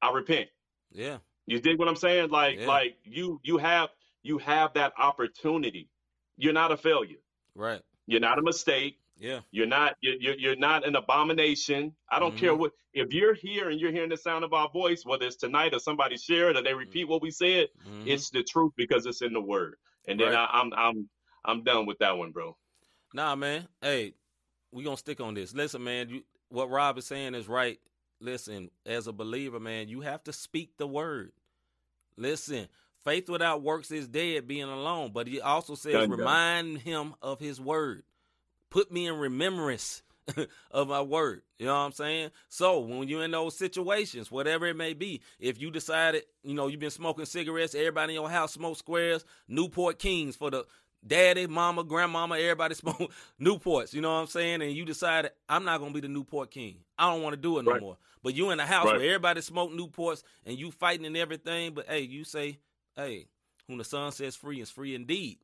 I 0.02 0.12
repent. 0.12 0.50
Yeah. 0.92 1.18
You 1.48 1.60
dig 1.60 1.80
what 1.80 1.88
I'm 1.88 1.96
saying? 1.96 2.30
Like, 2.30 2.60
Yeah. 2.60 2.68
like 2.68 2.98
you 3.04 3.40
you 3.44 3.58
have 3.58 3.90
you 4.28 4.38
have 4.40 4.74
that 4.74 4.94
opportunity. 4.98 5.90
You're 6.38 6.54
not 6.54 6.72
a 6.72 6.78
failure. 6.78 7.18
Right. 7.56 7.82
You're 8.06 8.20
not 8.20 8.38
a 8.38 8.42
mistake. 8.42 9.00
Yeah. 9.18 9.40
You're 9.52 9.66
not 9.68 9.96
you're 10.02 10.36
you're, 10.36 10.56
not 10.56 10.86
an 10.86 10.96
abomination. 10.96 11.96
I 12.12 12.20
don't 12.20 12.38
care 12.38 12.54
Mhm. 12.54 12.60
what 12.60 12.72
if 12.94 13.14
you're 13.14 13.34
here 13.34 13.70
and 13.70 13.80
you're 13.80 13.92
hearing 13.92 14.10
the 14.10 14.18
sound 14.18 14.44
of 14.44 14.54
our 14.54 14.70
voice, 14.70 15.04
whether 15.06 15.26
it's 15.26 15.38
tonight 15.38 15.74
or 15.74 15.80
somebody 15.80 16.18
shared 16.18 16.56
or 16.56 16.62
they 16.62 16.74
repeat 16.74 17.06
what 17.08 17.22
we 17.22 17.32
said, 17.32 17.70
Mhm. 17.88 18.08
it's 18.08 18.30
the 18.30 18.44
truth 18.44 18.74
because 18.76 19.06
it's 19.08 19.22
in 19.24 19.34
the 19.34 19.42
word. 19.42 19.78
And 20.08 20.20
then 20.20 20.34
Right. 20.34 20.36
I, 20.36 20.60
I'm 20.60 20.74
I'm 20.74 21.10
I'm 21.46 21.64
done 21.64 21.86
with 21.88 21.98
that 22.00 22.18
one, 22.18 22.32
bro. 22.32 22.56
Nah, 23.14 23.36
man. 23.36 23.68
Hey, 23.82 24.14
we 24.72 24.84
gonna 24.84 24.98
stick 24.98 25.20
on 25.20 25.34
this. 25.34 25.54
Listen, 25.56 25.84
man. 25.84 26.10
You, 26.10 26.24
what 26.50 26.70
Rob 26.70 26.98
is 26.98 27.08
saying 27.08 27.34
is 27.34 27.48
right. 27.48 27.80
Listen, 28.20 28.70
as 28.86 29.08
a 29.08 29.14
believer, 29.14 29.60
man, 29.60 29.88
you 29.90 30.02
have 30.02 30.24
to 30.26 30.34
speak 30.34 30.78
the 30.78 30.88
word. 30.88 31.32
Listen, 32.18 32.68
faith 33.08 33.30
without 33.30 33.62
works 33.64 33.90
is 33.90 34.08
dead, 34.08 34.48
being 34.48 34.64
alone. 34.64 35.12
But 35.14 35.28
he 35.28 35.40
also 35.40 35.76
says, 35.76 35.94
Done, 35.94 36.12
remind 36.12 36.80
him 36.80 37.16
of 37.22 37.40
his 37.40 37.60
word. 37.62 38.04
Put 38.70 38.92
me 38.92 39.08
in 39.08 39.18
remembrance 39.18 40.04
of 40.72 40.90
my 40.90 41.02
word. 41.02 41.42
You 41.58 41.68
know 41.68 41.74
what 41.74 41.80
I'm 41.86 41.92
saying? 41.94 42.32
So 42.50 42.80
when 42.80 43.08
you're 43.08 43.24
in 43.24 43.32
those 43.32 43.58
situations, 43.58 44.30
whatever 44.30 44.66
it 44.68 44.76
may 44.76 44.94
be, 44.94 45.22
if 45.40 45.60
you 45.62 45.72
decided, 45.72 46.24
you 46.44 46.54
know, 46.54 46.68
you've 46.68 46.82
been 46.82 46.92
smoking 46.92 47.24
cigarettes, 47.24 47.76
everybody 47.76 48.14
in 48.14 48.20
your 48.20 48.30
house 48.30 48.54
smoke 48.54 48.78
squares, 48.78 49.24
Newport 49.48 50.00
Kings 50.00 50.36
for 50.36 50.52
the 50.52 50.66
daddy, 51.06 51.48
mama, 51.48 51.86
grandmama, 51.86 52.38
everybody 52.38 52.76
smoke 52.76 53.10
Newports, 53.40 53.94
you 53.94 54.02
know 54.02 54.14
what 54.14 54.20
I'm 54.22 54.28
saying? 54.28 54.62
And 54.62 54.74
you 54.74 54.84
decided, 54.84 55.32
I'm 55.48 55.64
not 55.64 55.80
gonna 55.80 55.94
be 55.94 56.02
the 56.02 56.10
Newport 56.10 56.52
King. 56.52 56.80
I 56.98 57.10
don't 57.10 57.22
want 57.22 57.34
to 57.36 57.42
do 57.42 57.58
it 57.60 57.64
no 57.64 57.72
Right. 57.72 57.82
more. 57.82 57.98
But 58.22 58.36
you 58.36 58.50
in 58.50 58.60
a 58.60 58.66
house 58.66 58.88
Right. 58.88 58.98
where 58.98 59.06
everybody 59.06 59.40
smoke 59.40 59.72
Newports 59.72 60.24
and 60.46 60.58
you 60.58 60.72
fighting 60.72 61.06
and 61.06 61.16
everything, 61.16 61.74
but 61.74 61.88
hey, 61.88 62.02
you 62.02 62.26
say, 62.26 62.58
hey, 62.98 63.28
whom 63.68 63.78
the 63.78 63.84
son 63.84 64.12
says 64.12 64.36
free 64.36 64.60
is 64.60 64.70
free 64.70 64.96
indeed. 64.96 65.38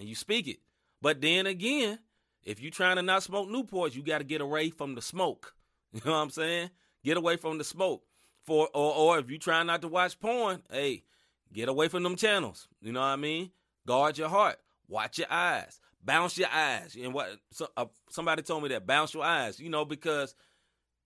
And 0.00 0.08
you 0.08 0.16
speak 0.16 0.48
it. 0.48 0.58
But 1.00 1.20
then 1.20 1.46
again, 1.46 1.98
if 2.42 2.60
you're 2.60 2.70
trying 2.70 2.96
to 2.96 3.02
not 3.02 3.22
smoke 3.22 3.48
Newports, 3.48 3.94
you 3.94 4.02
got 4.02 4.18
to 4.18 4.24
get 4.24 4.40
away 4.40 4.70
from 4.70 4.94
the 4.94 5.02
smoke. 5.02 5.54
You 5.94 6.00
know 6.04 6.10
what 6.10 6.18
I'm 6.18 6.30
saying? 6.30 6.70
Get 7.04 7.16
away 7.16 7.36
from 7.36 7.56
the 7.58 7.62
smoke. 7.62 8.02
For 8.42 8.68
or 8.74 8.94
or 8.94 9.18
if 9.20 9.30
you're 9.30 9.38
trying 9.38 9.68
not 9.68 9.80
to 9.82 9.88
watch 9.88 10.18
porn, 10.18 10.60
hey, 10.68 11.04
get 11.52 11.68
away 11.68 11.86
from 11.86 12.02
them 12.02 12.16
channels. 12.16 12.66
You 12.82 12.90
know 12.90 12.98
what 12.98 13.06
I 13.06 13.16
mean? 13.16 13.52
Guard 13.86 14.18
your 14.18 14.28
heart. 14.28 14.56
Watch 14.88 15.18
your 15.18 15.30
eyes. 15.30 15.78
Bounce 16.02 16.36
your 16.36 16.48
eyes. 16.52 16.96
And 17.00 17.14
what 17.14 17.28
so, 17.52 17.68
uh, 17.76 17.86
somebody 18.10 18.42
told 18.42 18.64
me 18.64 18.70
that 18.70 18.88
bounce 18.88 19.14
your 19.14 19.22
eyes. 19.22 19.60
You 19.60 19.68
know 19.68 19.84
because 19.84 20.34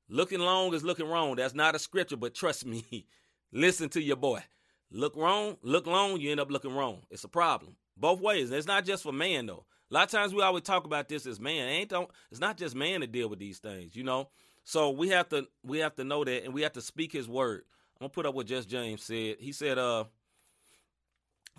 looking 0.09 0.40
long 0.40 0.73
is 0.73 0.83
looking 0.83 1.07
wrong. 1.07 1.37
That's 1.37 1.55
not 1.55 1.75
a 1.75 1.79
scripture, 1.79 2.16
but 2.16 2.35
trust 2.35 2.64
me. 2.64 3.07
Listen 3.53 3.90
to 3.90 4.01
your 4.01 4.16
boy. 4.16 4.42
Look 4.90 5.16
wrong, 5.16 5.57
look 5.62 5.87
long, 5.87 6.18
you 6.20 6.31
end 6.31 6.40
up 6.40 6.51
looking 6.51 6.74
wrong. 6.74 7.03
It's 7.11 7.24
a 7.24 7.29
problem. 7.29 7.77
Both 7.96 8.20
ways. 8.20 8.51
It's 8.51 8.66
not 8.66 8.85
just 8.85 9.03
for 9.03 9.12
man 9.12 9.46
though. 9.46 9.64
A 9.90 9.94
lot 9.94 10.05
of 10.05 10.11
times 10.11 10.35
we 10.35 10.42
always 10.42 10.62
talk 10.64 10.85
about 10.85 11.09
this 11.09 11.27
as 11.27 11.40
man. 11.40 11.68
Ain't 11.68 11.90
don't 11.90 12.11
it's 12.31 12.40
not 12.40 12.57
just 12.57 12.74
man 12.74 13.01
to 13.01 13.07
deal 13.07 13.29
with 13.29 13.38
these 13.38 13.59
things, 13.59 13.96
you 13.96 14.05
know? 14.05 14.29
So 14.64 14.90
we 14.90 15.09
have 15.09 15.29
to 15.31 15.46
we 15.62 15.79
have 15.79 15.94
to 15.96 16.05
know 16.05 16.24
that 16.24 16.44
and 16.44 16.55
we 16.55 16.62
have 16.62 16.72
to 16.74 16.83
speak 16.83 17.12
his 17.12 17.29
word. 17.29 17.64
I'm 17.96 18.05
gonna 18.05 18.11
put 18.11 18.27
up 18.27 18.35
what 18.35 18.46
Just 18.46 18.68
James 18.68 19.03
said. 19.03 19.37
He 19.40 19.53
said, 19.53 19.77
uh, 19.79 20.05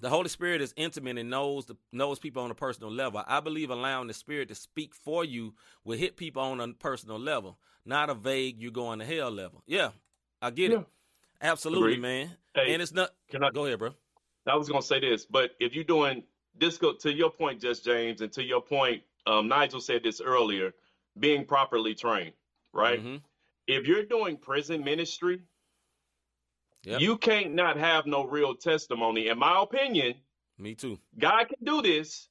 the 0.02 0.10
Holy 0.10 0.30
Spirit 0.30 0.62
is 0.62 0.74
intimate 0.78 1.18
and 1.18 1.30
knows 1.30 1.66
the, 1.66 1.76
knows 1.92 2.20
people 2.20 2.42
on 2.44 2.52
a 2.52 2.56
personal 2.56 2.90
level. 2.92 3.22
I 3.28 3.42
believe 3.42 3.70
allowing 3.70 4.08
the 4.08 4.14
Spirit 4.14 4.48
to 4.48 4.56
speak 4.56 4.96
for 4.96 5.26
you 5.26 5.54
will 5.84 5.98
hit 5.98 6.16
people 6.16 6.42
on 6.42 6.62
a 6.62 6.70
personal 6.70 7.20
level, 7.20 7.58
not 7.86 8.10
a 8.10 8.14
vague 8.14 8.62
"you're 8.62 8.72
going 8.72 9.00
to 9.00 9.06
hell" 9.06 9.30
level. 9.30 9.62
Yeah, 9.68 9.90
I 10.42 10.52
get 10.52 10.72
Yeah. 10.72 10.80
it. 10.80 10.88
Absolutely, 11.42 11.94
Agreed. 11.94 12.02
man. 12.02 12.32
Hey, 12.56 12.74
and 12.74 12.82
it's 12.82 12.92
not. 12.94 13.12
can 13.30 13.44
I 13.44 13.50
Go 13.52 13.66
ahead, 13.66 13.80
bro. 13.80 13.94
I 14.48 14.56
was 14.56 14.68
gonna 14.68 14.82
say 14.82 15.00
this, 15.00 15.26
but 15.26 15.52
if 15.60 15.74
you're 15.76 15.84
doing 15.84 16.24
this, 16.56 16.78
go 16.78 16.94
to 16.94 17.14
your 17.14 17.30
point, 17.30 17.62
just 17.62 17.86
James, 17.86 18.22
and 18.22 18.32
to 18.34 18.44
your 18.44 18.62
point, 18.62 19.04
um, 19.28 19.48
Nigel 19.48 19.80
said 19.80 20.04
this 20.04 20.22
earlier, 20.22 20.74
being 21.20 21.46
properly 21.46 21.94
trained, 21.94 22.34
right? 22.74 23.00
Mhm. 23.04 23.22
If 23.68 23.86
you're 23.88 24.06
doing 24.06 24.38
prison 24.38 24.84
ministry, 24.84 25.42
Yep. 26.86 27.02
you 27.02 27.18
can't 27.18 27.54
not 27.54 27.78
have 27.78 28.06
no 28.08 28.26
real 28.26 28.56
testimony. 28.56 29.28
In 29.28 29.38
my 29.38 29.62
opinion, 29.62 30.16
Me 30.58 30.74
too. 30.76 31.00
God 31.18 31.46
can 31.46 31.64
do 31.64 31.82
this, 31.82 32.30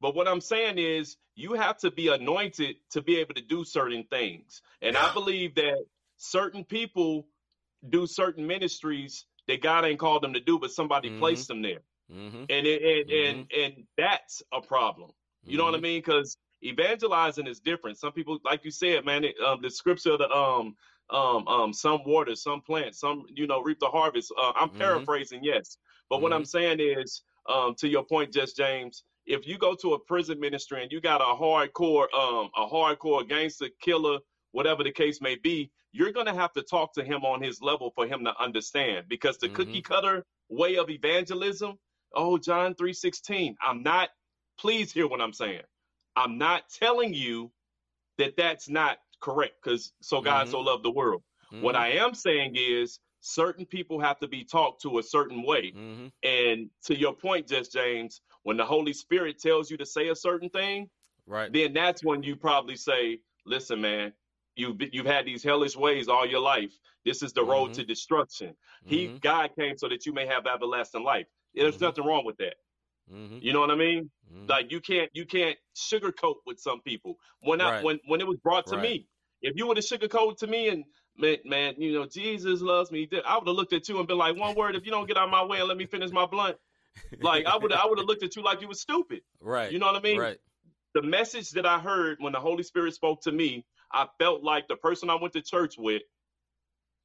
but 0.00 0.14
what 0.14 0.26
I'm 0.26 0.40
saying 0.40 0.78
is 0.78 1.16
you 1.36 1.52
have 1.54 1.78
to 1.78 1.90
be 1.90 2.08
anointed 2.08 2.76
to 2.90 3.00
be 3.02 3.16
able 3.18 3.34
to 3.34 3.42
do 3.42 3.64
certain 3.64 4.04
things. 4.04 4.60
And 4.82 4.96
I 4.96 5.12
believe 5.14 5.54
that 5.54 5.86
certain 6.16 6.64
people 6.64 7.28
do 7.88 8.06
certain 8.06 8.46
ministries 8.46 9.26
that 9.48 9.62
God 9.62 9.84
ain't 9.84 9.98
called 9.98 10.22
them 10.22 10.32
to 10.34 10.40
do, 10.40 10.58
but 10.58 10.70
somebody 10.70 11.10
Mhm. 11.10 11.18
placed 11.18 11.48
them 11.48 11.62
there. 11.62 11.80
Mm-hmm. 12.10 12.44
And 12.48 12.66
it, 12.66 12.82
and, 12.82 13.10
and 13.10 13.52
and 13.52 13.86
that's 13.96 14.42
a 14.52 14.60
problem. 14.60 15.12
You 15.46 15.56
know 15.56 15.64
what 15.64 15.74
I 15.74 15.78
Mhm. 15.78 15.82
mean? 15.82 15.98
Because 16.00 16.36
evangelizing 16.62 17.46
is 17.46 17.60
different. 17.60 17.98
Some 17.98 18.12
people, 18.12 18.38
like 18.44 18.64
you 18.64 18.70
said, 18.70 19.04
man, 19.04 19.24
it, 19.24 19.34
um, 19.40 19.62
the 19.62 19.70
scripture, 19.70 20.16
the 20.16 20.30
um, 20.30 20.76
um, 21.10 21.46
um, 21.48 21.72
some 21.72 22.04
water, 22.04 22.34
some 22.34 22.60
plant, 22.60 22.94
some 22.94 23.24
you 23.34 23.46
know, 23.46 23.62
reap 23.62 23.78
the 23.80 23.86
harvest. 23.86 24.32
Uh, 24.38 24.52
I'm 24.56 24.70
Mhm. 24.70 24.78
paraphrasing, 24.78 25.42
yes, 25.42 25.78
but 26.08 26.20
what 26.22 26.32
I'm 26.32 26.44
saying 26.44 26.80
is, 26.80 27.22
um, 27.48 27.74
to 27.76 27.88
your 27.88 28.04
point, 28.04 28.32
just 28.32 28.56
James, 28.56 29.04
if 29.26 29.46
you 29.46 29.58
go 29.58 29.74
to 29.76 29.94
a 29.94 29.98
prison 29.98 30.38
ministry 30.38 30.82
and 30.82 30.92
you 30.92 31.00
got 31.00 31.20
a 31.20 31.24
hardcore, 31.24 32.12
um, 32.14 32.50
a 32.56 32.66
hardcore 32.66 33.26
gangster 33.28 33.68
killer, 33.80 34.18
whatever 34.52 34.82
the 34.84 34.92
case 34.92 35.20
may 35.20 35.36
be, 35.36 35.70
you're 35.92 36.12
gonna 36.12 36.34
have 36.34 36.52
to 36.52 36.62
talk 36.62 36.92
to 36.94 37.04
him 37.04 37.24
on 37.24 37.42
his 37.42 37.60
level 37.60 37.90
for 37.94 38.06
him 38.06 38.24
to 38.24 38.38
understand. 38.40 39.08
Because 39.08 39.38
the 39.38 39.48
Mhm. 39.48 39.54
cookie 39.54 39.82
cutter 39.82 40.24
way 40.48 40.76
of 40.76 40.90
evangelism, 40.90 41.78
oh, 42.12 42.38
John 42.38 42.74
three 42.74 42.92
sixteen. 42.92 43.56
I'm 43.60 43.82
not. 43.82 44.10
Please 44.58 44.92
hear 44.92 45.06
what 45.06 45.20
I'm 45.20 45.32
saying. 45.32 45.62
I'm 46.16 46.38
not 46.38 46.68
telling 46.68 47.14
you 47.14 47.52
that 48.18 48.36
that's 48.36 48.68
not 48.68 48.98
correct. 49.20 49.62
Because 49.62 49.92
so 50.00 50.20
God 50.20 50.46
Mhm. 50.46 50.50
so 50.50 50.60
loved 50.60 50.84
the 50.84 50.90
world. 50.90 51.22
What 51.50 51.74
I 51.74 51.88
am 51.92 52.14
saying 52.14 52.54
is 52.54 53.00
certain 53.20 53.66
people 53.66 53.98
have 54.00 54.18
to 54.20 54.28
be 54.28 54.44
talked 54.44 54.82
to 54.82 54.98
a 54.98 55.02
certain 55.02 55.42
way. 55.42 55.72
Mm-hmm. 55.72 56.06
And 56.22 56.70
to 56.84 56.96
your 56.96 57.12
point, 57.12 57.48
just 57.48 57.72
James, 57.72 58.22
when 58.44 58.56
the 58.56 58.64
Holy 58.64 58.92
Spirit 58.92 59.38
tells 59.40 59.70
you 59.70 59.76
to 59.78 59.84
say 59.84 60.08
a 60.08 60.14
certain 60.14 60.48
thing, 60.50 60.88
Right. 61.26 61.52
then 61.52 61.72
that's 61.72 62.04
when 62.04 62.22
you 62.22 62.36
probably 62.36 62.76
say, 62.76 63.20
"Listen, 63.44 63.80
man, 63.80 64.12
you've 64.56 64.78
been- 64.78 64.90
you've 64.92 65.06
had 65.06 65.24
these 65.26 65.42
hellish 65.42 65.76
ways 65.76 66.08
all 66.08 66.26
your 66.26 66.40
life. 66.40 66.72
This 67.04 67.22
is 67.22 67.32
the 67.32 67.44
road 67.44 67.70
Mhm. 67.70 67.74
to 67.74 67.84
destruction. 67.84 68.56
He 68.84 69.08
Mhm. 69.08 69.20
God 69.20 69.50
came 69.58 69.76
so 69.78 69.88
that 69.88 70.04
you 70.06 70.12
may 70.12 70.26
have 70.26 70.46
everlasting 70.46 71.02
life. 71.02 71.26
There's 71.54 71.76
Mhm. 71.78 71.82
nothing 71.82 72.04
wrong 72.04 72.24
with 72.24 72.36
that. 72.38 72.56
Mm-hmm. 73.10 73.38
You 73.42 73.52
know 73.52 73.60
what 73.60 73.70
I 73.70 73.74
mean? 73.76 74.10
Mhm. 74.32 74.48
Like 74.48 74.70
you 74.70 74.80
can't 74.80 75.10
you 75.14 75.24
can't 75.26 75.58
sugarcoat 75.74 76.36
with 76.46 76.60
some 76.60 76.80
people. 76.82 77.18
When 77.40 77.60
I 77.60 77.70
Right. 77.70 77.84
when 77.84 78.00
when 78.06 78.20
it 78.20 78.26
was 78.26 78.38
brought 78.38 78.66
to 78.68 78.76
Right. 78.76 78.82
me, 78.82 79.06
if 79.42 79.56
you 79.56 79.66
would 79.66 79.76
have 79.78 79.86
sugarcoated 79.86 80.36
to 80.38 80.46
me 80.46 80.68
and 80.68 80.84
man, 81.16 81.38
man, 81.44 81.74
you 81.80 81.92
know 81.92 82.06
Jesus 82.06 82.60
loves 82.60 82.90
me, 82.92 83.08
I 83.24 83.38
would 83.38 83.46
have 83.48 83.56
looked 83.56 83.72
at 83.72 83.88
you 83.88 83.98
and 83.98 84.06
been 84.06 84.18
like, 84.18 84.36
one 84.36 84.54
word, 84.54 84.76
if 84.76 84.84
you 84.84 84.90
don't 84.92 85.06
get 85.06 85.16
out 85.16 85.24
of 85.24 85.30
my 85.30 85.44
way 85.44 85.58
and 85.58 85.68
let 85.68 85.76
me 85.76 85.86
finish 85.86 86.10
my 86.12 86.26
blunt, 86.26 86.56
like 87.20 87.46
I 87.46 87.56
would 87.56 87.72
I 87.72 87.86
would 87.86 87.98
have 87.98 88.06
looked 88.06 88.22
at 88.22 88.36
you 88.36 88.42
like 88.42 88.60
you 88.60 88.68
was 88.68 88.80
stupid. 88.80 89.22
right. 89.40 89.72
You 89.72 89.78
know 89.78 89.86
what 89.86 89.96
I 89.96 90.00
mean? 90.00 90.18
Right. 90.20 90.38
the 90.92 91.02
message 91.02 91.50
that 91.50 91.64
I 91.64 91.78
heard 91.78 92.18
when 92.20 92.32
the 92.32 92.40
Holy 92.40 92.64
Spirit 92.64 92.92
spoke 92.94 93.20
to 93.22 93.30
me, 93.30 93.64
I 93.92 94.06
felt 94.18 94.42
like 94.42 94.68
the 94.68 94.76
person 94.76 95.10
I 95.10 95.14
went 95.16 95.32
to 95.34 95.42
church 95.42 95.76
with 95.78 96.02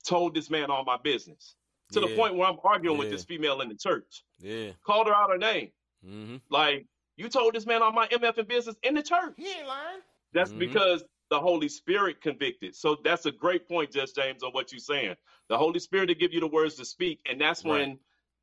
told 0.08 0.36
this 0.36 0.50
man 0.50 0.70
all 0.70 0.84
my 0.86 0.98
business. 0.98 1.56
to 1.92 2.00
Yeah. 2.02 2.08
the 2.08 2.16
point 2.16 2.34
where 2.34 2.48
I'm 2.48 2.58
arguing 2.64 2.98
with 2.98 3.12
this 3.12 3.26
female 3.26 3.62
in 3.62 3.70
the 3.70 3.76
church. 3.76 4.24
Yeah. 4.40 4.72
Called 4.84 5.06
her 5.06 5.14
out 5.14 5.30
her 5.30 5.38
name. 5.38 5.72
Mm-hmm. 6.04 6.38
Like, 6.50 6.88
you 7.16 7.30
told 7.30 7.54
this 7.54 7.68
man 7.68 7.84
all 7.84 7.92
my 7.92 8.08
MF 8.08 8.40
and 8.40 8.48
business 8.48 8.76
in 8.82 8.96
the 8.96 9.04
church. 9.04 9.36
He 9.38 9.48
ain't 9.52 9.68
lying. 9.68 10.00
That's 10.34 10.52
Mhm. 10.52 10.58
because 10.58 11.04
the 11.30 11.40
Holy 11.40 11.70
Spirit 11.70 12.22
convicted. 12.22 12.76
So 12.76 12.96
that's 13.04 13.28
a 13.28 13.32
great 13.32 13.68
point, 13.68 13.92
Just 13.92 14.16
James, 14.16 14.42
on 14.42 14.52
what 14.52 14.72
you're 14.72 14.80
saying. 14.80 15.16
The 15.48 15.60
Holy 15.60 15.78
Spirit 15.80 16.08
to 16.08 16.16
give 16.16 16.34
you 16.34 16.40
the 16.40 16.48
words 16.48 16.74
to 16.78 16.86
speak, 16.86 17.20
and 17.28 17.40
that's 17.40 17.64
when 17.64 18.00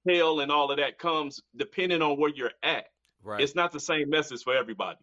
hell 0.09 0.39
and 0.39 0.53
all 0.53 0.71
of 0.71 0.77
that 0.77 0.99
comes, 0.99 1.41
depending 1.57 2.01
on 2.01 2.19
where 2.21 2.31
you're 2.31 2.53
at. 2.63 2.87
Right. 3.25 3.41
It's 3.41 3.57
not 3.57 3.73
the 3.73 3.81
same 3.81 4.09
message 4.09 4.45
for 4.45 4.55
everybody. 4.55 4.99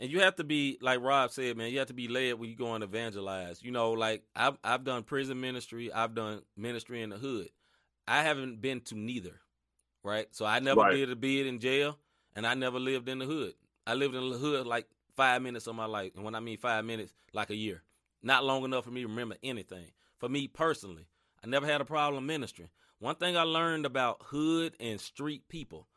And 0.00 0.10
you 0.10 0.20
have 0.20 0.36
to 0.36 0.44
be 0.44 0.78
like 0.82 1.00
Rob 1.02 1.30
said, 1.30 1.56
man. 1.58 1.70
You 1.72 1.78
have 1.80 1.88
to 1.88 1.94
be 1.94 2.08
led 2.08 2.40
when 2.40 2.50
you 2.50 2.56
go 2.56 2.74
and 2.74 2.82
evangelize. 2.84 3.62
You 3.62 3.70
know, 3.72 3.92
like 3.92 4.24
I've 4.34 4.58
I've 4.64 4.84
done 4.84 5.04
prison 5.04 5.40
ministry. 5.40 5.92
I've 5.92 6.14
done 6.14 6.42
ministry 6.56 7.02
in 7.02 7.10
the 7.10 7.18
hood. 7.18 7.50
I 8.08 8.22
haven't 8.22 8.62
been 8.62 8.80
to 8.82 8.96
neither, 8.98 9.40
right? 10.02 10.26
So 10.32 10.46
I 10.46 10.60
never 10.60 10.80
Right. 10.80 10.94
did 10.96 11.10
a 11.12 11.16
bid 11.16 11.46
in 11.46 11.60
jail, 11.60 11.98
and 12.34 12.46
I 12.46 12.54
never 12.54 12.80
lived 12.80 13.08
in 13.10 13.20
the 13.20 13.26
hood. 13.26 13.54
I 13.86 13.94
lived 13.94 14.14
in 14.16 14.30
the 14.30 14.38
hood 14.38 14.66
like 14.66 14.86
five 15.16 15.42
minutes 15.42 15.66
of 15.66 15.76
my 15.76 15.86
life, 15.86 16.12
and 16.16 16.24
when 16.24 16.34
I 16.34 16.40
mean 16.40 16.58
five 16.58 16.84
minutes, 16.84 17.14
like 17.34 17.50
a 17.50 17.56
year. 17.56 17.82
Not 18.22 18.44
long 18.44 18.64
enough 18.64 18.84
for 18.84 18.90
me 18.90 19.02
to 19.02 19.08
remember 19.08 19.36
anything. 19.42 19.92
For 20.18 20.28
me 20.28 20.48
personally, 20.48 21.08
I 21.44 21.46
never 21.46 21.66
had 21.66 21.80
a 21.80 21.86
problem 21.86 22.26
ministering. 22.26 22.70
One 22.98 23.16
thing 23.16 23.36
I 23.36 23.42
learned 23.42 23.86
about 23.86 24.22
hood 24.26 24.74
and 24.80 25.00
street 25.00 25.48
people: 25.48 25.88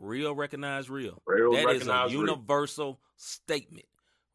real 0.00 0.34
recognize 0.34 0.90
real. 0.90 1.22
Real 1.26 1.52
That 1.52 1.58
is 1.58 1.64
a 1.64 1.66
recognize 1.68 2.10
real. 2.12 2.20
universal 2.22 3.00
statement. 3.16 3.86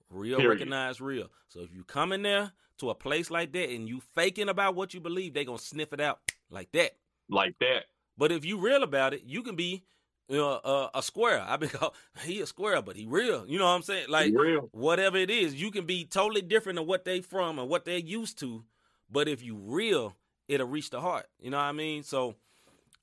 Real 0.10 0.38
Period. 0.38 0.60
recognize 0.60 1.02
real. 1.02 1.28
So 1.48 1.62
if 1.62 1.74
you 1.74 1.84
come 1.84 2.12
in 2.14 2.22
there 2.22 2.52
to 2.78 2.90
a 2.92 2.96
place 2.96 3.32
like 3.32 3.52
that 3.54 3.70
and 3.70 3.88
you 3.90 4.02
faking 4.14 4.50
about 4.50 4.76
what 4.76 4.94
you 4.94 5.00
believe, 5.00 5.34
they 5.34 5.46
gonna 5.46 5.58
sniff 5.58 5.92
it 5.94 6.00
out 6.00 6.20
like 6.50 6.72
that. 6.74 6.92
Like 7.30 7.56
that. 7.60 7.86
But 8.18 8.32
if 8.32 8.46
you 8.46 8.58
real 8.58 8.84
about 8.84 9.14
it, 9.14 9.24
you 9.26 9.42
can 9.44 9.56
be 9.56 9.84
you 10.28 10.38
know, 10.38 10.54
uh, 10.64 10.90
a 10.96 11.02
square. 11.04 11.42
I 11.46 11.58
be 11.58 11.68
called 11.70 11.94
he 12.24 12.42
a 12.42 12.46
square, 12.46 12.82
but 12.82 12.96
he 12.96 13.06
real. 13.06 13.46
You 13.48 13.58
know 13.60 13.66
what 13.66 13.72
I'm 13.72 13.82
saying? 13.84 14.10
Like 14.10 14.34
real. 14.36 14.70
whatever 14.72 15.18
it 15.18 15.30
is, 15.30 15.56
you 15.56 15.72
can 15.72 15.86
be 15.86 16.06
totally 16.06 16.42
different 16.42 16.78
than 16.78 16.88
what 16.88 17.06
they 17.06 17.22
from 17.22 17.60
and 17.60 17.70
what 17.70 17.86
they're 17.86 17.98
used 17.98 18.40
to. 18.40 18.64
But 19.10 19.28
if 19.28 19.44
you 19.44 19.56
real, 19.56 20.16
it'll 20.48 20.68
reach 20.68 20.90
the 20.90 21.02
heart. 21.02 21.28
You 21.40 21.52
know 21.52 21.58
what 21.58 21.64
I 21.64 21.72
mean? 21.74 22.04
So 22.04 22.36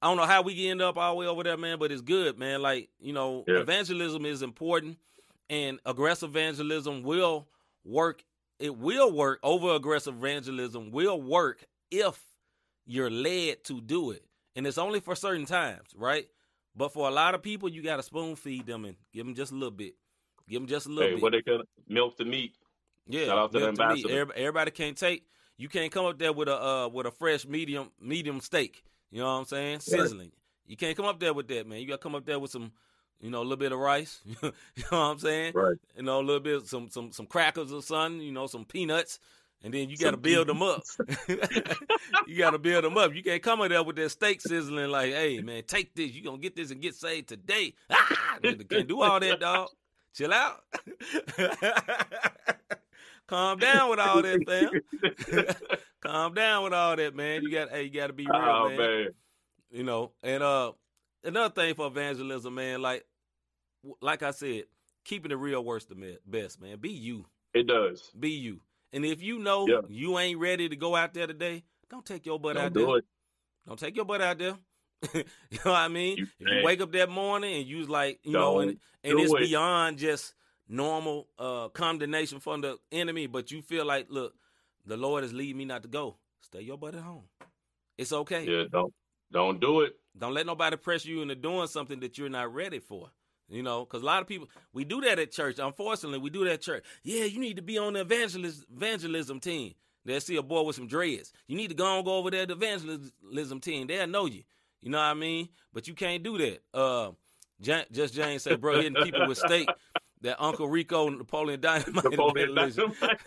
I 0.03 0.09
don't 0.09 0.17
know 0.17 0.27
how 0.27 0.43
we 0.43 0.69
end 0.69 0.83
up 0.83 0.97
all 0.99 1.13
the 1.15 1.19
way 1.21 1.27
over 1.29 1.45
there, 1.45 1.57
man, 1.57 1.79
but 1.79 1.93
it's 1.93 2.03
good, 2.03 2.37
man. 2.37 2.61
Like, 2.61 2.91
you 2.99 3.13
know, 3.13 3.45
Yeah. 3.47 3.61
evangelism 3.61 4.27
is 4.27 4.43
important 4.43 4.99
and 5.49 5.79
aggressive 5.87 6.31
evangelism 6.31 7.03
will 7.05 7.49
work. 7.85 8.25
It 8.59 8.77
will 8.77 9.13
work. 9.13 9.39
Over 9.45 9.75
aggressive 9.77 10.15
evangelism 10.17 10.91
will 10.91 11.21
work 11.23 11.65
if 11.93 12.21
you're 12.85 13.11
led 13.11 13.63
to 13.65 13.81
do 13.81 14.11
it. 14.11 14.25
And 14.57 14.67
it's 14.67 14.77
only 14.79 14.99
for 14.99 15.15
certain 15.15 15.47
times, 15.47 15.95
right? 15.95 16.29
But 16.75 16.93
for 16.93 17.07
a 17.07 17.11
lot 17.13 17.35
of 17.37 17.43
people, 17.43 17.69
you 17.69 17.81
got 17.83 17.97
to 17.97 18.03
spoon 18.03 18.35
feed 18.35 18.67
them 18.67 18.85
and 18.85 18.97
give 19.13 19.25
them 19.25 19.35
just 19.37 19.53
a 19.53 19.55
little 19.55 19.71
bit. 19.71 19.95
Give 20.49 20.61
them 20.61 20.69
just 20.69 20.87
a 20.87 20.89
little 20.89 21.11
Hey, 21.11 21.15
bit. 21.15 21.23
what 21.23 21.33
they 21.33 21.43
can 21.43 21.63
milk 21.87 22.17
the 22.17 22.25
meat. 22.25 22.57
Yeah, 23.07 23.27
Shout 23.27 23.39
out 23.39 23.53
to 23.53 23.59
the 23.59 23.67
milk 23.67 23.77
to 23.77 23.83
ambassador. 23.83 24.11
Everybody, 24.13 24.41
everybody 24.41 24.71
can't 24.73 24.99
take. 24.99 25.27
You 25.59 25.69
can't 25.69 25.93
come 25.93 26.07
up 26.07 26.19
there 26.19 26.33
with 26.33 26.49
a 26.49 26.61
uh, 26.61 26.89
with 26.89 27.07
a 27.07 27.11
fresh 27.13 27.47
medium 27.47 27.93
medium 28.01 28.41
steak. 28.41 28.83
You 29.13 29.21
know 29.21 29.27
what 29.27 29.41
I'm 29.41 29.45
saying? 29.45 29.81
Sizzling. 29.81 30.33
You 30.67 30.77
can't 30.77 30.97
come 30.97 31.07
up 31.07 31.21
there 31.21 31.35
with 31.35 31.47
that, 31.49 31.69
man. 31.69 31.81
You 31.81 31.87
got 31.87 31.95
to 31.95 32.03
come 32.03 32.15
up 32.15 32.25
there 32.25 32.39
with 32.39 32.51
some, 32.51 32.73
you 33.21 33.31
know, 33.31 33.41
a 33.41 33.43
little 33.43 33.59
bit 33.59 33.73
of 33.73 33.79
rice. 33.79 34.21
you 34.27 34.35
know 34.43 34.53
what 34.89 34.99
I'm 34.99 35.19
saying? 35.19 35.53
Right. 35.55 35.77
You 35.97 36.03
know, 36.03 36.19
a 36.19 36.23
little 36.23 36.41
bit 36.41 36.67
some 36.67 36.89
some 36.89 37.13
some 37.13 37.27
crackers 37.27 37.73
or 37.73 37.83
something. 37.83 38.23
You 38.23 38.33
know, 38.33 38.47
some 38.47 38.65
peanuts. 38.65 39.19
And 39.65 39.73
then 39.73 39.89
you 39.91 39.97
got 39.97 40.11
to 40.11 40.17
build 40.17 40.49
them 40.49 40.61
up. 40.61 40.83
you 42.27 42.37
got 42.37 42.51
to 42.51 42.59
build 42.59 42.83
them 42.83 42.99
up. 42.99 43.15
You 43.15 43.23
can't 43.23 43.43
come 43.43 43.61
up 43.61 43.69
there 43.69 43.83
with 43.85 43.95
that 43.97 44.11
steak 44.11 44.41
sizzling 44.41 44.91
like, 44.91 45.13
"Hey, 45.13 45.41
man, 45.41 45.63
take 45.63 45.95
this. 45.95 46.11
You 46.13 46.25
gonna 46.25 46.39
get 46.39 46.57
this 46.57 46.73
and 46.73 46.81
get 46.81 46.97
saved 46.97 47.29
today." 47.29 47.75
Ah, 47.89 48.39
can't 48.43 48.89
do 48.89 49.03
all 49.03 49.21
that, 49.21 49.39
dog. 49.39 49.69
Chill 50.15 50.33
out. 50.33 50.65
Calm 53.33 53.59
down 53.59 53.89
with 53.89 53.99
all 53.99 54.21
that, 54.21 54.45
fam. 54.47 55.55
Calm 56.05 56.35
down 56.35 56.65
with 56.65 56.75
all 56.75 56.95
that, 56.97 57.15
man. 57.15 57.43
You 57.43 57.51
got, 57.51 57.71
hey, 57.71 57.85
you 57.85 57.91
got 57.91 58.09
to 58.09 58.13
be 58.13 58.27
real, 58.27 58.43
oh 58.43 58.69
man. 58.69 58.77
man. 58.77 59.09
You 59.71 59.85
know, 59.85 60.13
and 60.23 60.43
uh, 60.43 60.73
another 61.25 61.49
thing 61.55 61.75
for 61.75 61.87
evangelism, 61.87 62.55
man, 62.55 62.83
like, 62.83 63.07
like 64.03 64.23
I 64.23 64.33
said, 64.33 64.65
keeping 65.07 65.31
it 65.31 65.37
real 65.37 65.65
works 65.65 65.87
the 65.87 66.19
best, 66.27 66.61
man. 66.61 66.77
Be 66.79 66.91
you, 66.91 67.25
It 67.55 67.67
does. 67.67 68.11
be 68.21 68.33
you. 68.33 68.61
And 68.93 69.03
if 69.07 69.23
you 69.23 69.39
know 69.39 69.67
Yeah. 69.67 69.81
you 69.89 70.19
ain't 70.19 70.39
ready 70.39 70.69
to 70.69 70.77
go 70.77 70.95
out 70.95 71.15
there 71.15 71.27
today, 71.27 71.65
don't 71.89 72.05
take 72.05 72.27
your 72.27 72.39
butt 72.39 72.57
Don't 72.57 72.67
out 72.67 72.73
do 72.75 72.87
there. 72.87 72.97
it. 72.99 73.05
Don't 73.67 73.79
take 73.79 73.97
your 73.97 74.05
butt 74.05 74.21
out 74.21 74.37
there. 74.37 74.59
you 75.15 75.25
know 75.65 75.73
what 75.73 75.81
I 75.81 75.89
mean? 75.89 76.19
You 76.19 76.27
if 76.39 76.49
you 76.51 76.65
wake 76.65 76.83
up 76.83 76.93
that 76.93 77.09
morning 77.09 77.61
and 77.61 77.67
you 77.67 77.79
was 77.79 77.89
like, 77.89 78.21
you 78.25 78.33
know, 78.33 78.61
and, 78.61 78.79
and 79.03 79.19
it's 79.19 79.33
it. 79.33 79.39
beyond 79.39 79.97
just 79.97 80.35
normal 80.69 81.29
uh 81.39 81.69
condemnation 81.69 82.41
from 82.41 82.61
the 82.61 82.79
enemy, 82.91 83.27
but 83.27 83.51
you 83.51 83.63
feel 83.63 83.85
like, 83.85 84.07
look, 84.11 84.35
the 84.87 84.97
Lord 84.97 85.25
is 85.25 85.33
leading 85.33 85.59
me 85.59 85.65
not 85.65 85.83
to 85.83 85.89
go. 85.89 86.17
Stay 86.41 86.63
your 86.63 86.79
butt 86.79 86.95
at 86.95 87.03
home. 87.03 87.25
It's 87.99 88.13
okay. 88.13 88.45
Yeah, 88.45 88.65
don't 88.71 88.93
don't 89.31 89.61
do 89.61 89.81
it. 89.83 89.97
Don't 90.19 90.35
let 90.35 90.47
nobody 90.47 90.77
pressure 90.77 91.09
you 91.09 91.23
into 91.23 91.35
doing 91.35 91.67
something 91.69 92.01
that 92.01 92.19
you're 92.19 92.29
not 92.29 92.53
ready 92.53 92.79
for. 92.79 93.11
You 93.49 93.63
know, 93.63 93.85
because 93.85 94.03
a 94.03 94.07
lot 94.07 94.23
of 94.23 94.29
people 94.29 94.49
we 94.73 94.85
do 94.85 95.01
that 95.03 95.19
at 95.19 95.31
church. 95.31 95.59
Unfortunately, 95.59 96.19
we 96.19 96.31
do 96.31 96.45
that 96.45 96.55
at 96.55 96.63
church. 96.63 96.85
Yeah, 97.03 97.25
you 97.25 97.39
need 97.39 97.57
to 97.57 97.63
be 97.63 97.79
on 97.79 97.95
the 97.95 98.01
evangelism 98.01 98.65
evangelism 98.75 99.41
team. 99.41 99.75
They'll 100.05 100.21
see 100.21 100.37
a 100.37 100.43
boy 100.43 100.63
with 100.63 100.77
some 100.77 100.87
dreads. 100.89 101.33
You 101.47 101.57
need 101.57 101.69
to 101.69 101.75
go 101.75 101.97
and 101.97 102.05
go 102.05 102.17
over 102.17 102.31
there 102.31 102.47
to 102.47 102.55
the 102.55 102.65
evangelism 102.65 103.61
team. 103.61 103.87
They'll 103.87 104.07
know 104.07 104.27
you. 104.27 104.43
You 104.81 104.91
know 104.91 104.99
what 104.99 105.05
I 105.05 105.15
mean? 105.15 105.49
But 105.73 105.87
you 105.87 105.95
can't 105.95 106.23
do 106.23 106.39
that. 106.39 106.63
Uh, 106.75 107.11
just 107.61 108.15
James 108.15 108.43
said, 108.43 108.61
bro, 108.61 108.77
hitting 108.77 109.01
people 109.05 109.29
with 109.29 109.39
steak. 109.39 109.69
That 110.23 110.41
Uncle 110.41 110.69
Rico 110.69 111.09
and 111.09 111.19
Napoleon 111.19 111.61
Dynamite. 111.61 112.05
Napoleon 112.05 112.51
evangelism. 112.51 112.95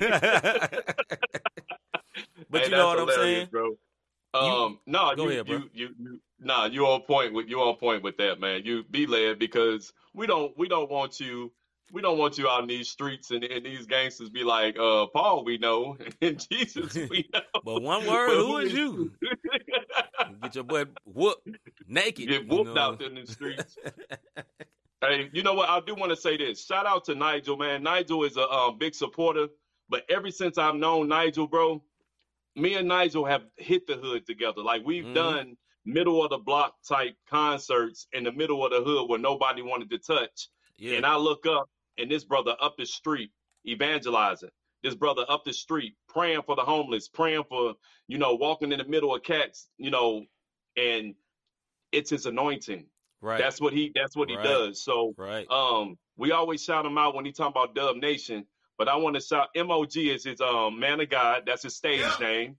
but 2.50 2.62
Hey, 2.62 2.66
you 2.66 2.70
know 2.72 2.88
what 2.88 3.00
I'm 3.00 3.10
saying? 3.10 3.48
bro. 3.52 3.78
Um, 4.34 4.80
no, 4.86 5.16
Go 5.16 5.26
you, 5.26 5.30
ahead, 5.32 5.46
bro. 5.46 5.58
you, 5.58 5.70
you, 5.74 5.90
you, 5.98 6.20
nah, 6.40 6.66
you 6.66 6.86
on 6.86 7.02
point 7.02 7.34
with 7.34 7.48
you 7.48 7.62
on 7.62 7.76
point 7.78 8.04
with 8.04 8.18
that, 8.18 8.40
man. 8.40 8.62
You 8.66 8.84
be 8.84 9.06
led 9.08 9.40
because 9.40 9.94
we 10.14 10.28
don't, 10.28 10.58
we 10.58 10.68
don't 10.68 10.90
want 10.92 11.20
you, 11.22 11.52
we 11.94 12.02
don't 12.02 12.18
want 12.18 12.38
you 12.38 12.50
out 12.50 12.62
in 12.62 12.68
these 12.68 12.90
streets 12.90 13.32
and, 13.32 13.44
and 13.46 13.66
these 13.66 13.86
gangsters 13.86 14.30
be 14.30 14.44
like, 14.44 14.78
uh, 14.78 15.06
Paul, 15.08 15.46
we 15.46 15.58
know, 15.58 15.98
and 16.22 16.46
Jesus, 16.52 16.94
we 17.10 17.30
know. 17.34 17.42
But 17.64 17.82
one 17.82 18.06
word, 18.06 18.28
But 18.28 18.38
who 18.38 18.58
is 18.58 18.74
you? 18.74 19.12
Get 20.42 20.56
your 20.56 20.64
butt 20.66 20.90
whooped 21.06 21.48
naked. 21.88 22.28
Get 22.28 22.44
you 22.44 22.50
whooped 22.50 22.74
know? 22.74 22.82
out 22.82 23.02
in 23.02 23.16
the 23.16 23.26
streets. 23.26 23.78
Hey, 25.02 25.30
you 25.34 25.44
know 25.44 25.54
what? 25.54 25.70
I 25.70 25.80
do 25.82 25.96
want 25.96 26.12
to 26.12 26.16
say 26.16 26.38
this. 26.38 26.66
Shout 26.66 26.86
out 26.86 27.06
to 27.06 27.16
Nigel, 27.16 27.58
man. 27.58 27.84
Nigel 27.84 28.24
is 28.24 28.38
a 28.38 28.48
um, 28.50 28.78
big 28.78 28.96
supporter. 28.96 29.48
But 29.90 30.04
ever 30.10 30.32
since 30.32 30.58
I've 30.58 30.76
known 30.76 31.08
Nigel, 31.08 31.48
bro, 31.48 31.84
me 32.56 32.76
and 32.76 32.88
Nigel 32.88 33.26
have 33.26 33.44
hit 33.58 33.86
the 33.88 33.96
hood 33.98 34.26
together. 34.26 34.62
Like 34.62 34.84
we've 34.86 35.06
Mhm. 35.06 35.14
done 35.14 35.58
middle 35.86 36.24
of 36.24 36.32
the 36.32 36.38
block 36.40 36.76
type 36.88 37.16
concerts 37.30 38.08
in 38.14 38.24
the 38.24 38.32
middle 38.32 38.66
of 38.66 38.72
the 38.72 38.82
hood 38.84 39.08
where 39.10 39.20
nobody 39.20 39.62
wanted 39.62 39.90
to 39.92 40.00
touch. 40.00 40.50
yeah. 40.78 40.98
And 40.98 41.06
I 41.06 41.16
look 41.18 41.46
up, 41.46 41.70
and 41.98 42.12
this 42.12 42.26
brother 42.26 42.56
up 42.60 42.76
the 42.78 42.86
street 42.86 43.32
evangelizing. 43.68 44.50
This 44.84 44.96
brother 44.96 45.26
up 45.30 45.46
the 45.46 45.54
street 45.54 45.96
praying 46.10 46.42
for 46.44 46.56
the 46.56 46.64
homeless, 46.66 47.08
praying 47.08 47.46
for, 47.46 47.76
you 48.08 48.18
know, 48.18 48.36
walking 48.36 48.72
in 48.74 48.80
the 48.80 48.86
middle 48.86 49.16
of 49.16 49.24
cats, 49.24 49.70
you 49.78 49.90
know, 49.92 50.26
and 50.76 51.16
it's 51.92 52.10
his 52.10 52.26
anointing. 52.26 52.90
Right. 53.22 53.40
That's 53.40 53.62
what 53.62 53.74
he 53.74 53.92
that's 53.96 54.16
what 54.16 54.30
he 54.30 54.38
Right. 54.38 54.44
does. 54.44 54.84
So 54.84 55.16
right. 55.18 55.50
um 55.52 55.98
we 56.18 56.32
always 56.32 56.64
shout 56.64 56.86
him 56.86 56.98
out 56.98 57.16
when 57.16 57.26
he 57.26 57.32
talking 57.32 57.52
about 57.52 57.76
Dub 57.76 57.98
Nation, 57.98 58.46
but 58.78 58.88
I 58.90 58.96
want 58.98 59.16
to 59.16 59.22
shout 59.22 59.50
MOG 59.56 59.98
is 59.98 60.26
his 60.26 60.42
um 60.42 60.80
man 60.80 61.02
of 61.02 61.10
God, 61.10 61.44
that's 61.46 61.64
his 61.64 61.76
stage 61.76 62.20
name. 62.20 62.58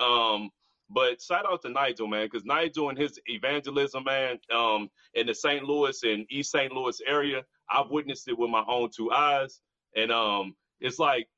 Um 0.00 0.50
but 0.90 1.20
shout 1.22 1.46
out 1.50 1.62
to 1.62 1.70
Nigel, 1.70 2.06
man, 2.08 2.26
because 2.26 2.44
Nigel 2.46 2.90
and 2.90 2.98
his 2.98 3.20
evangelism, 3.26 4.04
man, 4.04 4.38
um, 4.54 4.90
in 5.14 5.26
the 5.26 5.34
St. 5.34 5.64
Louis 5.64 6.02
and 6.04 6.26
East 6.30 6.52
St. 6.52 6.72
Louis 6.72 7.00
area, 7.06 7.44
I've 7.70 7.90
witnessed 7.90 8.28
it 8.28 8.38
with 8.38 8.50
my 8.50 8.64
own 8.68 8.90
two 8.96 9.12
eyes. 9.12 9.60
And 9.96 10.12
um, 10.12 10.56
it's 10.80 10.98
like 10.98 11.28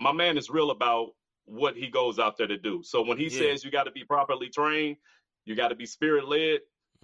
my 0.00 0.12
man 0.12 0.38
is 0.38 0.50
real 0.50 0.70
about 0.70 1.10
what 1.46 1.76
he 1.76 1.90
goes 1.90 2.18
out 2.18 2.36
there 2.38 2.48
to 2.48 2.58
do. 2.58 2.82
So 2.84 3.02
when 3.02 3.18
he 3.18 3.24
Yeah. 3.24 3.30
says 3.30 3.64
you 3.64 3.70
got 3.70 3.84
to 3.84 3.92
be 3.92 4.04
properly 4.04 4.50
trained, 4.50 4.98
you 5.44 5.56
got 5.56 5.68
to 5.68 5.76
be 5.76 5.86
spirit 5.86 6.28
led, 6.28 6.60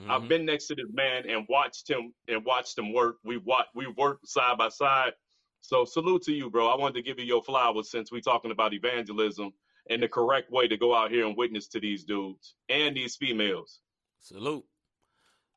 I've 0.08 0.22
Mhm. 0.22 0.28
been 0.28 0.44
next 0.46 0.66
to 0.68 0.74
this 0.74 0.86
man 0.92 1.28
and 1.28 1.46
watched 1.48 1.88
him 1.90 2.14
and 2.28 2.44
watched 2.44 2.78
him 2.78 2.92
work. 2.92 3.16
We 3.24 3.36
watch 3.38 3.66
we 3.74 3.86
worked 3.88 4.28
side 4.28 4.56
by 4.58 4.68
side. 4.68 5.12
So 5.60 5.84
salute 5.84 6.22
to 6.22 6.32
you, 6.32 6.50
bro. 6.50 6.68
I 6.68 6.76
wanted 6.76 6.94
to 6.94 7.02
give 7.02 7.18
you 7.18 7.24
your 7.24 7.42
flowers 7.42 7.90
since 7.90 8.12
we're 8.12 8.20
talking 8.20 8.52
about 8.52 8.72
evangelism 8.74 9.52
and 9.90 10.02
the 10.02 10.08
correct 10.08 10.50
way 10.52 10.68
to 10.68 10.76
go 10.76 10.94
out 10.94 11.10
here 11.10 11.26
and 11.26 11.36
witness 11.36 11.66
to 11.68 11.80
these 11.80 12.04
dudes 12.04 12.54
and 12.68 12.96
these 12.96 13.16
females. 13.16 13.80
Salute. 14.20 14.64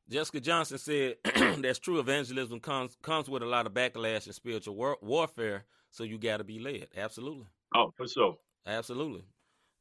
Jessica 0.08 0.40
Johnson 0.40 0.78
said 0.78 1.16
that's 1.62 1.78
true. 1.78 2.00
Evangelism 2.00 2.58
comes 2.60 2.96
comes 3.02 3.28
with 3.30 3.42
a 3.42 3.46
lot 3.46 3.66
of 3.66 3.72
backlash 3.74 4.26
and 4.26 4.34
spiritual 4.34 4.74
war- 4.74 4.98
warfare, 5.00 5.66
so 5.90 6.02
you 6.02 6.18
got 6.18 6.38
to 6.38 6.44
be 6.44 6.58
led. 6.58 6.88
Absolutely, 6.96 7.46
Oh, 7.74 7.92
for 7.96 8.08
sure. 8.08 8.36
absolutely. 8.66 9.22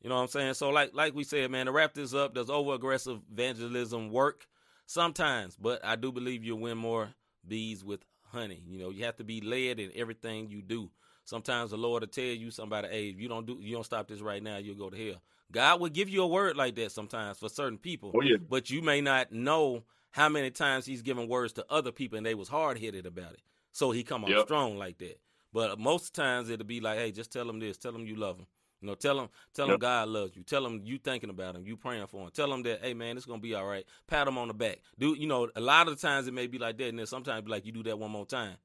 You 0.01 0.09
know 0.09 0.15
what 0.15 0.21
I'm 0.23 0.27
saying? 0.29 0.53
So 0.55 0.69
like 0.69 0.91
like 0.93 1.13
we 1.13 1.23
said, 1.23 1.51
man, 1.51 1.67
to 1.67 1.71
wrap 1.71 1.93
this 1.93 2.13
up, 2.13 2.33
does 2.33 2.49
over 2.49 2.73
aggressive 2.73 3.19
evangelism 3.31 4.11
work? 4.11 4.47
Sometimes, 4.87 5.55
but 5.55 5.83
I 5.85 5.95
do 5.95 6.11
believe 6.11 6.43
you'll 6.43 6.59
win 6.59 6.77
more 6.77 7.09
bees 7.47 7.83
with 7.83 8.01
honey. 8.31 8.61
You 8.67 8.79
know, 8.79 8.89
you 8.89 9.05
have 9.05 9.15
to 9.17 9.23
be 9.23 9.39
led 9.39 9.79
in 9.79 9.91
everything 9.95 10.49
you 10.49 10.61
do. 10.61 10.89
Sometimes 11.23 11.71
the 11.71 11.77
Lord 11.77 12.01
will 12.01 12.07
tell 12.07 12.23
you 12.23 12.51
somebody, 12.51 12.87
hey, 12.89 13.09
if 13.09 13.19
you 13.19 13.29
don't 13.29 13.45
do 13.45 13.57
you 13.61 13.75
don't 13.75 13.85
stop 13.85 14.07
this 14.07 14.21
right 14.21 14.41
now, 14.43 14.57
you'll 14.57 14.75
go 14.75 14.89
to 14.89 15.07
hell. 15.07 15.21
God 15.51 15.79
will 15.79 15.89
give 15.89 16.09
you 16.09 16.23
a 16.23 16.27
word 16.27 16.57
like 16.57 16.75
that 16.75 16.91
sometimes 16.91 17.37
for 17.37 17.49
certain 17.49 17.77
people. 17.77 18.11
Oh, 18.15 18.21
yeah. 18.21 18.37
But 18.49 18.69
you 18.69 18.81
may 18.81 19.01
not 19.01 19.31
know 19.31 19.83
how 20.11 20.29
many 20.29 20.49
times 20.49 20.85
he's 20.85 21.01
given 21.01 21.27
words 21.27 21.53
to 21.53 21.65
other 21.69 21.91
people 21.91 22.17
and 22.17 22.25
they 22.25 22.35
was 22.35 22.47
hard 22.49 22.79
headed 22.79 23.05
about 23.05 23.33
it. 23.33 23.41
So 23.71 23.91
he 23.91 24.03
come 24.03 24.25
on 24.25 24.31
Yep. 24.31 24.41
strong 24.41 24.77
like 24.77 24.97
that. 24.99 25.19
But 25.53 25.79
most 25.79 26.13
times 26.15 26.49
it'll 26.49 26.65
be 26.65 26.79
like, 26.79 26.97
hey, 26.97 27.11
just 27.11 27.31
tell 27.31 27.45
them 27.45 27.59
this, 27.59 27.77
tell 27.77 27.91
them 27.91 28.05
you 28.05 28.15
love 28.15 28.37
them. 28.37 28.47
You 28.81 28.87
know, 28.87 28.95
tell 28.95 29.15
them, 29.15 29.29
tell 29.53 29.67
them 29.67 29.73
Yep. 29.75 29.79
God 29.79 30.07
loves 30.09 30.35
you. 30.35 30.43
Tell 30.43 30.63
them 30.63 30.81
you 30.83 30.97
thinking 30.97 31.29
about 31.29 31.55
him, 31.55 31.65
you 31.67 31.77
praying 31.77 32.07
for 32.07 32.23
him. 32.25 32.31
Tell 32.33 32.49
them 32.49 32.63
that, 32.63 32.79
hey 32.83 32.93
man, 32.95 33.15
it's 33.15 33.25
gonna 33.27 33.39
be 33.39 33.53
all 33.53 33.65
right. 33.65 33.85
Pat 34.07 34.27
him 34.27 34.37
on 34.37 34.47
the 34.47 34.53
back. 34.55 34.79
Do 34.97 35.13
you 35.17 35.27
know? 35.27 35.49
A 35.55 35.61
lot 35.61 35.87
of 35.87 35.95
the 35.99 36.07
times 36.07 36.27
it 36.27 36.33
may 36.33 36.47
be 36.47 36.57
like 36.57 36.77
that, 36.79 36.87
and 36.87 36.97
then 36.99 37.05
sometimes 37.05 37.43
be 37.45 37.51
like 37.51 37.65
you 37.65 37.71
do 37.71 37.83
that 37.83 37.99
one 37.99 38.09
more 38.11 38.25
time. 38.25 38.55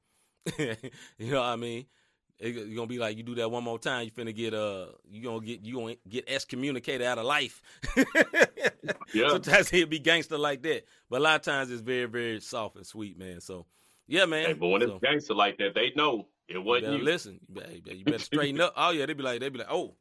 you 0.58 0.74
know 1.18 1.40
what 1.40 1.46
I 1.46 1.56
mean? 1.56 1.86
It- 2.38 2.54
You're 2.54 2.76
gonna 2.76 2.86
be 2.86 2.98
like 2.98 3.16
you 3.16 3.22
do 3.24 3.34
that 3.36 3.50
one 3.50 3.64
more 3.64 3.78
time, 3.78 4.04
you 4.04 4.10
finna 4.10 4.34
get 4.34 4.54
uh, 4.54 4.86
you 5.08 5.22
gonna 5.22 5.44
get 5.44 5.60
you 5.62 5.74
gonna 5.74 5.96
get 6.08 6.24
excommunicated 6.28 7.06
out 7.06 7.18
of 7.18 7.24
life. 7.26 7.62
Yeah. 9.12 9.30
Sometimes 9.30 9.68
he'll 9.70 9.86
be 9.86 9.98
gangster 9.98 10.36
like 10.38 10.62
that, 10.62 10.84
but 11.08 11.20
a 11.20 11.22
lot 11.24 11.36
of 11.36 11.42
times 11.42 11.70
it's 11.70 11.80
very 11.80 12.06
very 12.06 12.40
soft 12.40 12.76
and 12.76 12.86
sweet, 12.86 13.18
man. 13.18 13.40
So 13.40 13.66
yeah, 14.06 14.24
man. 14.26 14.46
Hey, 14.46 14.52
but 14.52 14.68
when 14.68 14.80
So- 14.82 14.94
it's 14.96 15.02
gangster 15.02 15.34
like 15.34 15.58
that, 15.58 15.74
they 15.74 15.92
know 15.96 16.28
it 16.48 16.58
wasn't 16.58 16.98
you. 16.98 17.04
listen. 17.04 17.40
You 17.48 17.54
better, 17.60 17.94
you 17.94 18.04
better 18.04 18.18
straighten 18.18 18.60
up. 18.60 18.74
Oh 18.76 18.90
yeah, 18.90 19.06
they 19.06 19.14
be 19.14 19.22
like, 19.22 19.40
they'd 19.40 19.52
be 19.52 19.58
like, 19.60 19.70
oh, 19.70 19.94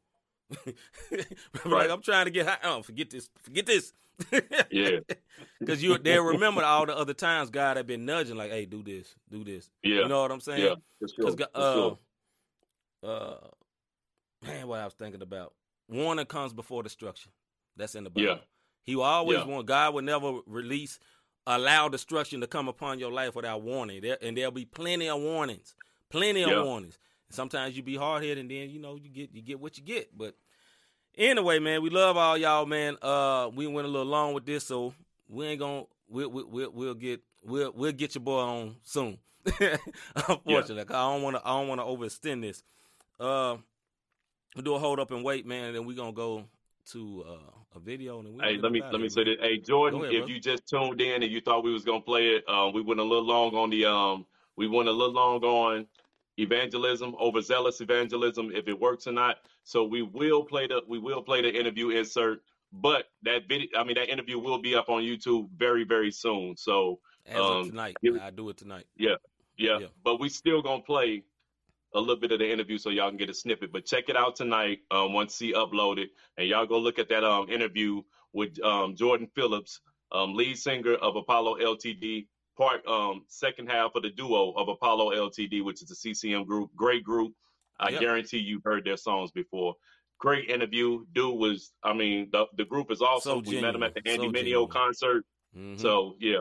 Right. 1.64 1.90
I'm 1.90 2.02
trying 2.02 2.26
to 2.26 2.30
get 2.30 2.46
high. 2.46 2.58
Oh, 2.64 2.82
forget 2.82 3.10
this, 3.10 3.28
forget 3.42 3.66
this. 3.66 3.92
Yeah. 4.70 5.00
because 5.60 5.82
you 5.82 5.98
they'll 5.98 6.24
remember 6.24 6.62
all 6.62 6.86
the 6.86 6.96
other 6.96 7.14
times 7.14 7.50
God 7.50 7.76
had 7.76 7.86
been 7.86 8.04
nudging, 8.06 8.36
like, 8.36 8.50
hey, 8.50 8.64
do 8.66 8.82
this, 8.82 9.14
do 9.30 9.44
this. 9.44 9.68
Yeah. 9.82 10.00
You 10.02 10.08
know 10.08 10.22
what 10.22 10.30
I'm 10.30 10.40
saying? 10.40 10.62
Yeah. 10.62 10.74
For 11.00 11.08
sure. 11.08 11.30
Because 11.36 11.48
For 11.54 11.60
uh, 11.60 11.74
sure. 11.74 11.98
uh, 13.04 14.46
man, 14.46 14.66
what 14.68 14.80
I 14.80 14.84
was 14.84 14.94
thinking 14.94 15.22
about. 15.22 15.52
Warning 15.88 16.26
comes 16.26 16.52
before 16.52 16.82
destruction. 16.82 17.30
That's 17.76 17.94
in 17.94 18.04
the 18.04 18.10
Bible. 18.10 18.28
Yeah. 18.28 18.36
He 18.84 18.96
will 18.96 19.04
always 19.04 19.38
Yeah. 19.38 19.44
want. 19.46 19.66
God 19.66 19.94
will 19.94 20.02
never 20.02 20.40
release, 20.46 20.98
allow 21.46 21.88
destruction 21.88 22.40
to 22.40 22.46
come 22.46 22.68
upon 22.68 22.98
your 22.98 23.12
life 23.12 23.34
without 23.34 23.62
warning. 23.62 24.00
There, 24.02 24.18
and 24.22 24.36
there'll 24.36 24.50
be 24.50 24.64
plenty 24.64 25.08
of 25.08 25.20
warnings, 25.20 25.74
plenty 26.10 26.42
of 26.42 26.50
Yeah. 26.50 26.62
warnings. 26.62 26.98
Sometimes 27.30 27.76
you 27.76 27.82
be 27.82 27.96
hard 27.96 28.22
headed, 28.22 28.38
and 28.38 28.50
then 28.50 28.70
you 28.70 28.78
know 28.78 28.96
you 28.96 29.08
get 29.08 29.30
you 29.32 29.42
get 29.42 29.60
what 29.60 29.76
you 29.76 29.84
get. 29.84 30.16
But 30.16 30.34
anyway, 31.16 31.58
man, 31.58 31.82
we 31.82 31.90
love 31.90 32.16
all 32.16 32.36
y'all, 32.38 32.66
man. 32.66 32.96
Uh, 33.02 33.50
we 33.54 33.66
went 33.66 33.86
a 33.86 33.90
little 33.90 34.06
long 34.06 34.32
with 34.34 34.46
this, 34.46 34.64
so 34.64 34.94
we 35.28 35.46
ain't 35.46 35.60
gonna 35.60 35.84
we'll 36.08 36.28
we'll, 36.30 36.46
we'll, 36.48 36.70
we'll 36.70 36.94
get 36.94 37.20
we'll 37.44 37.72
we'll 37.74 37.92
get 37.92 38.14
your 38.14 38.22
boy 38.22 38.40
on 38.40 38.76
soon. 38.82 39.18
Unfortunately, 40.16 40.84
'cause 40.84 40.96
I 40.96 41.12
don't 41.12 41.22
want 41.22 41.36
to 41.36 41.42
I 41.44 41.50
don't 41.58 41.68
want 41.68 41.80
to 41.80 41.84
overextend 41.84 42.42
this. 42.42 42.62
Uh, 43.18 43.56
we'll 44.54 44.62
do 44.64 44.74
a 44.74 44.78
hold 44.78 44.98
up 45.00 45.10
and 45.10 45.24
wait, 45.24 45.46
man, 45.46 45.64
and 45.64 45.76
then 45.76 45.84
we're 45.86 45.96
gonna 45.96 46.12
go 46.12 46.44
to 46.92 47.24
uh, 47.28 47.50
a 47.76 47.80
video. 47.80 48.20
And 48.20 48.34
we 48.36 48.42
Hey, 48.44 48.56
let 48.58 48.72
me 48.72 48.82
let 48.90 49.00
me 49.00 49.08
say 49.08 49.24
this. 49.24 49.36
Hey, 49.40 49.58
Jordan, 49.58 50.00
ahead, 50.00 50.14
if 50.14 50.20
bro. 50.20 50.28
you 50.28 50.40
just 50.40 50.66
tuned 50.66 51.00
in 51.00 51.22
and 51.22 51.30
you 51.32 51.40
thought 51.40 51.64
we 51.64 51.72
was 51.72 51.84
gonna 51.84 52.00
play 52.00 52.28
it, 52.36 52.48
um, 52.48 52.72
we 52.72 52.82
went 52.82 53.00
a 53.00 53.04
little 53.04 53.24
long 53.24 53.54
on 53.54 53.70
the 53.70 53.84
um, 53.84 54.26
we 54.56 54.68
went 54.68 54.88
a 54.88 54.92
little 54.92 55.12
long 55.14 55.42
on 55.42 55.86
evangelism, 56.38 57.14
overzealous 57.20 57.80
evangelism, 57.80 58.50
if 58.54 58.68
it 58.68 58.78
works 58.78 59.06
or 59.06 59.12
not. 59.12 59.36
So 59.64 59.84
we 59.84 60.02
will 60.02 60.44
play 60.44 60.66
the 60.66 60.82
we 60.86 60.98
will 60.98 61.22
play 61.22 61.42
the 61.42 61.52
interview 61.52 61.90
insert, 61.90 62.42
but 62.72 63.04
that 63.22 63.48
video, 63.48 63.68
I 63.78 63.84
mean, 63.84 63.94
that 63.96 64.08
interview 64.08 64.38
will 64.38 64.58
be 64.60 64.74
up 64.74 64.88
on 64.88 65.02
YouTube 65.02 65.48
very 65.56 65.84
very 65.84 66.10
soon. 66.10 66.56
So 66.56 67.00
As 67.26 67.36
of 67.38 67.56
um, 67.62 67.70
tonight, 67.70 67.96
give- 68.02 68.20
I 68.20 68.30
do 68.30 68.48
it 68.50 68.56
tonight. 68.56 68.86
yeah, 68.96 69.16
Yeah. 69.56 69.78
but 70.04 70.20
we 70.20 70.28
still 70.28 70.62
gonna 70.62 70.82
play 70.82 71.24
a 71.94 72.00
little 72.00 72.16
bit 72.16 72.32
of 72.32 72.38
the 72.40 72.50
interview 72.50 72.76
so 72.78 72.90
y'all 72.90 73.08
can 73.08 73.16
get 73.16 73.30
a 73.30 73.34
snippet. 73.34 73.72
But 73.72 73.86
check 73.86 74.08
it 74.08 74.16
out 74.16 74.36
tonight 74.36 74.80
um, 74.90 75.12
once 75.14 75.38
he 75.38 75.52
uploaded, 75.54 76.06
and 76.36 76.46
y'all 76.46 76.66
go 76.66 76.78
look 76.78 76.98
at 76.98 77.08
that 77.08 77.24
um, 77.24 77.48
interview 77.48 78.02
with 78.32 78.62
um, 78.62 78.94
Jordan 78.94 79.28
Phillips, 79.34 79.80
um, 80.12 80.34
lead 80.34 80.58
singer 80.58 80.94
of 80.94 81.16
Apollo 81.16 81.56
LTD, 81.58 82.26
part 82.56 82.86
um, 82.86 83.24
second 83.28 83.68
half 83.68 83.94
of 83.94 84.02
the 84.02 84.10
duo 84.10 84.52
of 84.52 84.68
Apollo 84.68 85.10
LTD, 85.14 85.64
which 85.64 85.82
is 85.82 85.90
a 85.90 85.94
CCM 85.94 86.44
group, 86.44 86.70
great 86.76 87.04
group. 87.04 87.32
I 87.78 87.90
Yep. 87.90 88.00
guarantee 88.00 88.38
you've 88.38 88.64
heard 88.64 88.84
their 88.84 88.96
songs 88.96 89.30
before. 89.32 89.74
Great 90.18 90.48
interview. 90.48 91.04
Dude 91.12 91.38
was, 91.38 91.72
I 91.82 91.92
mean, 91.92 92.30
the 92.32 92.46
the 92.56 92.64
group 92.64 92.90
is 92.90 93.02
awesome. 93.02 93.44
So 93.44 93.50
we 93.50 93.60
met 93.60 93.74
him 93.74 93.82
at 93.82 93.94
the 93.94 94.00
Andy 94.08 94.26
so 94.28 94.32
Mineo 94.32 94.34
genuine. 94.34 94.68
concert. 94.70 95.24
Mhm. 95.54 95.78
So 95.78 96.16
yeah, 96.18 96.40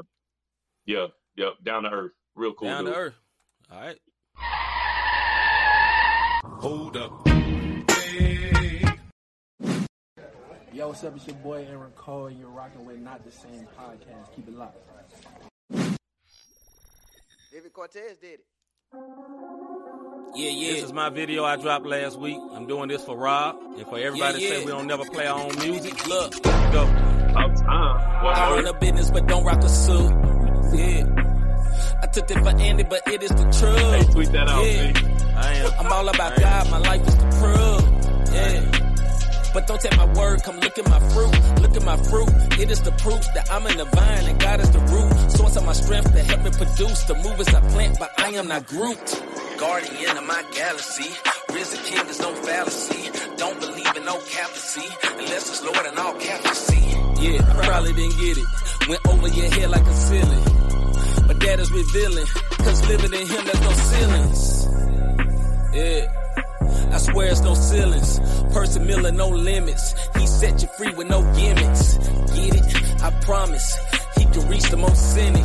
yeah, 0.86 1.08
yeah, 1.36 1.50
down 1.64 1.84
to 1.84 1.90
earth, 1.90 2.14
real 2.36 2.54
cool. 2.54 2.70
down 2.70 2.86
dude. 2.86 2.94
to 2.94 3.00
earth. 3.00 3.16
All 3.72 3.82
right. 3.82 3.98
Hold 6.62 6.96
up. 6.98 7.28
Yo, 10.74 10.88
what's 10.90 11.04
up? 11.04 11.16
It's 11.16 11.28
your 11.28 11.36
boy 11.38 11.66
Aaron 11.70 11.92
Cole. 11.96 12.30
You're 12.30 12.50
rocking 12.50 12.86
with 12.86 12.98
Not 13.00 13.24
the 13.26 13.32
Same 13.32 13.66
Podcast. 13.80 14.34
Keep 14.36 14.48
it 14.50 14.54
locked. 14.58 14.78
David 17.56 17.72
Cortez 17.72 18.18
did 18.18 18.34
it. 18.34 18.46
Yeah, 20.36 20.50
yeah. 20.50 20.74
This 20.74 20.84
is 20.84 20.92
my 20.92 21.08
video 21.10 21.46
I 21.46 21.56
dropped 21.56 21.86
last 21.86 22.20
week. 22.20 22.38
I'm 22.52 22.68
doing 22.68 22.90
this 22.90 23.02
for 23.06 23.16
Rob 23.18 23.56
and 23.78 23.88
for 23.88 23.98
everybody 23.98 24.20
Yeah, 24.20 24.32
that 24.34 24.42
yeah. 24.42 24.50
say 24.60 24.66
we 24.66 24.72
don't 24.72 24.88
never 24.88 25.06
play 25.06 25.26
our 25.26 25.40
own 25.40 25.58
music. 25.60 26.06
Look, 26.06 26.34
Here 26.34 26.42
we 26.66 26.72
go. 26.74 26.84
About 26.84 27.56
time. 27.56 28.24
One 28.26 28.36
I 28.36 28.46
more. 28.50 28.56
run 28.58 28.68
a 28.68 28.74
business 28.74 29.10
but 29.10 29.26
don't 29.28 29.46
rock 29.46 29.64
a 29.64 29.70
suit. 29.70 30.12
Yeah. 30.74 31.06
I 32.04 32.08
took 32.08 32.30
it 32.30 32.40
for 32.44 32.50
Andy, 32.60 32.84
but 32.84 33.02
it 33.08 33.24
is 33.24 33.30
the 33.30 33.46
Hey, 33.46 34.00
truth. 34.02 34.12
tweet 34.12 34.32
that 34.34 34.50
out, 34.50 34.66
Yeah. 34.66 34.92
B. 34.92 35.00
I 35.38 35.54
am. 35.54 35.72
I'm 35.80 35.94
all 35.94 36.10
about 36.10 36.38
God, 36.38 36.72
my 36.72 36.78
life 36.80 37.08
is 37.08 37.16
the 37.16 37.24
proof. 37.40 38.34
Yeah. 38.34 38.75
But 39.56 39.68
don't 39.68 39.80
take 39.80 39.96
my 39.96 40.06
word, 40.20 40.44
come 40.44 40.60
look 40.60 40.78
at 40.78 40.90
my 40.90 41.00
fruit. 41.00 41.62
Look 41.62 41.76
at 41.78 41.86
my 41.86 41.96
fruit. 41.96 42.30
It 42.60 42.70
is 42.70 42.82
the 42.82 42.92
proof 42.92 43.24
that 43.36 43.50
I'm 43.50 43.66
in 43.68 43.78
the 43.78 43.86
vine 43.86 44.26
and 44.28 44.38
God 44.38 44.60
is 44.60 44.70
the 44.70 44.80
root. 44.80 45.32
Source 45.32 45.56
of 45.56 45.66
my 45.66 45.72
strength 45.72 46.12
that 46.14 46.26
help 46.26 46.42
me 46.44 46.52
produce. 46.52 47.04
The 47.04 47.16
movers 47.16 47.48
I 47.48 47.62
plant, 47.72 47.98
but 47.98 48.12
I 48.20 48.32
am 48.32 48.50
not 48.50 48.68
grouped. 48.68 49.24
Guardian 49.58 50.18
of 50.18 50.26
my 50.28 50.44
galaxy. 50.52 51.10
Risen 51.54 51.80
king 51.86 52.06
is 52.10 52.20
no 52.20 52.36
fallacy. 52.36 53.10
Don't 53.38 53.58
believe 53.62 53.96
in 53.96 54.04
no 54.04 54.20
captaincy. 54.28 54.88
Unless 55.24 55.50
it's 55.50 55.64
Lord 55.64 55.86
and 55.88 56.00
all 56.00 56.16
captaincy. 56.20 56.84
Yeah, 57.24 57.40
I 57.48 57.66
probably 57.66 57.94
didn't 57.94 58.18
get 58.20 58.38
it. 58.38 58.90
Went 58.90 59.08
over 59.08 59.28
your 59.30 59.52
head 59.52 59.70
like 59.70 59.88
a 59.88 59.94
ceiling. 59.94 60.44
But 61.28 61.40
that 61.40 61.60
is 61.62 61.72
revealing. 61.72 62.28
Cause 62.60 62.88
living 62.90 63.14
in 63.14 63.26
him, 63.26 63.46
there's 63.46 63.62
no 63.62 63.72
ceilings. 63.72 64.68
Yeah. 65.76 66.25
I 66.96 66.98
swear 66.98 67.28
it's 67.28 67.42
no 67.42 67.54
ceilings. 67.56 68.20
Percy 68.54 68.80
Miller, 68.80 69.12
no 69.12 69.28
limits. 69.28 69.94
He 70.18 70.26
set 70.26 70.62
you 70.62 70.70
free 70.78 70.94
with 70.94 71.10
no 71.10 71.22
gimmicks. 71.36 71.98
Get 71.98 72.56
it? 72.56 73.04
I 73.04 73.12
promise. 73.20 73.78
He 74.16 74.24
can 74.24 74.48
reach 74.48 74.64
the 74.70 74.78
most 74.78 75.14
cynic. 75.14 75.44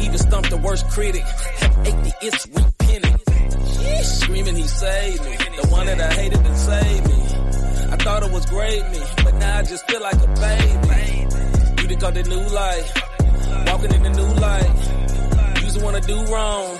Even 0.00 0.18
stump 0.18 0.48
the 0.48 0.58
worst 0.58 0.88
critic. 0.90 1.22
Have 1.22 1.86
atheists 1.88 2.46
repentant. 2.46 3.20
Screaming 4.04 4.54
he 4.54 4.62
saved 4.62 5.24
me. 5.24 5.36
The 5.60 5.68
one 5.72 5.86
that 5.86 6.00
I 6.00 6.14
hated 6.14 6.44
that 6.44 6.56
saved 6.56 7.06
me. 7.08 7.20
I 7.92 7.96
thought 7.96 8.22
it 8.22 8.30
was 8.30 8.46
great 8.46 8.82
me. 8.92 9.00
But 9.24 9.34
now 9.34 9.58
I 9.58 9.62
just 9.62 9.90
feel 9.90 10.00
like 10.00 10.22
a 10.22 10.28
baby. 10.38 11.82
You 11.82 11.88
done 11.88 11.98
got 11.98 12.14
the 12.14 12.22
new 12.22 12.46
life. 12.62 12.88
Walking 13.66 13.92
in 13.92 14.02
the 14.04 14.10
new 14.10 14.32
light. 14.38 15.62
Used 15.64 15.78
to 15.78 15.84
wanna 15.84 16.00
do 16.00 16.24
wrong. 16.26 16.78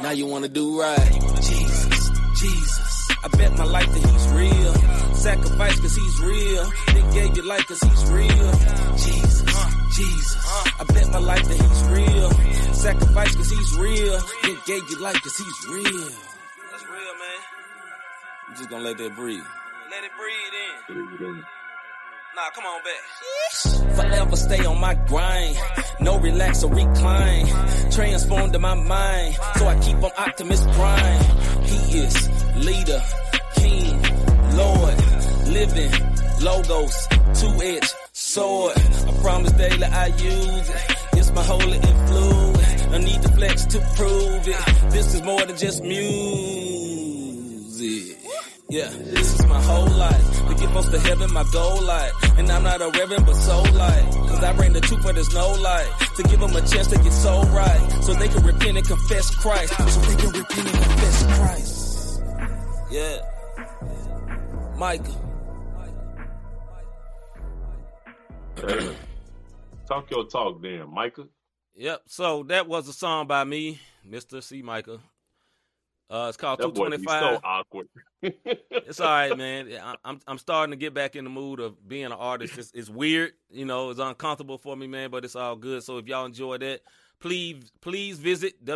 Now 0.00 0.12
you 0.12 0.24
wanna 0.24 0.48
do 0.48 0.80
right. 0.80 1.12
Jesus, 1.42 2.10
Jesus. 2.40 2.93
I 3.24 3.28
bet 3.28 3.56
my 3.56 3.64
life 3.64 3.90
that 3.90 4.04
he's 4.10 4.28
real. 4.28 4.74
Sacrifice 5.14 5.80
cause 5.80 5.96
he's 5.96 6.20
real. 6.20 6.64
Then 6.88 7.10
gave 7.10 7.36
your 7.36 7.46
life 7.46 7.66
cause 7.66 7.80
he's 7.80 8.04
real. 8.10 8.52
Jesus, 8.96 9.42
Jesus. 9.96 10.36
I 10.78 10.84
bet 10.92 11.08
my 11.10 11.18
life 11.20 11.44
that 11.48 11.56
he's 11.56 11.82
real. 11.84 12.30
Sacrifice 12.74 13.34
cause 13.34 13.50
he's 13.50 13.78
real. 13.78 14.20
Then 14.42 14.58
gave 14.66 14.90
your 14.90 15.00
life 15.00 15.20
cause 15.22 15.38
he's 15.38 15.68
real. 15.68 16.08
That's 16.70 16.84
real, 16.84 17.14
man. 17.22 17.40
I'm 18.48 18.56
just 18.56 18.68
gonna 18.68 18.84
let 18.84 18.98
that 18.98 19.16
breathe. 19.16 19.42
Let 19.90 20.04
it 20.04 20.10
breathe 20.20 21.28
in. 21.30 21.44
Nah, 22.36 22.50
come 22.50 22.64
on 22.64 22.80
back. 22.82 23.94
Forever 23.94 24.36
stay 24.36 24.64
on 24.66 24.80
my 24.80 24.94
grind. 25.06 25.56
No 26.00 26.18
relax 26.18 26.64
or 26.64 26.74
recline. 26.74 27.46
Transformed 27.92 28.52
to 28.54 28.58
my 28.58 28.74
mind. 28.74 29.36
So 29.56 29.68
I 29.68 29.78
keep 29.78 29.96
on 30.02 30.10
Optimus 30.18 30.60
Prime. 30.72 31.24
He 31.62 31.98
is 31.98 32.56
leader, 32.56 33.00
king, 33.54 34.02
Lord, 34.56 34.96
living, 35.46 35.92
logos, 36.40 37.08
two-edged 37.40 37.94
sword. 38.12 38.72
I 38.76 39.12
promise 39.22 39.52
daily 39.52 39.84
I 39.84 40.06
use 40.06 40.68
it. 40.68 40.96
It's 41.12 41.30
my 41.30 41.42
holy 41.44 41.76
influence. 41.76 42.86
No 42.90 42.98
need 42.98 43.22
to 43.22 43.28
flex 43.28 43.64
to 43.66 43.78
prove 43.96 44.48
it. 44.48 44.90
This 44.90 45.14
is 45.14 45.22
more 45.22 45.46
than 45.46 45.56
just 45.56 45.84
music. 45.84 46.63
Yeah, 48.74 48.88
this 48.88 49.38
is 49.38 49.46
my 49.46 49.62
whole 49.62 49.86
life. 49.86 50.48
To 50.48 50.54
get 50.56 50.68
close 50.70 50.88
to 50.88 50.98
heaven, 50.98 51.32
my 51.32 51.44
goal 51.52 51.80
light. 51.80 52.10
And 52.36 52.50
I'm 52.50 52.64
not 52.64 52.82
a 52.82 52.90
reverend, 52.98 53.24
but 53.24 53.36
so 53.36 53.62
light. 53.62 54.10
Cause 54.10 54.42
I 54.42 54.52
bring 54.52 54.72
the 54.72 54.80
truth, 54.80 55.00
but 55.04 55.14
there's 55.14 55.32
no 55.32 55.52
light. 55.52 55.88
To 56.16 56.24
give 56.24 56.40
them 56.40 56.50
a 56.56 56.60
chance 56.60 56.88
to 56.88 56.96
get 56.96 57.12
so 57.12 57.42
right. 57.54 58.02
So 58.02 58.14
they 58.14 58.26
can 58.26 58.44
repent 58.44 58.76
and 58.76 58.84
confess 58.84 59.30
Christ. 59.30 59.76
So 59.76 60.00
they 60.00 60.16
can 60.16 60.30
repent 60.30 60.74
and 60.74 60.84
confess 60.84 61.22
Christ. 61.38 62.22
Yeah. 62.90 63.18
Micah. 64.76 65.20
Talk 69.86 70.10
your 70.10 70.24
talk 70.26 70.60
then, 70.60 70.92
Micah. 70.92 71.28
Yep. 71.76 72.02
So 72.08 72.42
that 72.48 72.66
was 72.66 72.88
a 72.88 72.92
song 72.92 73.28
by 73.28 73.44
me, 73.44 73.78
Mr. 74.04 74.42
C. 74.42 74.62
Michael. 74.62 74.98
Uh, 76.14 76.28
it's 76.28 76.36
called 76.36 76.60
That 76.60 76.68
boy 76.68 76.90
225. 76.90 77.20
so 77.20 77.40
awkward. 77.42 77.88
It's 78.70 79.00
all 79.00 79.08
right, 79.08 79.36
man. 79.36 79.68
I- 79.82 79.96
I'm 80.04 80.20
I'm 80.28 80.38
starting 80.38 80.70
to 80.70 80.76
get 80.76 80.94
back 80.94 81.16
in 81.16 81.24
the 81.24 81.30
mood 81.30 81.58
of 81.60 81.86
being 81.88 82.04
an 82.06 82.12
artist. 82.12 82.56
It's, 82.56 82.70
it's 82.72 82.88
weird, 82.88 83.32
you 83.50 83.64
know. 83.64 83.90
It's 83.90 83.98
uncomfortable 84.00 84.58
for 84.58 84.76
me, 84.76 84.86
man, 84.86 85.10
but 85.10 85.24
it's 85.24 85.34
all 85.36 85.56
good. 85.56 85.82
So 85.82 85.98
if 85.98 86.06
y'all 86.06 86.24
enjoy 86.24 86.58
that, 86.58 86.82
please 87.20 87.56
please 87.80 88.18
visit 88.18 88.64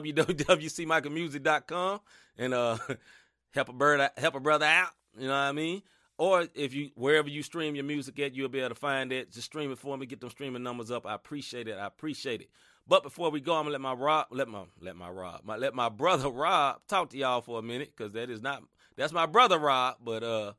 www.cmichaelmusic.com 0.78 2.00
and 2.38 2.54
uh 2.54 2.78
help 3.54 3.68
a 3.68 3.72
bird 3.72 4.10
help 4.16 4.34
a 4.34 4.40
brother 4.40 4.66
out. 4.66 4.90
You 5.16 5.28
know 5.28 5.32
what 5.32 5.36
I 5.38 5.52
mean? 5.52 5.82
Or 6.18 6.46
if 6.54 6.74
you 6.74 6.90
wherever 6.96 7.28
you 7.28 7.42
stream 7.42 7.74
your 7.76 7.84
music 7.84 8.18
at, 8.18 8.34
you'll 8.34 8.48
be 8.48 8.58
able 8.58 8.70
to 8.70 8.74
find 8.74 9.12
it. 9.12 9.32
Just 9.32 9.46
stream 9.46 9.70
it 9.70 9.78
for 9.78 9.96
me. 9.96 10.06
Get 10.06 10.20
them 10.20 10.30
streaming 10.30 10.62
numbers 10.64 10.90
up. 10.90 11.06
I 11.06 11.14
appreciate 11.14 11.68
it. 11.68 11.78
I 11.78 11.86
appreciate 11.86 12.40
it. 12.40 12.50
But 12.88 13.02
before 13.02 13.30
we 13.30 13.40
go, 13.40 13.54
I'm 13.54 13.64
gonna 13.64 13.72
let 13.72 13.80
my 13.82 13.92
Rob, 13.92 14.26
let 14.30 14.48
my 14.48 14.62
let 14.80 14.96
my 14.96 15.10
Rob, 15.10 15.42
my, 15.44 15.56
let 15.56 15.74
my 15.74 15.88
brother 15.90 16.28
Rob 16.30 16.80
talk 16.88 17.10
to 17.10 17.18
y'all 17.18 17.42
for 17.42 17.58
a 17.58 17.62
minute 17.62 17.92
because 17.96 18.12
that 18.14 18.30
is 18.30 18.40
not 18.40 18.62
that's 18.96 19.12
my 19.12 19.26
brother 19.26 19.58
Rob. 19.58 19.96
But 20.02 20.22
uh 20.22 20.52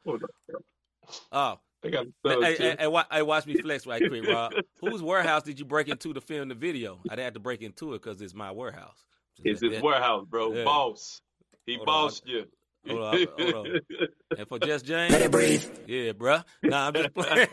oh, 1.32 1.60
They 1.82 1.90
got 1.92 2.06
hey, 2.24 2.30
hey, 2.42 2.56
too. 2.56 2.64
hey, 2.64 2.76
hey, 2.80 3.04
hey, 3.12 3.22
watch 3.24 3.46
me 3.48 3.56
flex 3.56 3.88
right 3.88 4.02
quick, 4.08 4.26
Rob. 4.28 4.54
Whose 4.82 5.02
warehouse 5.02 5.44
did 5.44 5.58
you 5.60 5.66
break 5.66 5.88
into 5.88 6.14
to 6.14 6.22
film 6.22 6.50
the 6.50 6.56
video? 6.56 7.00
I'd 7.10 7.20
have 7.20 7.34
to 7.34 7.40
break 7.40 7.62
into 7.64 7.94
it 7.96 8.04
because 8.04 8.22
it's 8.22 8.36
my 8.36 8.52
warehouse. 8.52 9.04
It's 9.44 9.62
That- 9.62 9.72
his 9.72 9.82
warehouse, 9.82 10.26
bro. 10.30 10.54
Yeah. 10.54 10.66
Boss. 10.66 11.22
He 11.66 11.76
Hold 11.78 11.88
on. 11.90 11.94
bossed 12.06 12.28
you. 12.28 12.46
Hold 12.88 13.02
on, 13.02 13.28
hold 13.38 13.54
on. 13.68 13.80
And 14.38 14.48
for 14.48 14.58
Just 14.60 14.86
James, 14.86 15.12
let 15.12 15.22
it 15.24 15.32
breathe. 15.32 15.64
Yeah, 15.88 16.12
bruh. 16.14 16.44
Nah, 16.64 16.88
I'm 16.88 16.94
just 16.94 17.14
playing. 17.16 17.48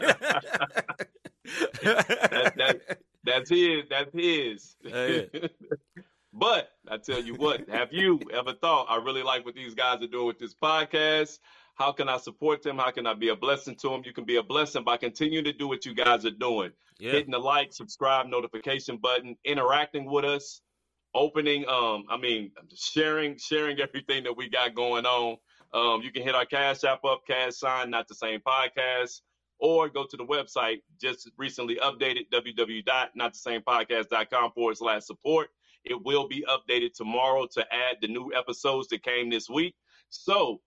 that, 1.82 2.52
that, 2.56 2.98
that's 3.26 3.50
his. 3.50 3.84
That's 3.90 4.12
his. 4.12 4.76
Yeah, 4.82 5.22
but 6.32 6.70
I 6.88 6.96
tell 6.98 7.22
you 7.22 7.34
what, 7.34 7.68
have 7.68 7.92
you 7.92 8.20
ever 8.32 8.52
thought, 8.54 8.86
I 8.88 8.96
really 8.96 9.22
like 9.22 9.44
what 9.44 9.54
these 9.54 9.74
guys 9.74 10.02
are 10.02 10.06
doing 10.06 10.26
with 10.26 10.38
this 10.38 10.54
podcast? 10.54 11.38
How 11.74 11.92
can 11.92 12.08
I 12.08 12.16
support 12.16 12.62
them? 12.62 12.78
How 12.78 12.90
can 12.90 13.06
I 13.06 13.12
be 13.14 13.28
a 13.28 13.36
blessing 13.36 13.76
to 13.76 13.90
them? 13.90 14.02
You 14.04 14.12
can 14.12 14.24
be 14.24 14.36
a 14.36 14.42
blessing 14.42 14.82
by 14.82 14.96
continuing 14.96 15.44
to 15.44 15.52
do 15.52 15.68
what 15.68 15.84
you 15.84 15.94
guys 15.94 16.24
are 16.24 16.30
doing. 16.30 16.70
yeah. 16.98 17.12
Hitting 17.12 17.32
the 17.32 17.38
like, 17.38 17.72
subscribe, 17.74 18.26
notification 18.28 18.96
button, 18.96 19.36
interacting 19.44 20.10
with 20.10 20.24
us, 20.24 20.62
opening, 21.14 21.68
um, 21.68 22.04
I 22.08 22.16
mean, 22.16 22.52
sharing, 22.74 23.36
sharing 23.36 23.78
everything 23.80 24.24
that 24.24 24.36
we 24.36 24.48
got 24.48 24.74
going 24.74 25.04
on. 25.04 25.36
Um, 25.74 26.00
you 26.00 26.12
can 26.12 26.22
hit 26.22 26.34
our 26.34 26.46
Cash 26.46 26.84
App 26.84 27.04
up, 27.04 27.26
Cash 27.26 27.56
Sign, 27.56 27.90
not 27.90 28.08
the 28.08 28.14
same 28.14 28.40
podcast, 28.40 29.20
or 29.58 29.88
go 29.88 30.06
to 30.06 30.16
the 30.16 30.24
website 30.24 30.82
just 31.00 31.28
recently 31.38 31.76
updated, 31.76 32.28
www.notthesamepodcast.com 32.32 34.52
forward 34.52 34.76
slash 34.76 35.04
support. 35.04 35.48
It 35.84 36.04
will 36.04 36.26
be 36.28 36.44
updated 36.48 36.94
tomorrow 36.94 37.46
to 37.52 37.60
add 37.72 37.96
the 38.00 38.08
new 38.08 38.32
episodes 38.34 38.88
that 38.88 39.04
came 39.04 39.30
this 39.30 39.48
week. 39.48 39.76
So, 40.08 40.60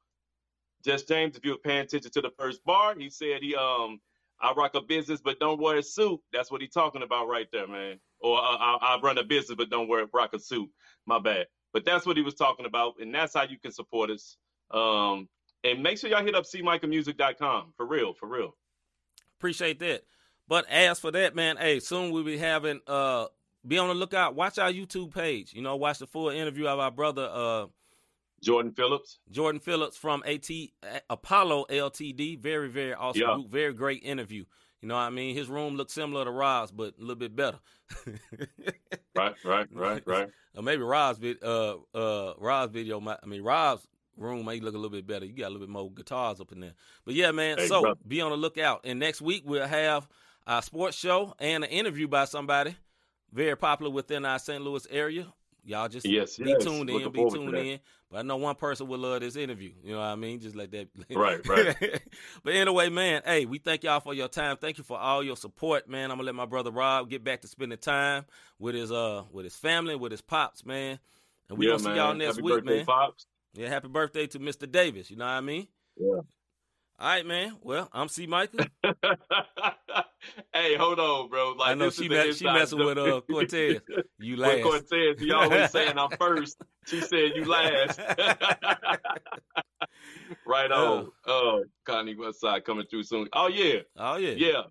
just 0.84 1.08
James, 1.08 1.38
if 1.38 1.46
you 1.46 1.52
were 1.52 1.58
paying 1.58 1.82
attention 1.82 2.12
to 2.12 2.22
the 2.22 2.32
first 2.38 2.64
bar, 2.64 2.96
he 2.98 3.10
said 3.10 3.42
he 3.42 3.56
um 3.56 4.00
I 4.42 4.54
rock 4.54 4.76
a 4.76 4.82
business 4.82 5.22
but 5.22 5.40
don't 5.40 5.60
wear 5.62 5.78
a 5.78 5.84
suit. 5.84 6.20
That's 6.32 6.50
what 6.52 6.62
he's 6.62 6.72
talking 6.72 7.04
about 7.04 7.28
right 7.28 7.48
there, 7.52 7.68
man. 7.68 8.00
Or 8.22 8.38
uh, 8.38 8.42
I, 8.58 8.78
I 8.82 9.00
run 9.02 9.18
a 9.18 9.24
business 9.24 9.56
but 9.58 9.70
don't 9.70 9.90
wear 9.90 10.06
rock 10.14 10.34
a 10.34 10.40
suit. 10.40 10.70
My 11.06 11.20
bad. 11.20 11.48
But 11.74 11.86
that's 11.86 12.06
what 12.06 12.18
he 12.18 12.24
was 12.24 12.36
talking 12.36 12.66
about, 12.66 12.96
and 13.00 13.14
that's 13.14 13.34
how 13.34 13.44
you 13.44 13.60
can 13.60 13.72
support 13.72 14.10
us. 14.10 14.38
Um, 14.72 15.28
and 15.64 15.84
make 15.84 15.98
sure 15.98 16.10
y'all 16.10 16.24
hit 16.24 16.36
up 16.36 16.46
cmichaelmusic.com 16.46 17.74
for 17.76 17.86
real, 17.86 18.14
for 18.14 18.28
real. 18.28 18.56
Appreciate 19.40 19.80
that. 19.80 20.02
But 20.50 20.70
as 20.70 21.00
for 21.00 21.12
that, 21.12 21.34
man, 21.36 21.56
hey, 21.58 21.80
soon 21.80 22.12
we'll 22.12 22.24
be 22.24 22.38
having 22.38 22.82
uh 22.88 23.28
be 23.66 23.78
on 23.78 23.88
the 23.88 23.94
lookout. 23.94 24.36
Watch 24.36 24.58
our 24.60 24.72
YouTube 24.72 25.14
page. 25.14 25.54
You 25.54 25.62
know, 25.62 25.76
watch 25.78 26.00
the 26.00 26.08
full 26.08 26.30
interview 26.30 26.68
of 26.68 26.78
our 26.80 26.92
brother 26.92 27.30
uh 27.32 27.66
Jordan 28.44 28.72
Phillips. 28.74 29.20
Jordan 29.32 29.60
Phillips 29.62 29.96
from 29.98 30.24
AT 30.26 30.50
Apollo 31.10 31.66
LTD. 31.70 32.40
Very, 32.40 32.68
very 32.70 32.94
awesome 32.94 33.22
Yeah. 33.22 33.36
group. 33.36 33.50
Very 33.50 33.74
great 33.74 34.04
interview. 34.04 34.44
You 34.82 34.88
know 34.88 34.96
what 34.96 35.02
I 35.02 35.10
mean? 35.10 35.36
His 35.36 35.50
room 35.50 35.76
looks 35.76 35.94
similar 35.94 36.24
to 36.26 36.32
Rob's, 36.32 36.72
but 36.72 36.96
a 36.98 37.02
little 37.02 37.16
bit 37.16 37.36
better. 37.36 37.60
Right, 39.16 39.36
right, 39.44 39.68
right, 39.74 40.04
right. 40.06 40.30
Or 40.56 40.64
maybe 40.64 40.82
Rob's 40.84 41.20
vid- 41.20 41.44
uh 41.44 41.78
uh 41.94 42.34
Rob's 42.38 42.74
video 42.74 43.00
might 43.00 43.20
I 43.24 43.26
mean 43.26 43.42
Rob's 43.44 43.88
room 44.20 44.46
may 44.46 44.60
look 44.60 44.74
a 44.76 44.78
little 44.78 44.90
bit 44.90 45.08
better. 45.08 45.26
You 45.26 45.34
got 45.34 45.48
a 45.48 45.50
little 45.50 45.66
bit 45.66 45.70
more 45.70 45.90
guitars 45.92 46.40
up 46.40 46.52
in 46.52 46.60
there. 46.60 46.74
But 47.06 47.16
yeah, 47.16 47.32
man, 47.32 47.58
Hey, 47.58 47.68
so 47.68 47.82
brother. 47.82 48.00
be 48.08 48.22
on 48.22 48.32
the 48.32 48.38
lookout. 48.38 48.82
And 48.84 49.00
next 49.00 49.22
week 49.22 49.44
we'll 49.46 49.68
have 49.68 50.08
a 50.46 50.62
sports 50.62 50.98
show 50.98 51.34
and 51.40 51.64
an 51.64 51.70
interview 51.70 52.08
by 52.08 52.26
somebody 52.26 52.76
very 53.32 53.56
popular 53.56 53.92
within 53.92 54.26
our 54.26 54.40
St. 54.40 54.62
Louis 54.64 54.86
area. 54.90 55.28
Y'all 55.66 55.88
just 55.88 56.06
Yes, 56.08 56.38
be 56.38 56.50
yes. 56.50 56.64
tuned 56.64 56.90
in, 56.90 57.12
be 57.12 57.30
tuned 57.30 57.56
in. 57.56 57.80
But 58.10 58.20
I 58.20 58.22
know 58.24 58.38
one 58.38 58.56
person 58.56 58.88
will 58.88 58.98
love 58.98 59.20
this 59.22 59.36
interview. 59.36 59.72
You 59.84 59.92
know 59.92 60.00
what 60.00 60.06
I 60.06 60.16
mean? 60.16 60.40
Just 60.40 60.56
like 60.56 60.72
that. 60.72 60.88
Right, 61.12 61.46
right. 61.48 62.02
but 62.44 62.54
anyway, 62.56 62.90
man, 62.90 63.22
hey, 63.24 63.46
we 63.46 63.60
thank 63.60 63.84
y'all 63.84 64.00
for 64.00 64.16
your 64.16 64.30
time. 64.30 64.58
Thank 64.58 64.80
you 64.80 64.84
for 64.84 64.98
all 64.98 65.22
your 65.22 65.36
support, 65.36 65.88
man. 65.88 66.10
I'm 66.10 66.18
gonna 66.18 66.26
let 66.26 66.34
my 66.34 66.46
brother 66.48 66.72
Rob 66.72 67.10
get 67.10 67.24
back 67.24 67.42
to 67.42 67.48
spending 67.48 67.78
time 67.78 68.26
with 68.58 68.74
his 68.74 68.92
uh 68.92 69.24
with 69.32 69.44
his 69.46 69.56
family, 69.56 69.96
with 69.96 70.12
his 70.12 70.22
pops, 70.22 70.66
man. 70.66 70.98
And 71.50 71.58
we 71.60 71.66
yeah, 71.68 71.74
gonna 71.74 71.84
see 71.84 71.96
y'all 71.96 72.14
next 72.16 72.38
Happy 72.38 72.42
week, 72.42 72.54
birthday, 72.56 72.78
man. 72.78 72.86
Pops. 72.86 73.28
Yeah, 73.54 73.70
happy 73.70 73.88
birthday 73.88 74.28
to 74.28 74.40
Mr. 74.40 74.70
Davis. 74.72 75.10
You 75.10 75.18
know 75.18 75.26
what 75.26 75.32
I 75.32 75.42
mean? 75.42 75.68
Yeah. 75.98 76.22
All 77.02 77.08
right, 77.08 77.26
man. 77.26 77.56
Well, 77.62 77.90
I'm 77.94 78.10
C. 78.10 78.28
Michael. 78.28 78.66
hey, 80.54 80.76
hold 80.76 81.00
on, 81.00 81.30
bro. 81.30 81.54
Like 81.58 81.70
I 81.70 81.74
know 81.74 81.90
she 81.90 82.06
is 82.08 82.10
me- 82.10 82.34
she 82.34 82.44
messing 82.46 82.80
with, 82.80 82.98
uh, 82.98 83.22
Cortez. 83.32 83.80
You 84.20 84.34
With 84.34 84.40
last. 84.42 84.64
Cortez, 84.64 85.20
he 85.20 85.32
always 85.32 85.72
saying 85.72 85.98
I'm 85.98 86.10
first. 86.18 86.62
She 86.88 87.00
said 87.02 87.32
you 87.36 87.46
last. 87.46 88.00
right 90.46 90.72
on. 90.72 91.12
Oh, 91.26 91.64
Connie 91.86 92.16
Westside 92.16 92.66
coming 92.66 92.86
through 92.90 93.04
soon. 93.04 93.28
Oh 93.34 93.48
yeah, 93.48 93.80
Oh 93.98 94.18
yeah. 94.18 94.32
yeah. 94.32 94.62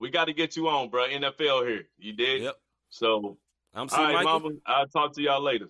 We 0.00 0.10
got 0.10 0.26
to 0.26 0.32
get 0.32 0.56
you 0.56 0.68
on, 0.68 0.90
bro. 0.90 1.06
NFL 1.08 1.66
here. 1.68 1.84
You 1.98 2.12
did. 2.14 2.42
Yep. 2.42 2.54
So, 2.90 3.38
I'm 3.74 3.88
C. 3.88 3.96
all 3.96 4.04
right, 4.04 4.12
Michael. 4.14 4.40
mama. 4.40 4.54
I'll 4.66 4.86
talk 4.88 5.12
to 5.14 5.22
y'all 5.22 5.42
later. 5.42 5.68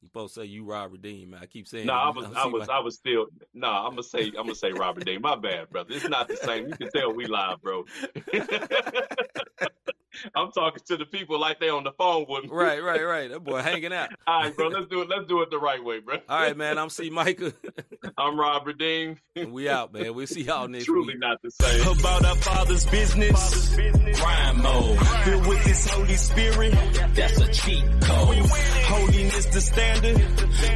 You 0.00 0.08
supposed 0.08 0.34
to 0.34 0.40
say 0.40 0.46
you 0.46 0.64
Rob 0.64 0.92
Redeem, 0.92 1.30
man. 1.30 1.40
I 1.42 1.46
keep 1.46 1.66
saying. 1.66 1.86
No. 1.86 1.94
I 1.94 2.10
was, 2.10 2.26
I 2.26 2.46
was, 2.46 2.60
Michael. 2.60 2.74
I 2.74 2.78
was 2.78 2.94
still. 2.94 3.26
No, 3.52 3.68
I'm 3.68 3.90
gonna 3.90 4.02
say, 4.04 4.26
I'm 4.26 4.44
gonna 4.44 4.54
say 4.54 4.70
Robert 4.72 5.04
Day. 5.04 5.18
My 5.18 5.34
bad, 5.34 5.70
brother. 5.70 5.92
It's 5.92 6.08
not 6.08 6.28
the 6.28 6.36
same. 6.36 6.68
You 6.68 6.76
can 6.76 6.90
tell 6.90 7.12
we 7.12 7.26
live, 7.26 7.60
bro. 7.60 7.84
I'm 10.34 10.50
talking 10.52 10.82
to 10.86 10.96
the 10.96 11.06
people 11.06 11.38
like 11.38 11.60
they 11.60 11.68
on 11.68 11.84
the 11.84 11.92
phone 11.92 12.26
with 12.28 12.44
me. 12.44 12.50
Right, 12.52 12.82
right, 12.82 13.04
right. 13.04 13.30
That 13.30 13.40
boy 13.40 13.60
hanging 13.62 13.92
out. 13.92 14.10
All 14.26 14.42
right, 14.42 14.56
bro. 14.56 14.68
Let's 14.68 14.86
do 14.88 15.02
it. 15.02 15.08
Let's 15.08 15.26
do 15.28 15.42
it 15.42 15.50
the 15.50 15.58
right 15.58 15.82
way, 15.82 16.00
bro. 16.00 16.16
All 16.28 16.40
right, 16.40 16.56
man. 16.56 16.78
I'm 16.78 16.90
C. 16.90 17.10
Michael. 17.10 17.52
I'm 18.18 18.38
Robert 18.38 18.78
Dean. 18.78 19.18
we 19.48 19.68
out, 19.68 19.92
man. 19.92 20.14
We'll 20.14 20.26
see 20.26 20.42
y'all 20.42 20.68
next 20.68 20.84
Truly 20.86 21.14
week. 21.14 21.20
not 21.20 21.40
the 21.42 21.50
same. 21.50 21.98
About 21.98 22.24
our 22.24 22.36
Father's 22.36 22.86
business. 22.86 23.74
Grind 23.76 24.58
mode. 24.62 24.98
Filled 25.24 25.46
with 25.46 25.64
His 25.64 25.90
Holy 25.90 26.14
Spirit. 26.14 26.72
That's 27.14 27.40
a 27.40 27.48
cheat 27.52 27.84
code. 28.00 28.36
Holiness 28.38 29.46
the 29.46 29.60
standard. 29.60 30.16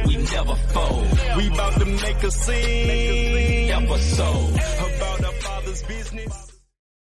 We 0.07 0.17
never 0.17 0.55
fold. 0.55 1.07
We 1.37 1.47
about 1.47 1.79
to 1.79 1.85
make 1.85 2.23
a 2.23 2.31
scene. 2.31 3.71
Episode. 3.71 4.49
About 4.53 5.25
our 5.25 6.52